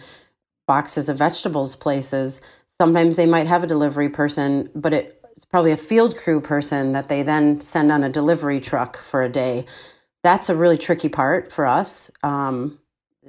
boxes 0.67 1.07
of 1.07 1.17
vegetables 1.17 1.77
places 1.77 2.41
sometimes 2.79 3.15
they 3.15 3.25
might 3.25 3.47
have 3.47 3.63
a 3.63 3.67
delivery 3.67 4.09
person, 4.09 4.69
but 4.75 4.93
it, 4.93 5.21
it's 5.35 5.45
probably 5.45 5.71
a 5.71 5.77
field 5.77 6.17
crew 6.17 6.39
person 6.39 6.93
that 6.93 7.07
they 7.07 7.23
then 7.23 7.61
send 7.61 7.91
on 7.91 8.03
a 8.03 8.09
delivery 8.09 8.59
truck 8.59 8.97
for 8.97 9.21
a 9.23 9.29
day. 9.29 9.65
That's 10.23 10.49
a 10.49 10.55
really 10.55 10.77
tricky 10.77 11.09
part 11.09 11.51
for 11.51 11.65
us. 11.65 12.11
Um, 12.23 12.79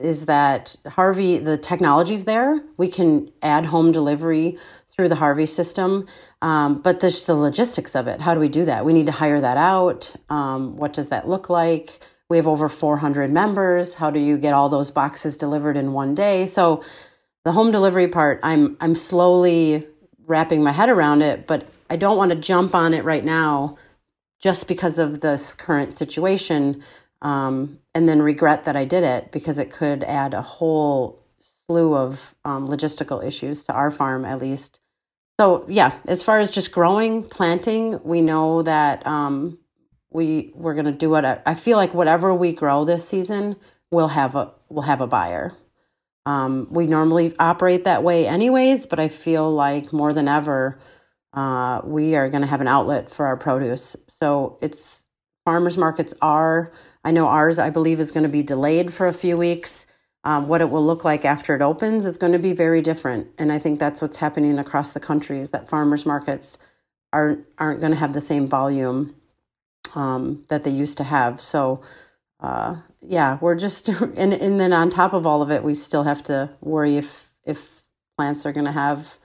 is 0.00 0.26
that 0.26 0.76
Harvie, 0.86 1.38
the 1.38 1.56
technology's 1.56 2.24
there. 2.24 2.60
We 2.76 2.88
can 2.88 3.32
add 3.42 3.66
home 3.66 3.92
delivery 3.92 4.58
through 4.94 5.08
the 5.08 5.16
Harvie 5.16 5.46
system, 5.46 6.06
um, 6.42 6.80
but 6.80 7.00
there's 7.00 7.24
the 7.24 7.34
logistics 7.34 7.94
of 7.94 8.06
it. 8.06 8.20
How 8.20 8.34
do 8.34 8.40
we 8.40 8.48
do 8.48 8.64
that? 8.64 8.84
We 8.84 8.92
need 8.92 9.06
to 9.06 9.12
hire 9.12 9.40
that 9.40 9.56
out. 9.56 10.12
Um, 10.28 10.76
what 10.76 10.92
does 10.92 11.08
that 11.08 11.28
look 11.28 11.50
like? 11.50 12.00
We 12.28 12.38
have 12.38 12.48
over 12.48 12.68
400 12.68 13.30
members. 13.30 13.94
How 13.94 14.10
do 14.10 14.18
you 14.18 14.36
get 14.36 14.52
all 14.52 14.68
those 14.68 14.90
boxes 14.90 15.36
delivered 15.36 15.76
in 15.76 15.92
one 15.92 16.14
day? 16.14 16.46
So 16.46 16.82
the 17.46 17.52
home 17.52 17.70
delivery 17.70 18.08
part, 18.08 18.40
I'm 18.42 18.76
I'm 18.80 18.96
slowly 18.96 19.86
wrapping 20.26 20.64
my 20.64 20.72
head 20.72 20.88
around 20.88 21.22
it, 21.22 21.46
but 21.46 21.68
I 21.88 21.94
don't 21.94 22.16
want 22.16 22.30
to 22.30 22.36
jump 22.36 22.74
on 22.74 22.92
it 22.92 23.04
right 23.04 23.24
now 23.24 23.78
just 24.40 24.66
because 24.66 24.98
of 24.98 25.20
this 25.20 25.54
current 25.54 25.92
situation 25.92 26.82
um, 27.22 27.78
and 27.94 28.08
then 28.08 28.20
regret 28.20 28.64
that 28.64 28.74
I 28.74 28.84
did 28.84 29.04
it 29.04 29.30
because 29.30 29.58
it 29.58 29.70
could 29.70 30.02
add 30.02 30.34
a 30.34 30.42
whole 30.42 31.22
slew 31.68 31.94
of 31.94 32.34
um, 32.44 32.66
logistical 32.66 33.24
issues 33.24 33.62
to 33.64 33.72
our 33.72 33.92
farm, 33.92 34.24
at 34.24 34.40
least. 34.40 34.80
So, 35.38 35.64
yeah, 35.68 35.98
as 36.08 36.24
far 36.24 36.40
as 36.40 36.50
just 36.50 36.72
growing, 36.72 37.22
planting, 37.22 38.00
we 38.02 38.22
know 38.22 38.62
that 38.62 39.06
um, 39.06 39.56
we 40.10 40.50
we're 40.56 40.74
going 40.74 40.86
to 40.86 40.90
do 40.90 41.10
what 41.10 41.24
I, 41.24 41.42
I 41.46 41.54
feel 41.54 41.76
like 41.76 41.94
whatever 41.94 42.34
we 42.34 42.52
grow 42.52 42.84
this 42.84 43.08
season, 43.08 43.54
we'll 43.92 44.08
have 44.08 44.34
a 44.34 44.50
we'll 44.68 44.82
have 44.82 45.00
a 45.00 45.06
buyer. 45.06 45.54
Um, 46.26 46.66
we 46.70 46.86
normally 46.86 47.34
operate 47.38 47.84
that 47.84 48.02
way, 48.02 48.26
anyways, 48.26 48.84
but 48.84 48.98
I 48.98 49.08
feel 49.08 49.50
like 49.50 49.92
more 49.92 50.12
than 50.12 50.26
ever, 50.26 50.78
uh, 51.32 51.80
we 51.84 52.16
are 52.16 52.28
going 52.28 52.40
to 52.40 52.48
have 52.48 52.60
an 52.60 52.66
outlet 52.66 53.10
for 53.12 53.26
our 53.26 53.36
produce. 53.36 53.94
So 54.08 54.58
it's 54.60 55.04
farmers 55.44 55.78
markets 55.78 56.12
are, 56.20 56.72
I 57.04 57.12
know 57.12 57.28
ours, 57.28 57.60
I 57.60 57.70
believe, 57.70 58.00
is 58.00 58.10
going 58.10 58.24
to 58.24 58.28
be 58.28 58.42
delayed 58.42 58.92
for 58.92 59.06
a 59.06 59.12
few 59.12 59.36
weeks. 59.36 59.86
Um, 60.24 60.48
what 60.48 60.60
it 60.60 60.68
will 60.70 60.84
look 60.84 61.04
like 61.04 61.24
after 61.24 61.54
it 61.54 61.62
opens 61.62 62.04
is 62.04 62.18
going 62.18 62.32
to 62.32 62.40
be 62.40 62.52
very 62.52 62.82
different. 62.82 63.28
And 63.38 63.52
I 63.52 63.60
think 63.60 63.78
that's 63.78 64.02
what's 64.02 64.16
happening 64.16 64.58
across 64.58 64.92
the 64.92 64.98
country 64.98 65.38
is 65.40 65.50
that 65.50 65.68
farmers 65.68 66.04
markets 66.04 66.58
aren't, 67.12 67.46
aren't 67.56 67.78
going 67.78 67.92
to 67.92 67.98
have 67.98 68.12
the 68.12 68.20
same 68.20 68.48
volume 68.48 69.14
um, 69.94 70.44
that 70.48 70.64
they 70.64 70.72
used 70.72 70.98
to 70.98 71.04
have. 71.04 71.40
So, 71.40 71.82
uh, 72.40 72.78
yeah, 73.02 73.38
we're 73.40 73.54
just 73.54 73.88
and 73.88 74.32
and 74.32 74.60
then 74.60 74.72
on 74.72 74.90
top 74.90 75.12
of 75.12 75.26
all 75.26 75.42
of 75.42 75.50
it, 75.50 75.62
we 75.62 75.74
still 75.74 76.04
have 76.04 76.22
to 76.24 76.50
worry 76.60 76.96
if 76.96 77.28
if 77.44 77.70
plants 78.16 78.46
are 78.46 78.52
going 78.52 78.66
to 78.66 78.72
have 78.72 79.18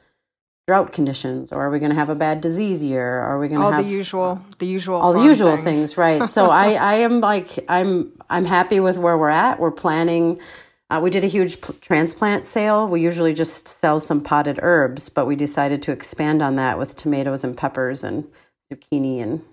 drought 0.67 0.93
conditions 0.93 1.51
or 1.51 1.61
are 1.63 1.69
we 1.69 1.79
going 1.79 1.89
to 1.89 1.95
have 1.95 2.09
a 2.09 2.15
bad 2.15 2.41
disease 2.41 2.83
year? 2.83 3.19
Are 3.19 3.39
we 3.39 3.47
going 3.47 3.59
to 3.59 3.65
all 3.65 3.71
have 3.71 3.85
the 3.85 3.91
usual 3.91 4.41
the 4.59 4.67
usual 4.67 5.01
all 5.01 5.13
the 5.13 5.23
usual 5.23 5.55
things, 5.55 5.65
things 5.65 5.97
right. 5.97 6.29
So 6.29 6.45
i 6.45 6.73
i 6.91 6.93
am 6.95 7.19
like 7.19 7.65
i'm 7.67 8.11
i'm 8.29 8.45
happy 8.45 8.79
with 8.79 8.97
where 8.97 9.17
we're 9.17 9.29
at. 9.29 9.59
We're 9.59 9.71
planning 9.71 10.39
uh, 10.89 10.99
we 11.01 11.09
did 11.09 11.23
a 11.23 11.27
huge 11.27 11.61
p- 11.61 11.73
transplant 11.79 12.43
sale. 12.43 12.85
We 12.85 13.01
usually 13.01 13.33
just 13.33 13.67
sell 13.67 13.99
some 13.99 14.21
potted 14.21 14.59
herbs 14.61 15.09
but 15.09 15.25
we 15.25 15.35
decided 15.35 15.81
to 15.83 15.91
expand 15.91 16.41
on 16.41 16.55
that 16.55 16.77
with 16.77 16.95
tomatoes 16.95 17.43
and 17.43 17.57
peppers 17.57 18.03
and 18.03 18.27
zucchini 18.71 19.21
and 19.21 19.43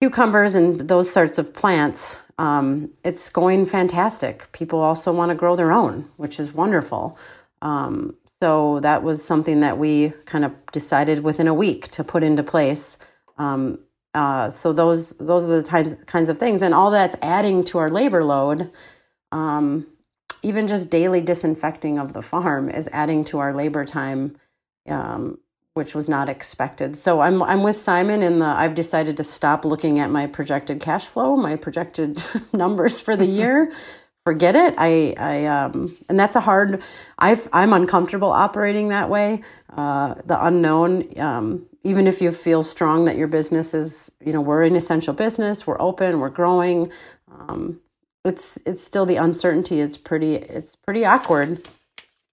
cucumbers 0.00 0.54
and 0.54 0.88
those 0.88 1.10
sorts 1.10 1.38
of 1.38 1.54
plants 1.54 2.18
um, 2.38 2.90
it's 3.04 3.28
going 3.28 3.66
fantastic. 3.66 4.50
People 4.52 4.78
also 4.80 5.12
want 5.12 5.30
to 5.30 5.34
grow 5.34 5.56
their 5.56 5.72
own, 5.72 6.08
which 6.16 6.38
is 6.38 6.52
wonderful. 6.52 7.18
Um, 7.60 8.16
so 8.40 8.78
that 8.80 9.02
was 9.02 9.24
something 9.24 9.60
that 9.60 9.78
we 9.78 10.12
kind 10.24 10.44
of 10.44 10.52
decided 10.72 11.24
within 11.24 11.48
a 11.48 11.54
week 11.54 11.90
to 11.92 12.04
put 12.04 12.22
into 12.22 12.44
place. 12.44 12.96
Um, 13.36 13.80
uh, 14.14 14.50
so 14.50 14.72
those 14.72 15.10
those 15.18 15.44
are 15.44 15.60
the 15.62 15.68
kinds 15.68 15.96
kinds 16.06 16.28
of 16.28 16.38
things, 16.38 16.62
and 16.62 16.72
all 16.72 16.90
that's 16.90 17.16
adding 17.20 17.64
to 17.64 17.78
our 17.78 17.90
labor 17.90 18.24
load. 18.24 18.70
Um, 19.32 19.86
even 20.42 20.68
just 20.68 20.88
daily 20.88 21.20
disinfecting 21.20 21.98
of 21.98 22.12
the 22.12 22.22
farm 22.22 22.70
is 22.70 22.88
adding 22.92 23.24
to 23.24 23.38
our 23.40 23.52
labor 23.52 23.84
time 23.84 24.36
um, 24.88 25.38
which 25.78 25.94
was 25.94 26.08
not 26.08 26.28
expected. 26.28 26.96
So 26.96 27.20
I'm 27.20 27.40
I'm 27.40 27.62
with 27.62 27.80
Simon 27.80 28.20
in 28.20 28.40
the 28.40 28.46
I've 28.46 28.74
decided 28.74 29.16
to 29.18 29.24
stop 29.24 29.64
looking 29.64 30.00
at 30.00 30.10
my 30.10 30.26
projected 30.26 30.80
cash 30.80 31.06
flow, 31.06 31.36
my 31.36 31.54
projected 31.54 32.20
numbers 32.52 33.00
for 33.00 33.16
the 33.16 33.24
year. 33.24 33.72
Forget 34.24 34.56
it. 34.56 34.74
I 34.76 35.14
I 35.16 35.46
um 35.46 35.96
and 36.08 36.18
that's 36.18 36.34
a 36.34 36.40
hard 36.40 36.82
I 37.16 37.40
I'm 37.52 37.72
uncomfortable 37.72 38.32
operating 38.32 38.88
that 38.88 39.08
way. 39.08 39.44
Uh 39.74 40.16
the 40.26 40.44
unknown 40.44 41.16
um 41.20 41.66
even 41.84 42.08
if 42.08 42.20
you 42.20 42.32
feel 42.32 42.64
strong 42.64 43.04
that 43.04 43.16
your 43.16 43.28
business 43.28 43.72
is, 43.72 44.10
you 44.20 44.32
know, 44.32 44.40
we're 44.40 44.64
an 44.64 44.74
essential 44.74 45.14
business, 45.14 45.64
we're 45.64 45.80
open, 45.80 46.18
we're 46.18 46.28
growing, 46.28 46.90
um 47.30 47.80
it's 48.24 48.58
it's 48.66 48.82
still 48.82 49.06
the 49.06 49.16
uncertainty 49.16 49.78
is 49.78 49.96
pretty 49.96 50.34
it's 50.34 50.74
pretty 50.74 51.04
awkward. 51.04 51.68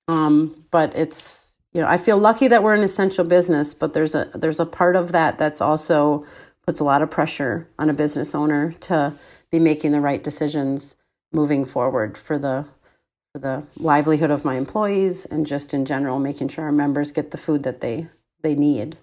Um 0.08 0.66
but 0.72 0.96
it's 0.96 1.45
you 1.76 1.82
know, 1.82 1.88
I 1.88 1.98
feel 1.98 2.18
lucky 2.18 2.48
that 2.48 2.64
we're 2.64 2.74
an 2.74 2.84
essential 2.84 3.26
business, 3.26 3.74
but 3.74 3.94
there's 3.94 4.16
a 4.16 4.32
there's 4.34 4.62
a 4.62 4.66
part 4.66 4.96
of 4.96 5.12
that 5.12 5.38
that's 5.38 5.60
also 5.60 6.26
puts 6.66 6.80
a 6.80 6.86
lot 6.86 7.02
of 7.02 7.12
pressure 7.12 7.68
on 7.78 7.90
a 7.90 7.94
business 7.94 8.34
owner 8.34 8.72
to 8.80 9.14
be 9.52 9.60
making 9.60 9.92
the 9.92 10.00
right 10.00 10.24
decisions 10.24 10.96
moving 11.34 11.66
forward 11.66 12.18
for 12.18 12.40
the 12.40 12.64
for 13.34 13.40
the 13.40 13.64
livelihood 13.76 14.32
of 14.32 14.46
my 14.46 14.56
employees 14.56 15.26
and 15.26 15.46
just 15.46 15.74
in 15.74 15.84
general 15.84 16.18
making 16.18 16.48
sure 16.48 16.64
our 16.64 16.72
members 16.72 17.12
get 17.12 17.32
the 17.32 17.38
food 17.38 17.64
that 17.64 17.82
they 17.82 18.08
they 18.42 18.56
need. 18.56 18.98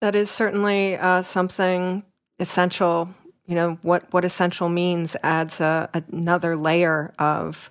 That 0.00 0.16
is 0.16 0.32
certainly 0.32 0.96
uh, 0.96 1.22
something 1.22 2.02
essential. 2.40 3.08
You 3.46 3.54
know 3.54 3.78
what 3.82 4.12
what 4.12 4.24
essential 4.24 4.68
means 4.68 5.14
adds 5.22 5.60
a, 5.60 5.88
another 6.10 6.56
layer 6.56 7.14
of 7.20 7.70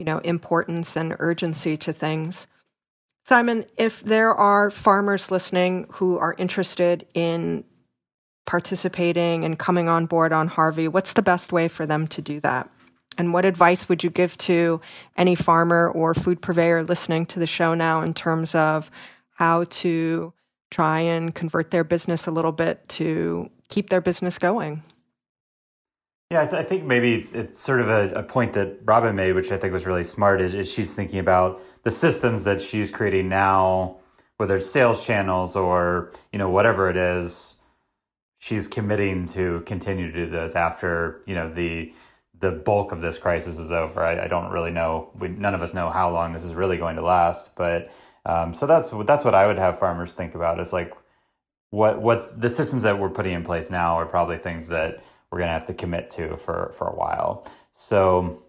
you 0.00 0.04
know 0.04 0.18
importance 0.18 0.96
and 0.96 1.14
urgency 1.20 1.76
to 1.76 1.92
things. 1.92 2.48
Simon, 3.26 3.64
if 3.78 4.02
there 4.02 4.34
are 4.34 4.68
farmers 4.68 5.30
listening 5.30 5.86
who 5.92 6.18
are 6.18 6.34
interested 6.36 7.06
in 7.14 7.64
participating 8.44 9.46
and 9.46 9.58
coming 9.58 9.88
on 9.88 10.04
board 10.04 10.30
on 10.32 10.46
Harvie, 10.46 10.88
what's 10.88 11.14
the 11.14 11.22
best 11.22 11.50
way 11.50 11.66
for 11.66 11.86
them 11.86 12.06
to 12.08 12.20
do 12.20 12.38
that? 12.40 12.68
And 13.16 13.32
what 13.32 13.46
advice 13.46 13.88
would 13.88 14.04
you 14.04 14.10
give 14.10 14.36
to 14.38 14.80
any 15.16 15.34
farmer 15.34 15.88
or 15.88 16.12
food 16.12 16.42
purveyor 16.42 16.84
listening 16.84 17.24
to 17.26 17.38
the 17.38 17.46
show 17.46 17.72
now 17.72 18.02
in 18.02 18.12
terms 18.12 18.54
of 18.54 18.90
how 19.36 19.64
to 19.64 20.34
try 20.70 21.00
and 21.00 21.34
convert 21.34 21.70
their 21.70 21.84
business 21.84 22.26
a 22.26 22.30
little 22.30 22.52
bit 22.52 22.86
to 22.88 23.48
keep 23.68 23.88
their 23.88 24.02
business 24.02 24.38
going? 24.38 24.82
Yeah, 26.34 26.42
I, 26.42 26.46
th- 26.46 26.62
I, 26.64 26.64
think 26.64 26.82
maybe 26.82 27.14
it's 27.14 27.30
it's 27.30 27.56
sort 27.56 27.80
of 27.80 27.88
a, 27.88 28.12
a, 28.14 28.22
point 28.24 28.54
that 28.54 28.84
Robyn 28.84 29.14
made, 29.14 29.34
which 29.34 29.52
I 29.52 29.56
think 29.56 29.72
was 29.72 29.86
really 29.86 30.02
smart. 30.02 30.40
Is, 30.40 30.52
is 30.52 30.68
she's 30.68 30.92
thinking 30.92 31.20
about 31.20 31.62
the 31.84 31.92
systems 31.92 32.42
that 32.42 32.60
she's 32.60 32.90
creating 32.90 33.28
now, 33.28 33.98
whether 34.38 34.56
it's 34.56 34.68
sales 34.68 35.06
channels 35.06 35.54
or 35.54 36.10
you 36.32 36.40
know 36.40 36.50
whatever 36.50 36.90
it 36.90 36.96
is. 36.96 37.54
She's 38.38 38.66
committing 38.66 39.26
to 39.26 39.62
continue 39.64 40.10
to 40.10 40.12
do 40.12 40.26
this 40.28 40.56
after 40.56 41.22
you 41.24 41.36
know 41.36 41.54
the 41.54 41.94
the 42.40 42.50
bulk 42.50 42.90
of 42.90 43.00
this 43.00 43.16
crisis 43.16 43.60
is 43.60 43.70
over. 43.70 44.02
I, 44.04 44.24
I 44.24 44.26
don't 44.26 44.50
really 44.50 44.72
know. 44.72 45.12
We, 45.16 45.28
none 45.28 45.54
of 45.54 45.62
us 45.62 45.72
know 45.72 45.88
how 45.88 46.10
long 46.10 46.32
this 46.32 46.42
is 46.42 46.52
really 46.52 46.78
going 46.78 46.96
to 46.96 47.02
last, 47.02 47.54
but 47.54 47.92
um, 48.26 48.54
so 48.54 48.66
that's 48.66 48.90
that's 49.06 49.24
what 49.24 49.36
I 49.36 49.46
would 49.46 49.58
have 49.58 49.78
farmers 49.78 50.14
think 50.14 50.34
about. 50.34 50.58
Is 50.58 50.72
like 50.72 50.94
what 51.70 52.02
what 52.02 52.40
the 52.40 52.48
systems 52.48 52.82
that 52.82 52.98
we're 52.98 53.08
putting 53.08 53.34
in 53.34 53.44
place 53.44 53.70
now 53.70 53.94
are 53.94 54.06
probably 54.06 54.38
things 54.38 54.66
that 54.66 55.04
we're 55.34 55.40
going 55.40 55.48
to 55.48 55.52
have 55.52 55.66
to 55.66 55.74
commit 55.74 56.10
to 56.10 56.36
for 56.36 56.70
for 56.72 56.86
a 56.86 56.94
while. 56.94 57.44
So 57.72 58.44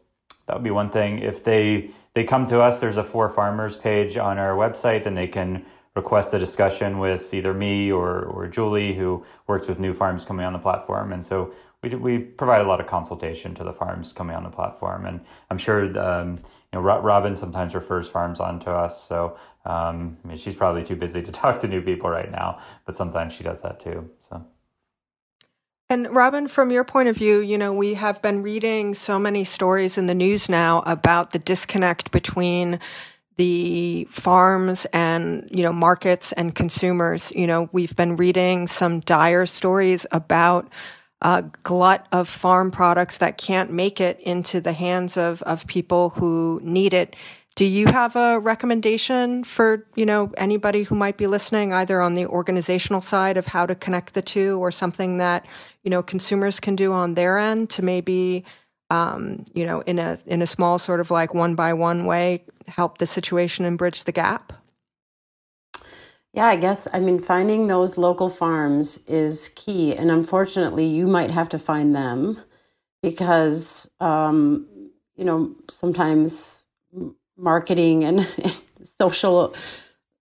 that 0.46 0.56
would 0.56 0.64
be 0.64 0.70
one 0.70 0.92
thing. 0.92 1.18
If 1.18 1.44
they 1.44 1.90
they 2.14 2.24
come 2.24 2.46
to 2.46 2.62
us, 2.62 2.80
there's 2.80 2.98
a 2.98 3.04
for 3.04 3.28
farmers 3.28 3.76
page 3.76 4.18
on 4.18 4.38
our 4.38 4.56
website, 4.56 5.08
and 5.08 5.18
they 5.18 5.26
can 5.26 5.66
request 5.96 6.36
a 6.36 6.38
discussion 6.38 7.00
with 7.00 7.34
either 7.34 7.56
me 7.56 7.92
or 7.92 8.26
or 8.26 8.48
Julie, 8.48 8.94
who 8.94 9.26
works 9.48 9.68
with 9.68 9.80
new 9.80 9.96
farms 9.96 10.26
coming 10.26 10.46
on 10.46 10.54
the 10.54 10.60
platform. 10.60 11.12
And 11.12 11.26
so 11.26 11.52
we 11.82 11.90
we 11.96 12.20
provide 12.20 12.62
a 12.62 12.68
lot 12.68 12.80
of 12.80 12.86
consultation 12.86 13.56
to 13.56 13.64
the 13.64 13.74
farms 13.74 14.14
coming 14.14 14.36
on 14.36 14.44
the 14.44 14.52
platform, 14.52 15.08
and 15.08 15.22
I'm 15.50 15.58
sure 15.58 15.86
um, 15.98 16.36
you 16.72 16.74
know 16.80 16.82
Robyn 16.82 17.36
sometimes 17.36 17.74
refers 17.74 18.08
farms 18.08 18.40
on 18.40 18.60
to 18.60 18.72
us. 18.72 19.04
So 19.04 19.38
um, 19.66 20.18
I 20.24 20.28
mean, 20.28 20.38
she's 20.38 20.56
probably 20.56 20.84
too 20.84 20.98
busy 20.98 21.24
to 21.24 21.32
talk 21.42 21.62
to 21.62 21.68
new 21.68 21.82
people 21.82 22.12
right 22.12 22.30
now, 22.30 22.60
but 22.86 22.96
sometimes 22.96 23.34
she 23.34 23.44
does 23.44 23.62
that 23.64 23.80
too. 23.80 24.08
So. 24.20 24.46
And 25.90 26.12
Robyn, 26.16 26.48
from 26.48 26.72
your 26.72 26.84
point 26.84 27.10
of 27.10 27.16
view, 27.16 27.40
you 27.40 27.60
know, 27.60 27.72
we 27.72 27.94
have 27.94 28.20
been 28.22 28.42
reading 28.42 28.96
so 28.96 29.20
many 29.20 29.44
stories 29.44 30.00
in 30.00 30.08
the 30.08 30.16
news 30.16 30.50
now 30.50 30.82
about 30.88 31.30
the 31.30 31.38
disconnect 31.40 32.12
between 32.12 32.80
the 33.38 34.08
farms 34.10 34.86
and, 34.94 35.48
you 35.52 35.62
know, 35.62 35.74
markets 35.74 36.32
and 36.32 36.56
consumers. 36.56 37.32
You 37.36 37.46
know, 37.46 37.70
we've 37.72 37.96
been 37.96 38.16
reading 38.16 38.66
some 38.66 39.02
dire 39.02 39.46
stories 39.46 40.08
about 40.12 40.72
a 41.22 41.44
glut 41.62 42.08
of 42.12 42.28
farm 42.28 42.72
products 42.72 43.20
that 43.20 43.38
can't 43.38 43.72
make 43.72 44.02
it 44.02 44.20
into 44.22 44.62
the 44.62 44.74
hands 44.74 45.18
of, 45.18 45.44
of 45.44 45.68
people 45.68 46.10
who 46.12 46.60
need 46.64 46.94
it 46.94 47.16
do 47.56 47.66
you 47.66 47.88
have 47.88 48.16
a 48.16 48.40
recommendation 48.40 49.44
for, 49.44 49.86
you 49.96 50.06
know, 50.06 50.32
anybody 50.38 50.84
who 50.84 50.96
might 50.96 51.18
be 51.18 51.26
listening, 51.26 51.72
either 51.72 52.02
on 52.02 52.14
the 52.14 52.26
organizational 52.26 53.02
side 53.02 53.38
of 53.38 53.48
how 53.48 53.66
to 53.66 53.74
connect 53.76 54.14
the 54.14 54.22
two 54.22 54.60
or 54.60 54.72
something 54.72 55.18
that, 55.18 55.46
you 55.84 55.90
know, 55.90 56.04
consumers 56.04 56.60
can 56.60 56.76
do 56.76 56.92
on 56.92 57.14
their 57.14 57.38
end 57.38 57.70
to 57.72 57.82
maybe 57.82 58.44
um, 58.90 59.46
you 59.54 59.66
know, 59.66 59.82
in 59.82 60.00
a 60.00 60.18
in 60.26 60.42
a 60.42 60.48
small 60.48 60.78
sort 60.78 61.00
of 61.00 61.12
like 61.12 61.34
one 61.34 61.56
by 61.56 61.74
one 61.74 62.06
way, 62.06 62.44
help 62.68 62.98
the 62.98 63.06
situation 63.06 63.66
and 63.66 63.78
bridge 63.78 64.04
the 64.04 64.12
gap? 64.12 64.54
Yeah, 66.34 66.46
I 66.46 66.56
guess 66.58 66.88
I 66.94 67.00
mean 67.00 67.20
finding 67.20 67.68
those 67.68 67.98
local 67.98 68.30
farms 68.30 69.04
is 69.08 69.52
key, 69.56 69.96
and 69.96 70.12
unfortunately, 70.12 70.86
you 70.86 71.08
might 71.08 71.32
have 71.32 71.50
to 71.50 71.60
find 71.60 71.96
them 71.96 72.40
because 73.02 73.90
um, 74.00 74.68
you 75.16 75.26
know 75.26 75.56
sometimes 75.70 76.66
marketing 77.38 78.04
and 78.04 78.28
social 78.84 79.56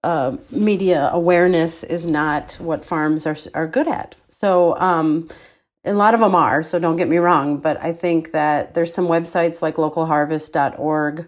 uh, 0.02 0.36
media 0.50 1.08
awareness 1.12 1.82
is 1.82 2.04
not 2.04 2.52
what 2.60 2.84
farms 2.84 3.26
are 3.26 3.36
are 3.54 3.66
good 3.66 3.88
at. 3.88 4.14
So 4.28 4.78
um, 4.78 5.30
a 5.84 5.94
lot 5.94 6.14
of 6.14 6.20
them 6.20 6.34
are. 6.34 6.62
So 6.62 6.78
don't 6.78 6.96
get 6.96 7.08
me 7.08 7.16
wrong, 7.16 7.58
but 7.58 7.80
I 7.82 7.92
think 7.92 8.32
that 8.32 8.74
there's 8.74 8.92
some 8.92 9.06
websites 9.06 9.62
like 9.62 9.76
localharvest.org, 9.76 11.26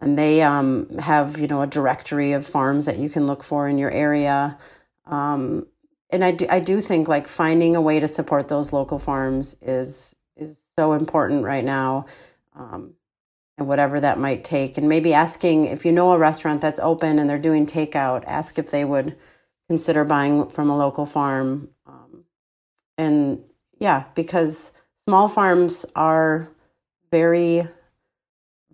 and 0.00 0.18
they 0.18 0.42
um, 0.42 0.98
have 0.98 1.38
you 1.38 1.46
know 1.46 1.62
a 1.62 1.66
directory 1.66 2.32
of 2.32 2.44
farms 2.44 2.86
that 2.86 2.98
you 2.98 3.08
can 3.08 3.26
look 3.26 3.44
for 3.44 3.68
in 3.68 3.78
your 3.78 3.92
area. 3.92 4.58
Um, 5.06 5.66
and 6.10 6.24
I 6.24 6.32
do, 6.32 6.46
I 6.48 6.60
do 6.60 6.80
think 6.80 7.08
like 7.08 7.28
finding 7.28 7.76
a 7.76 7.80
way 7.80 8.00
to 8.00 8.08
support 8.08 8.48
those 8.48 8.72
local 8.72 8.98
farms 8.98 9.56
is 9.62 10.16
is 10.36 10.60
so 10.76 10.92
important 10.94 11.44
right 11.44 11.64
now. 11.64 12.06
Um, 12.56 12.94
and 13.58 13.66
whatever 13.66 14.00
that 14.00 14.18
might 14.18 14.44
take. 14.44 14.76
And 14.76 14.88
maybe 14.88 15.14
asking 15.14 15.66
if 15.66 15.84
you 15.84 15.92
know 15.92 16.12
a 16.12 16.18
restaurant 16.18 16.60
that's 16.60 16.80
open 16.80 17.18
and 17.18 17.28
they're 17.28 17.38
doing 17.38 17.66
takeout, 17.66 18.24
ask 18.26 18.58
if 18.58 18.70
they 18.70 18.84
would 18.84 19.16
consider 19.68 20.04
buying 20.04 20.48
from 20.48 20.70
a 20.70 20.76
local 20.76 21.06
farm. 21.06 21.68
Um, 21.86 22.24
and 22.98 23.40
yeah, 23.78 24.04
because 24.14 24.72
small 25.08 25.28
farms 25.28 25.86
are 25.94 26.48
very 27.10 27.66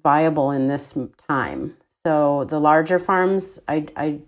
viable 0.03 0.51
in 0.51 0.69
this 0.69 0.97
time. 1.29 1.77
So 2.05 2.45
the 2.45 2.59
larger 2.59 2.99
farms, 2.99 3.61
I, 3.69 3.87
I 3.97 4.19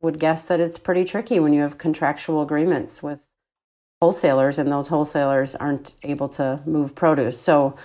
would 0.00 0.18
guess 0.18 0.42
that 0.44 0.60
it's 0.60 0.78
pretty 0.78 1.04
tricky 1.04 1.38
when 1.38 1.52
you 1.52 1.60
have 1.60 1.76
contractual 1.78 2.42
agreements 2.42 3.02
with 3.02 3.24
wholesalers 4.00 4.58
and 4.58 4.72
those 4.72 4.88
wholesalers 4.88 5.54
aren't 5.54 5.92
able 6.02 6.28
to 6.30 6.60
move 6.66 6.94
produce. 6.94 7.38
So 7.38 7.76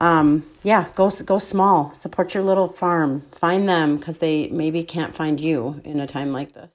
um, 0.00 0.44
yeah, 0.62 0.88
go 0.94 1.10
go 1.10 1.38
small. 1.38 1.92
Support 1.94 2.34
your 2.34 2.42
little 2.42 2.68
farm. 2.68 3.22
Find 3.32 3.68
them 3.68 3.96
because 3.96 4.18
they 4.18 4.48
maybe 4.48 4.82
can't 4.84 5.14
find 5.14 5.40
you 5.40 5.80
in 5.84 6.00
a 6.00 6.06
time 6.06 6.32
like 6.32 6.52
this. 6.54 6.70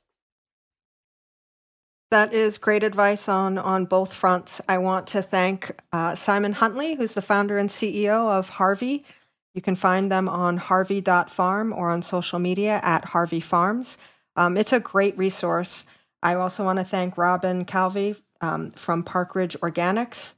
That 2.09 2.33
is 2.33 2.57
great 2.57 2.83
advice 2.83 3.29
on 3.29 3.57
on 3.57 3.85
both 3.85 4.11
fronts. 4.11 4.59
I 4.67 4.79
want 4.79 5.07
to 5.07 5.21
thank 5.21 5.71
uh, 5.93 6.15
Simon 6.15 6.53
Huntley, 6.53 6.95
who's 6.95 7.13
the 7.13 7.21
founder 7.21 7.57
and 7.57 7.69
CEO 7.69 8.29
of 8.29 8.49
Harvie. 8.49 9.05
You 9.53 9.61
can 9.61 9.75
find 9.75 10.11
them 10.11 10.27
on 10.27 10.57
harvie.farm 10.57 11.73
or 11.73 11.89
on 11.89 12.01
social 12.01 12.39
media 12.39 12.79
at 12.83 13.05
Harvie 13.05 13.41
Farms. 13.41 13.97
Um, 14.35 14.57
it's 14.57 14.73
a 14.73 14.79
great 14.79 15.17
resource. 15.17 15.83
I 16.23 16.35
also 16.35 16.63
want 16.63 16.79
to 16.79 16.85
thank 16.85 17.17
Robyn 17.17 17.65
Calvey 17.65 18.15
um, 18.39 18.71
from 18.71 19.03
Park 19.03 19.35
Ridge 19.35 19.57
Organics. 19.61 20.33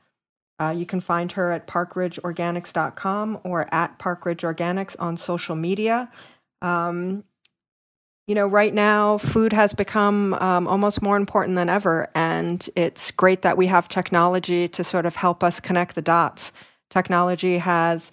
Uh, 0.60 0.74
you 0.76 0.86
can 0.86 1.02
find 1.02 1.32
her 1.34 1.52
at 1.52 1.68
parkridgeorganics.com 1.68 3.40
or 3.44 3.74
at 3.74 3.98
parkridgeorganics 4.00 4.96
on 5.00 5.18
social 5.18 5.56
media. 5.56 6.10
Um, 6.62 7.24
you 8.28 8.36
know, 8.36 8.48
right 8.48 8.74
now, 8.74 9.18
food 9.18 9.52
has 9.52 9.74
become 9.74 10.34
um, 10.36 10.68
almost 10.68 11.02
more 11.02 11.18
important 11.18 11.56
than 11.56 11.68
ever, 11.68 12.10
and 12.16 12.68
it's 12.76 13.12
great 13.12 13.42
that 13.42 13.58
we 13.58 13.68
have 13.68 13.90
technology 13.90 14.68
to 14.70 14.84
sort 14.84 15.06
of 15.06 15.16
help 15.16 15.44
us 15.44 15.60
connect 15.60 15.96
the 15.96 16.02
dots. 16.02 16.54
Technology 16.90 17.58
has 17.58 18.12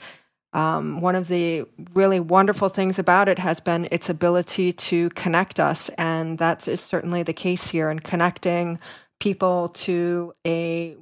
um, 0.53 1.01
one 1.01 1.15
of 1.15 1.29
the 1.29 1.65
really 1.95 2.19
wonderful 2.19 2.69
things 2.69 2.99
about 2.99 3.29
it 3.29 3.39
has 3.39 3.61
been 3.61 3.87
its 3.93 4.09
ability 4.09 4.73
to 4.73 5.11
connect 5.11 5.61
us, 5.61 5.91
and 5.91 6.39
that 6.39 6.67
is 6.67 6.81
certainly 6.81 7.23
the 7.23 7.33
case 7.33 7.69
here. 7.69 7.89
in 7.89 8.01
connecting 8.01 8.81
people 9.21 9.69
to 9.69 10.33
a 10.45 10.97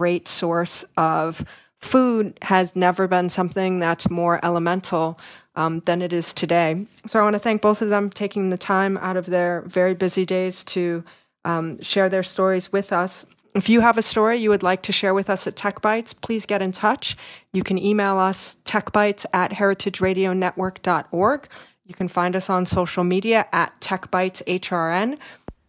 great 0.00 0.26
source 0.26 0.82
of 0.96 1.44
food 1.78 2.32
has 2.40 2.74
never 2.74 3.06
been 3.06 3.28
something 3.28 3.78
that's 3.78 4.08
more 4.08 4.42
elemental 4.42 5.20
um, 5.56 5.80
than 5.80 6.00
it 6.00 6.10
is 6.10 6.32
today. 6.32 6.86
So 7.06 7.20
I 7.20 7.22
want 7.22 7.34
to 7.34 7.38
thank 7.38 7.60
both 7.60 7.82
of 7.82 7.90
them 7.90 8.08
taking 8.08 8.48
the 8.48 8.56
time 8.56 8.96
out 8.96 9.18
of 9.18 9.26
their 9.26 9.60
very 9.66 9.92
busy 9.92 10.24
days 10.24 10.64
to 10.64 11.04
um, 11.44 11.82
share 11.82 12.08
their 12.08 12.22
stories 12.22 12.72
with 12.72 12.94
us. 12.94 13.26
If 13.54 13.68
you 13.68 13.82
have 13.82 13.98
a 13.98 14.02
story 14.02 14.38
you 14.38 14.48
would 14.48 14.62
like 14.62 14.80
to 14.84 14.92
share 14.92 15.12
with 15.12 15.28
us 15.28 15.46
at 15.46 15.54
Tech 15.54 15.82
Bites, 15.82 16.14
please 16.14 16.46
get 16.46 16.62
in 16.62 16.72
touch. 16.72 17.14
You 17.52 17.62
can 17.62 17.76
email 17.76 18.16
us 18.16 18.56
techbites 18.64 19.26
at 19.34 19.50
heritageradionetwork.org. 19.50 21.48
You 21.84 21.94
can 21.94 22.08
find 22.08 22.34
us 22.36 22.48
on 22.48 22.64
social 22.64 23.04
media 23.04 23.46
at 23.52 23.78
TechBitesHRN. 23.82 25.18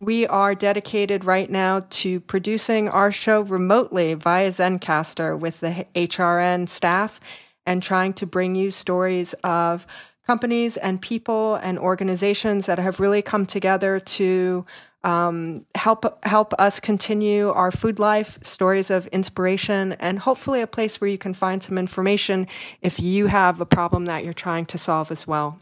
We 0.01 0.25
are 0.25 0.55
dedicated 0.55 1.25
right 1.25 1.47
now 1.47 1.85
to 1.91 2.21
producing 2.21 2.89
our 2.89 3.11
show 3.11 3.41
remotely 3.41 4.15
via 4.15 4.49
Zencastr 4.49 5.39
with 5.39 5.59
the 5.59 5.85
HRN 5.93 6.67
staff 6.67 7.19
and 7.67 7.83
trying 7.83 8.13
to 8.13 8.25
bring 8.25 8.55
you 8.55 8.71
stories 8.71 9.33
of 9.43 9.85
companies 10.25 10.77
and 10.77 10.99
people 10.99 11.55
and 11.57 11.77
organizations 11.77 12.65
that 12.65 12.79
have 12.79 12.99
really 12.99 13.21
come 13.21 13.45
together 13.45 13.99
to 13.99 14.65
um, 15.03 15.67
help 15.75 16.25
help 16.25 16.55
us 16.57 16.79
continue 16.79 17.49
our 17.49 17.69
food 17.69 17.99
life, 17.99 18.39
stories 18.41 18.89
of 18.89 19.05
inspiration, 19.07 19.93
and 19.93 20.17
hopefully 20.17 20.61
a 20.61 20.67
place 20.67 20.99
where 20.99 21.11
you 21.11 21.19
can 21.19 21.35
find 21.35 21.61
some 21.61 21.77
information 21.77 22.47
if 22.81 22.99
you 22.99 23.27
have 23.27 23.61
a 23.61 23.67
problem 23.67 24.05
that 24.05 24.23
you're 24.23 24.33
trying 24.33 24.65
to 24.65 24.79
solve 24.79 25.11
as 25.11 25.27
well. 25.27 25.59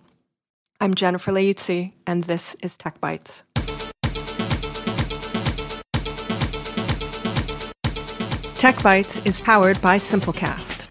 I'm 0.79 0.93
Jennifer 0.93 1.33
Leuzzi, 1.33 1.91
and 2.07 2.23
this 2.23 2.55
is 2.61 2.77
Tech 2.77 3.01
Bites. 3.01 3.43
Tech 8.59 8.83
Bites 8.83 9.25
is 9.25 9.39
powered 9.39 9.81
by 9.81 9.97
Simplecast. 9.97 10.89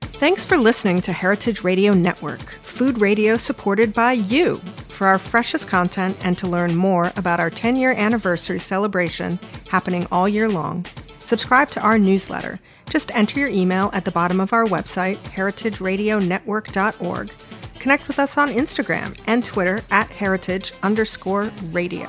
Thanks 0.00 0.46
for 0.46 0.56
listening 0.56 1.02
to 1.02 1.12
Heritage 1.12 1.62
Radio 1.62 1.92
Network, 1.92 2.40
food 2.40 3.02
radio 3.02 3.36
supported 3.36 3.92
by 3.92 4.12
you. 4.12 4.56
For 4.88 5.06
our 5.06 5.18
freshest 5.18 5.68
content 5.68 6.16
and 6.24 6.38
to 6.38 6.46
learn 6.46 6.74
more 6.74 7.12
about 7.16 7.38
our 7.38 7.50
10 7.50 7.76
year 7.76 7.92
anniversary 7.92 8.58
celebration 8.58 9.38
happening 9.68 10.06
all 10.10 10.26
year 10.26 10.48
long, 10.48 10.86
subscribe 11.20 11.68
to 11.72 11.82
our 11.82 11.98
newsletter. 11.98 12.58
Just 12.88 13.14
enter 13.14 13.40
your 13.40 13.50
email 13.50 13.90
at 13.92 14.06
the 14.06 14.10
bottom 14.10 14.40
of 14.40 14.54
our 14.54 14.64
website, 14.64 15.18
heritageradionetwork.org. 15.18 17.30
Connect 17.78 18.08
with 18.08 18.18
us 18.18 18.38
on 18.38 18.48
Instagram 18.48 19.20
and 19.26 19.44
Twitter 19.44 19.82
at 19.90 20.08
heritage 20.08 20.72
underscore 20.82 21.50
radio. 21.72 22.08